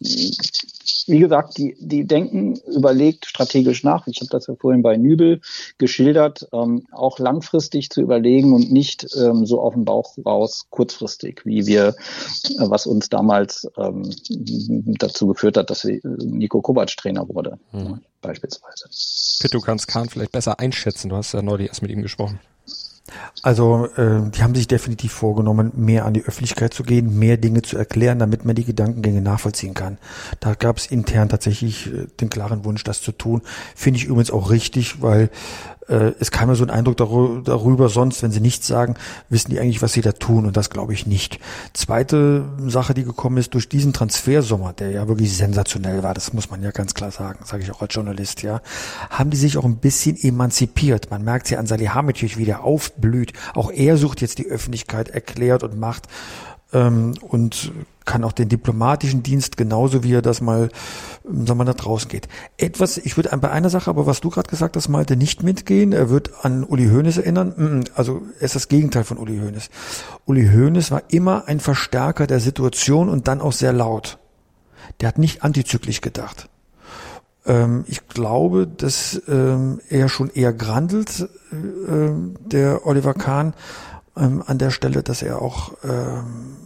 wie 0.00 1.18
gesagt, 1.18 1.56
die, 1.58 1.76
die 1.78 2.04
denken 2.04 2.56
überlegt 2.66 3.26
strategisch 3.26 3.84
nach. 3.84 4.06
Ich 4.06 4.20
habe 4.20 4.28
das 4.30 4.46
ja 4.46 4.54
vorhin 4.54 4.82
bei 4.82 4.96
Nübel 4.96 5.40
geschildert, 5.78 6.48
ähm, 6.52 6.86
auch 6.92 7.18
langfristig 7.18 7.90
zu 7.90 8.00
überlegen 8.00 8.52
und 8.52 8.72
nicht 8.72 9.06
ähm, 9.16 9.46
so 9.46 9.60
auf 9.60 9.74
den 9.74 9.84
Bauch 9.84 10.16
raus 10.24 10.66
kurzfristig, 10.70 11.42
wie 11.44 11.66
wir, 11.66 11.88
äh, 11.88 11.94
was 12.58 12.86
uns 12.86 13.08
damals 13.08 13.68
ähm, 13.76 14.10
dazu 14.98 15.28
geführt 15.28 15.56
hat, 15.56 15.70
dass 15.70 15.84
Nico 15.84 16.60
Kovac 16.60 16.96
Trainer 16.96 17.28
wurde, 17.28 17.58
mhm. 17.72 18.00
beispielsweise. 18.20 18.88
Pitt, 19.40 19.54
du 19.54 19.60
kannst 19.60 19.88
Kahn 19.88 20.08
vielleicht 20.08 20.32
besser 20.32 20.58
einschätzen. 20.58 21.08
Du 21.08 21.16
hast 21.16 21.32
ja 21.32 21.42
neulich 21.42 21.68
erst 21.68 21.82
mit 21.82 21.90
ihm 21.90 22.02
gesprochen. 22.02 22.40
Also 23.42 23.86
äh, 23.96 24.30
die 24.30 24.42
haben 24.42 24.54
sich 24.54 24.66
definitiv 24.66 25.12
vorgenommen, 25.12 25.72
mehr 25.76 26.06
an 26.06 26.14
die 26.14 26.24
Öffentlichkeit 26.24 26.72
zu 26.72 26.82
gehen, 26.82 27.18
mehr 27.18 27.36
Dinge 27.36 27.60
zu 27.60 27.76
erklären, 27.76 28.18
damit 28.18 28.46
man 28.46 28.54
die 28.54 28.64
Gedankengänge 28.64 29.20
nachvollziehen 29.20 29.74
kann. 29.74 29.98
Da 30.40 30.54
gab 30.54 30.78
es 30.78 30.86
intern 30.86 31.28
tatsächlich 31.28 31.92
äh, 31.92 32.06
den 32.20 32.30
klaren 32.30 32.64
Wunsch, 32.64 32.82
das 32.82 33.02
zu 33.02 33.12
tun. 33.12 33.42
Finde 33.74 33.98
ich 33.98 34.06
übrigens 34.06 34.30
auch 34.30 34.50
richtig, 34.50 35.02
weil 35.02 35.28
äh, 35.88 36.12
es 36.18 36.30
kam 36.30 36.48
mir 36.48 36.56
so 36.56 36.64
ein 36.64 36.70
Eindruck 36.70 36.96
darüber, 36.96 37.88
sonst, 37.88 38.22
wenn 38.22 38.30
sie 38.30 38.40
nichts 38.40 38.66
sagen, 38.66 38.94
wissen 39.28 39.50
die 39.50 39.60
eigentlich, 39.60 39.82
was 39.82 39.92
sie 39.92 40.00
da 40.00 40.12
tun 40.12 40.46
und 40.46 40.56
das 40.56 40.70
glaube 40.70 40.92
ich 40.92 41.06
nicht. 41.06 41.38
Zweite 41.72 42.44
Sache, 42.66 42.94
die 42.94 43.04
gekommen 43.04 43.38
ist, 43.38 43.54
durch 43.54 43.68
diesen 43.68 43.92
Transfersommer, 43.92 44.72
der 44.72 44.90
ja 44.90 45.08
wirklich 45.08 45.36
sensationell 45.36 46.02
war, 46.02 46.14
das 46.14 46.32
muss 46.32 46.50
man 46.50 46.62
ja 46.62 46.70
ganz 46.70 46.94
klar 46.94 47.10
sagen, 47.10 47.40
sage 47.44 47.62
ich 47.62 47.70
auch 47.70 47.82
als 47.82 47.94
Journalist, 47.94 48.42
ja, 48.42 48.60
haben 49.10 49.30
die 49.30 49.36
sich 49.36 49.56
auch 49.56 49.64
ein 49.64 49.76
bisschen 49.76 50.16
emanzipiert. 50.16 51.10
Man 51.10 51.24
merkt 51.24 51.50
ja 51.50 51.58
an 51.58 51.66
Salihamidzic, 51.66 52.38
wie 52.38 52.44
der 52.44 52.64
aufblüht. 52.64 53.32
Auch 53.54 53.70
er 53.70 53.96
sucht 53.96 54.20
jetzt 54.20 54.38
die 54.38 54.46
Öffentlichkeit, 54.46 55.08
erklärt 55.08 55.62
und 55.62 55.78
macht 55.78 56.08
ähm, 56.72 57.14
und 57.20 57.72
kann 58.04 58.24
auch 58.24 58.32
den 58.32 58.48
diplomatischen 58.48 59.22
Dienst 59.22 59.56
genauso 59.56 60.02
wie 60.04 60.12
er 60.12 60.22
das 60.22 60.40
mal, 60.40 60.68
ähm, 61.26 61.46
sagen 61.46 61.58
wir, 61.58 61.64
nach 61.64 61.74
draußen 61.74 62.08
geht. 62.08 62.28
Etwas, 62.58 62.98
ich 62.98 63.16
würde 63.16 63.36
bei 63.38 63.50
einer 63.50 63.70
Sache, 63.70 63.88
aber 63.88 64.06
was 64.06 64.20
du 64.20 64.30
gerade 64.30 64.50
gesagt 64.50 64.76
hast, 64.76 64.88
Malte, 64.88 65.16
nicht 65.16 65.42
mitgehen. 65.42 65.92
Er 65.92 66.10
wird 66.10 66.44
an 66.44 66.64
Uli 66.64 66.88
Hoeneß 66.88 67.18
erinnern. 67.18 67.84
Also 67.94 68.22
er 68.38 68.44
ist 68.44 68.54
das 68.54 68.68
Gegenteil 68.68 69.04
von 69.04 69.16
Uli 69.16 69.38
Hoeneß. 69.38 69.70
Uli 70.26 70.48
Hoeneß 70.48 70.90
war 70.90 71.02
immer 71.08 71.44
ein 71.46 71.60
Verstärker 71.60 72.26
der 72.26 72.40
Situation 72.40 73.08
und 73.08 73.28
dann 73.28 73.40
auch 73.40 73.52
sehr 73.52 73.72
laut. 73.72 74.18
Der 75.00 75.08
hat 75.08 75.18
nicht 75.18 75.42
antizyklisch 75.42 76.00
gedacht. 76.02 76.48
Ähm, 77.46 77.84
ich 77.88 78.06
glaube, 78.08 78.66
dass 78.66 79.20
ähm, 79.28 79.80
er 79.88 80.08
schon 80.08 80.30
eher 80.30 80.52
grandelt, 80.52 81.28
äh, 81.52 82.10
der 82.46 82.86
Oliver 82.86 83.14
Kahn, 83.14 83.54
ähm, 84.16 84.42
an 84.46 84.58
der 84.58 84.70
Stelle, 84.70 85.02
dass 85.02 85.22
er 85.22 85.42
auch 85.42 85.72
ähm, 85.82 86.56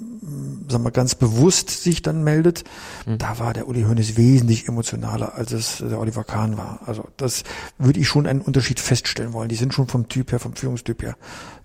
sagen 0.68 0.84
wir, 0.84 0.90
ganz 0.90 1.14
bewusst 1.14 1.70
sich 1.70 2.02
dann 2.02 2.22
meldet. 2.22 2.64
Mhm. 3.06 3.18
Da 3.18 3.38
war 3.38 3.54
der 3.54 3.68
Uli 3.68 3.82
Hoeneß 3.82 4.16
wesentlich 4.16 4.68
emotionaler, 4.68 5.34
als 5.34 5.52
es 5.52 5.78
der 5.78 5.98
Oliver 5.98 6.24
Kahn 6.24 6.56
war. 6.56 6.80
Also 6.87 7.08
das 7.16 7.44
würde 7.78 8.00
ich 8.00 8.08
schon 8.08 8.26
einen 8.26 8.40
Unterschied 8.40 8.80
feststellen 8.80 9.32
wollen. 9.32 9.48
Die 9.48 9.56
sind 9.56 9.74
schon 9.74 9.88
vom 9.88 10.08
Typ 10.08 10.32
her, 10.32 10.38
vom 10.38 10.54
Führungstyp 10.54 11.02
her 11.02 11.16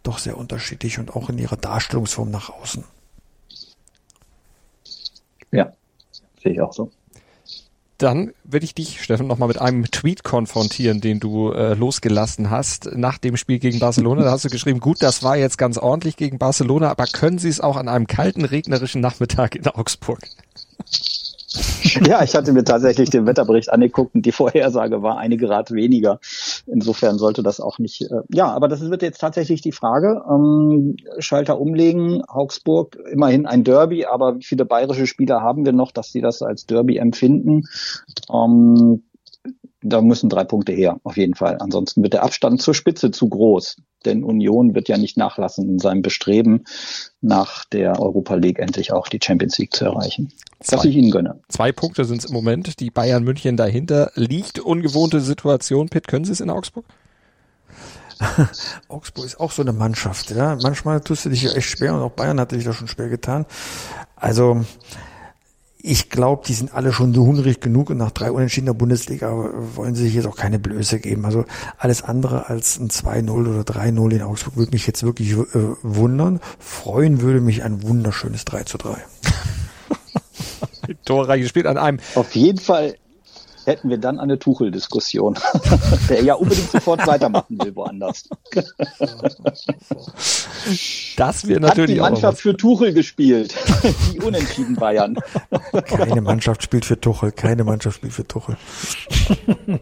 doch 0.03 0.17
sehr 0.17 0.37
unterschiedlich 0.37 0.99
und 0.99 1.15
auch 1.15 1.29
in 1.29 1.37
ihrer 1.37 1.57
Darstellungsform 1.57 2.29
nach 2.29 2.49
außen. 2.49 2.83
Ja, 5.51 5.71
sehe 6.41 6.53
ich 6.53 6.61
auch 6.61 6.73
so. 6.73 6.91
Dann 8.03 8.33
will 8.43 8.65
ich 8.65 8.75
dich, 8.75 9.01
Steffen, 9.01 9.27
nochmal 9.27 9.47
mit 9.47 9.61
einem 9.61 9.89
Tweet 9.89 10.25
konfrontieren, 10.25 10.99
den 10.99 11.21
du 11.21 11.53
äh, 11.53 11.73
losgelassen 11.73 12.49
hast 12.49 12.89
nach 12.97 13.17
dem 13.17 13.37
Spiel 13.37 13.59
gegen 13.59 13.79
Barcelona. 13.79 14.23
Da 14.23 14.31
hast 14.31 14.43
du 14.43 14.49
geschrieben, 14.49 14.81
gut, 14.81 15.01
das 15.01 15.23
war 15.23 15.37
jetzt 15.37 15.57
ganz 15.57 15.77
ordentlich 15.77 16.17
gegen 16.17 16.37
Barcelona, 16.37 16.89
aber 16.91 17.05
können 17.05 17.37
Sie 17.37 17.47
es 17.47 17.61
auch 17.61 17.77
an 17.77 17.87
einem 17.87 18.05
kalten, 18.05 18.43
regnerischen 18.43 18.99
Nachmittag 18.99 19.55
in 19.55 19.65
Augsburg? 19.67 20.19
Ja, 22.07 22.23
ich 22.23 22.35
hatte 22.35 22.53
mir 22.53 22.63
tatsächlich 22.63 23.09
den 23.09 23.27
Wetterbericht 23.27 23.71
angeguckt 23.71 24.15
und 24.15 24.25
die 24.25 24.31
Vorhersage 24.31 25.01
war 25.03 25.17
eine 25.17 25.37
Grad 25.37 25.71
weniger. 25.71 26.19
Insofern 26.65 27.17
sollte 27.17 27.43
das 27.43 27.59
auch 27.59 27.79
nicht. 27.79 28.01
Äh, 28.01 28.21
ja, 28.33 28.51
aber 28.51 28.67
das 28.67 28.81
wird 28.89 29.01
jetzt 29.01 29.19
tatsächlich 29.19 29.61
die 29.61 29.71
Frage. 29.71 30.23
Ähm, 30.29 30.97
Schalter 31.19 31.59
umlegen, 31.59 32.23
Augsburg, 32.23 32.97
immerhin 33.11 33.45
ein 33.45 33.63
Derby, 33.63 34.05
aber 34.05 34.37
wie 34.37 34.43
viele 34.43 34.65
bayerische 34.65 35.07
Spieler 35.07 35.41
haben 35.41 35.65
wir 35.65 35.73
noch, 35.73 35.91
dass 35.91 36.11
sie 36.11 36.21
das 36.21 36.41
als 36.41 36.65
Derby 36.65 36.97
empfinden? 36.97 37.63
Ähm, 38.31 39.03
da 39.81 40.01
müssen 40.01 40.29
drei 40.29 40.43
Punkte 40.43 40.71
her, 40.71 40.99
auf 41.03 41.17
jeden 41.17 41.35
Fall. 41.35 41.57
Ansonsten 41.59 42.03
wird 42.03 42.13
der 42.13 42.23
Abstand 42.23 42.61
zur 42.61 42.73
Spitze 42.73 43.11
zu 43.11 43.27
groß. 43.27 43.77
Denn 44.05 44.23
Union 44.23 44.75
wird 44.75 44.89
ja 44.89 44.97
nicht 44.97 45.17
nachlassen 45.17 45.67
in 45.69 45.79
seinem 45.79 46.01
Bestreben, 46.01 46.65
nach 47.21 47.65
der 47.65 47.99
Europa 47.99 48.35
League 48.35 48.59
endlich 48.59 48.91
auch 48.91 49.07
die 49.07 49.19
Champions 49.21 49.57
League 49.57 49.73
zu 49.73 49.85
erreichen. 49.85 50.31
Zwei, 50.59 50.77
was 50.77 50.85
ich 50.85 50.95
Ihnen 50.95 51.11
gönne. 51.11 51.39
Zwei 51.49 51.71
Punkte 51.71 52.05
sind 52.05 52.19
es 52.19 52.25
im 52.25 52.33
Moment, 52.33 52.79
die 52.79 52.89
Bayern 52.89 53.23
München 53.23 53.57
dahinter. 53.57 54.11
Liegt 54.15 54.59
ungewohnte 54.59 55.21
Situation. 55.21 55.89
Pitt, 55.89 56.07
können 56.07 56.25
Sie 56.25 56.31
es 56.31 56.41
in 56.41 56.49
Augsburg? 56.49 56.85
Augsburg 58.87 59.25
ist 59.25 59.39
auch 59.39 59.51
so 59.51 59.61
eine 59.61 59.73
Mannschaft, 59.73 60.31
ja. 60.31 60.57
Manchmal 60.61 61.01
tust 61.01 61.25
du 61.25 61.29
dich 61.29 61.43
ja 61.43 61.51
echt 61.51 61.69
schwer 61.69 61.93
und 61.93 62.01
auch 62.01 62.11
Bayern 62.11 62.39
hatte 62.39 62.55
sich 62.55 62.65
da 62.65 62.73
schon 62.73 62.87
schwer 62.87 63.09
getan. 63.09 63.45
Also, 64.15 64.63
ich 65.85 66.09
glaube, 66.09 66.43
die 66.47 66.53
sind 66.53 66.73
alle 66.73 66.93
schon 66.93 67.13
so 67.13 67.25
hungrig 67.25 67.59
genug 67.59 67.89
und 67.89 67.97
nach 67.97 68.11
drei 68.11 68.31
Unentschieden 68.31 68.67
der 68.67 68.73
Bundesliga 68.73 69.49
wollen 69.75 69.95
sie 69.95 70.03
sich 70.03 70.13
jetzt 70.13 70.25
auch 70.25 70.37
keine 70.37 70.57
Blöße 70.57 70.97
geben. 70.99 71.25
Also 71.25 71.43
alles 71.77 72.03
andere 72.03 72.47
als 72.47 72.79
ein 72.79 72.87
2-0 72.87 73.29
oder 73.29 73.61
3-0 73.61 74.11
in 74.13 74.21
Augsburg 74.21 74.55
würde 74.55 74.71
mich 74.71 74.87
jetzt 74.87 75.03
wirklich 75.03 75.33
äh, 75.33 75.35
wundern. 75.83 76.39
Freuen 76.57 77.19
würde 77.19 77.41
mich 77.41 77.63
ein 77.63 77.83
wunderschönes 77.83 78.45
3 78.45 78.63
zu 78.63 78.77
3. 78.77 78.95
Torreich 81.05 81.41
gespielt 81.41 81.65
an 81.65 81.77
einem. 81.77 81.99
Auf 82.15 82.33
jeden 82.33 82.59
Fall 82.59 82.95
hätten 83.65 83.89
wir 83.89 83.97
dann 83.97 84.19
eine 84.19 84.39
Tuchel-Diskussion, 84.39 85.37
der 86.09 86.23
ja 86.23 86.35
unbedingt 86.35 86.71
sofort 86.71 87.05
weitermachen 87.07 87.57
will 87.59 87.75
woanders. 87.75 88.29
Das 91.17 91.47
wäre 91.47 91.59
natürlich 91.59 91.99
Hat 91.99 92.07
die 92.07 92.13
Mannschaft 92.13 92.41
für 92.41 92.55
Tuchel 92.55 92.93
gespielt, 92.93 93.55
die 94.13 94.19
unentschieden 94.19 94.75
Bayern. 94.75 95.17
Keine 95.85 96.21
Mannschaft 96.21 96.63
spielt 96.63 96.85
für 96.85 96.99
Tuchel, 96.99 97.31
keine 97.31 97.63
Mannschaft 97.63 97.97
spielt 97.97 98.13
für 98.13 98.27
Tuchel. 98.27 98.57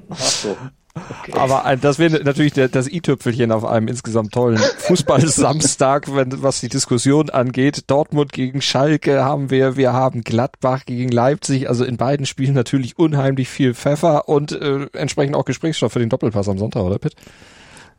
Ach 0.10 0.18
so. 0.18 0.56
Okay. 0.94 1.34
Aber 1.34 1.76
das 1.78 2.00
wäre 2.00 2.22
natürlich 2.24 2.54
das 2.54 2.88
i-Tüpfelchen 2.88 3.52
auf 3.52 3.64
einem 3.64 3.88
insgesamt 3.88 4.34
tollen 4.34 4.58
Fußball-Samstag, 4.58 6.14
wenn, 6.14 6.44
was 6.44 6.60
die 6.60 6.68
Diskussion 6.68 7.30
angeht. 7.30 7.84
Dortmund 7.88 8.34
gegen 8.34 8.62
Schalke 8.62 9.24
haben 9.24 9.50
wir, 9.50 9.78
wir 9.78 9.94
haben 9.94 10.24
Gladbach 10.24 10.86
gegen 10.86 11.10
Leipzig, 11.10 11.70
also 11.70 11.86
in 11.86 11.96
beiden 11.96 12.26
Spielen 12.26 12.54
natürlich 12.54 13.00
unheimlich 13.00 13.48
viel 13.48 13.74
Pfeffer 13.74 14.28
und 14.28 14.52
äh, 14.52 14.88
entsprechend 14.94 15.36
auch 15.36 15.46
Gesprächsstoff 15.46 15.94
für 15.94 16.00
den 16.00 16.10
Doppelpass 16.10 16.50
am 16.50 16.58
Sonntag, 16.58 16.84
oder 16.84 17.00
Pitt? 17.00 17.16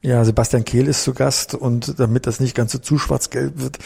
Ja, 0.03 0.25
Sebastian 0.25 0.65
Kehl 0.65 0.89
ist 0.89 1.05
zu 1.05 1.15
Gast 1.15 1.55
und 1.55 2.01
damit 2.01 2.27
das 2.27 2.41
nicht 2.41 2.57
ganz 2.57 2.73
so 2.73 2.79
zu 2.79 2.99
schwarz-gelb 2.99 3.61
wird, 3.61 3.79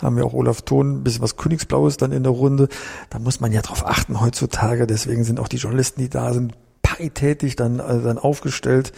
haben 0.00 0.16
wir 0.16 0.24
auch 0.24 0.32
Olaf 0.32 0.62
Thon, 0.62 0.98
ein 0.98 1.02
bisschen 1.02 1.22
was 1.22 1.36
Königsblaues 1.36 1.96
dann 1.96 2.12
in 2.12 2.22
der 2.22 2.32
Runde. 2.32 2.68
Da 3.10 3.18
muss 3.18 3.40
man 3.40 3.52
ja 3.52 3.62
drauf 3.62 3.84
achten 3.84 4.20
heutzutage, 4.20 4.86
deswegen 4.86 5.24
sind 5.24 5.40
auch 5.40 5.48
die 5.48 5.56
Journalisten, 5.56 6.00
die 6.00 6.08
da 6.08 6.32
sind, 6.32 6.54
paritätisch 6.96 7.56
dann, 7.56 7.78
äh, 7.78 8.02
dann 8.02 8.18
aufgestellt. 8.18 8.92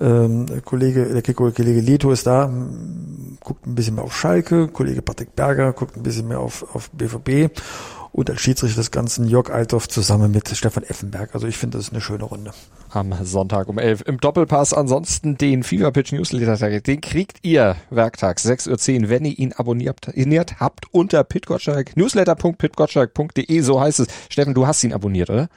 Ähm, 0.00 0.46
der 0.46 0.60
Kollege, 0.60 1.06
der 1.06 1.34
Kollege 1.34 1.80
Leto 1.80 2.10
ist 2.10 2.26
da, 2.26 2.50
guckt 3.42 3.66
ein 3.66 3.74
bisschen 3.74 3.94
mehr 3.94 4.04
auf 4.04 4.16
Schalke, 4.16 4.68
Kollege 4.68 5.02
Patrick 5.02 5.34
Berger 5.34 5.72
guckt 5.72 5.96
ein 5.96 6.02
bisschen 6.02 6.28
mehr 6.28 6.40
auf, 6.40 6.74
auf 6.74 6.90
BVB 6.90 7.50
und 8.12 8.28
als 8.28 8.40
Schiedsrichter 8.40 8.80
des 8.80 8.90
Ganzen 8.90 9.26
Jörg 9.26 9.50
Althoff 9.50 9.88
zusammen 9.88 10.32
mit 10.32 10.48
Stefan 10.48 10.82
Effenberg. 10.82 11.34
Also 11.34 11.46
ich 11.46 11.56
finde, 11.56 11.78
das 11.78 11.86
ist 11.86 11.92
eine 11.92 12.00
schöne 12.00 12.24
Runde. 12.24 12.52
Am 12.90 13.14
Sonntag 13.22 13.68
um 13.68 13.78
11 13.78 14.02
im 14.06 14.18
Doppelpass. 14.18 14.74
Ansonsten 14.74 15.38
den 15.38 15.62
Fever 15.62 15.92
Pitch 15.92 16.12
Newsletter, 16.12 16.80
den 16.80 17.00
kriegt 17.00 17.38
ihr 17.42 17.76
werktags 17.90 18.44
6.10 18.44 19.02
Uhr, 19.02 19.08
wenn 19.10 19.24
ihr 19.24 19.38
ihn 19.38 19.52
abonniert 19.52 20.60
habt 20.60 20.92
unter 20.92 21.22
pitgottschalk, 21.22 21.96
newsletter.pitgottschalk.de, 21.96 23.60
so 23.60 23.80
heißt 23.80 24.00
es. 24.00 24.08
Steffen, 24.28 24.54
du 24.54 24.66
hast 24.66 24.82
ihn 24.82 24.92
abonniert, 24.92 25.30
oder? 25.30 25.48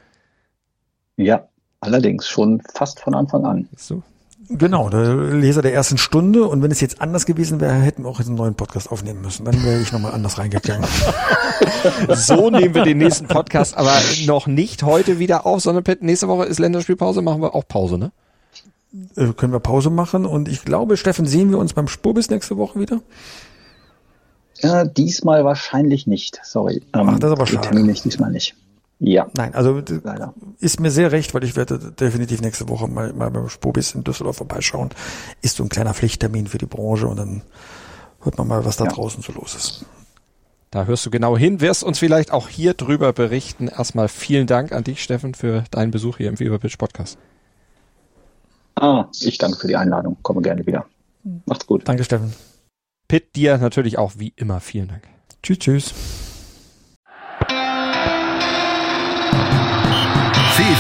Ja, 1.18 1.48
allerdings 1.84 2.28
schon 2.28 2.62
fast 2.74 3.00
von 3.00 3.16
Anfang 3.16 3.46
an. 3.46 3.70
So. 3.78 4.02
Genau, 4.50 4.90
der 4.90 5.16
Leser 5.16 5.62
der 5.62 5.74
ersten 5.74 5.98
Stunde. 5.98 6.46
Und 6.46 6.62
wenn 6.62 6.72
es 6.72 6.82
jetzt 6.82 7.02
anders 7.02 7.26
gewesen 7.26 7.62
wäre, 7.62 7.74
hätten 7.74 8.04
wir 8.04 8.10
auch 8.10 8.20
einen 8.20 8.36
neuen 8.36 8.56
Podcast 8.56 8.92
aufnehmen 8.92 9.22
müssen. 9.22 9.46
Dann 9.46 9.64
wäre 9.64 9.80
ich 9.80 9.92
nochmal 9.92 10.12
anders 10.12 10.38
reingegangen. 10.38 10.88
so 12.10 12.50
nehmen 12.50 12.76
wir 12.76 12.84
den 12.84 12.98
nächsten 12.98 13.28
Podcast 13.28 13.78
aber 13.78 13.94
noch 14.26 14.48
nicht 14.48 14.84
heute 14.84 15.18
wieder 15.20 15.46
auf, 15.46 15.62
sondern 15.62 15.84
nächste 16.02 16.28
Woche 16.28 16.46
ist 16.46 16.60
Länderspielpause, 16.60 17.22
machen 17.22 17.42
wir 17.42 17.56
auch 17.56 17.68
Pause, 17.68 17.98
ne? 17.98 18.12
Äh, 19.16 19.34
können 19.34 19.54
wir 19.54 19.60
Pause 19.60 19.90
machen. 19.90 20.26
Und 20.26 20.48
ich 20.48 20.66
glaube, 20.66 20.98
Steffen, 20.98 21.26
sehen 21.26 21.50
wir 21.50 21.58
uns 21.58 21.74
beim 21.74 21.88
Spurbis 21.88 22.30
nächste 22.30 22.58
Woche 22.58 22.80
wieder? 22.80 23.02
Ja, 24.60 24.86
diesmal 24.86 25.46
wahrscheinlich 25.46 26.06
nicht. 26.06 26.40
Sorry. 26.44 26.82
Ach, 26.92 27.20
das 27.20 27.32
ist 27.32 27.38
aber 27.38 27.48
schade. 27.48 27.68
Termin 27.70 27.86
nicht, 27.88 28.06
diesmal 28.06 28.32
nicht. 28.32 28.56
Ja. 29.06 29.28
Nein, 29.36 29.54
also 29.54 29.82
Leider. 30.04 30.34
ist 30.60 30.80
mir 30.80 30.90
sehr 30.90 31.12
recht, 31.12 31.34
weil 31.34 31.44
ich 31.44 31.58
werde 31.58 31.92
definitiv 31.92 32.40
nächste 32.40 32.70
Woche 32.70 32.88
mal, 32.88 33.12
mal 33.12 33.30
beim 33.30 33.50
Spobis 33.50 33.94
in 33.94 34.06
Düsseldorf 34.06 34.38
vorbeischauen. 34.38 34.92
Ist 35.42 35.58
so 35.58 35.64
ein 35.64 35.70
kleiner 35.70 35.94
Pflichttermin 35.94 36.48
für 36.48 36.58
die 36.58 36.66
Branche 36.66 37.08
und 37.08 37.18
dann 37.18 37.42
hört 38.22 38.38
man 38.38 38.48
mal, 38.48 38.64
was 38.64 38.78
da 38.78 38.86
ja. 38.86 38.92
draußen 38.92 39.22
so 39.22 39.34
los 39.34 39.56
ist. 39.56 39.86
Da 40.72 40.86
hörst 40.86 41.06
du 41.06 41.12
genau 41.12 41.38
hin, 41.38 41.60
wirst 41.60 41.84
uns 41.84 42.00
vielleicht 42.00 42.32
auch 42.32 42.48
hier 42.48 42.74
drüber 42.74 43.12
berichten. 43.12 43.68
Erstmal 43.68 44.08
vielen 44.08 44.48
Dank 44.48 44.72
an 44.72 44.86
dich, 44.86 45.04
Steffen, 45.04 45.34
für 45.34 45.66
deinen 45.70 45.92
Besuch 45.92 46.18
hier 46.18 46.30
im 46.30 46.38
Feverpitch 46.38 46.78
Podcast. 46.78 47.18
Ah, 48.76 49.08
ich 49.20 49.38
danke 49.38 49.58
für 49.58 49.68
die 49.68 49.76
Einladung. 49.76 50.16
Komme 50.22 50.42
gerne 50.42 50.66
wieder. 50.66 50.86
Macht's 51.46 51.68
gut. 51.68 51.88
Danke, 51.88 52.06
Steffen. 52.06 52.34
Pitt, 53.10 53.36
dir 53.36 53.58
natürlich 53.58 53.98
auch 53.98 54.14
wie 54.18 54.32
immer 54.38 54.62
vielen 54.62 54.88
Dank. 54.88 55.04
Tschüss, 55.44 55.60
tschüss. 55.60 55.94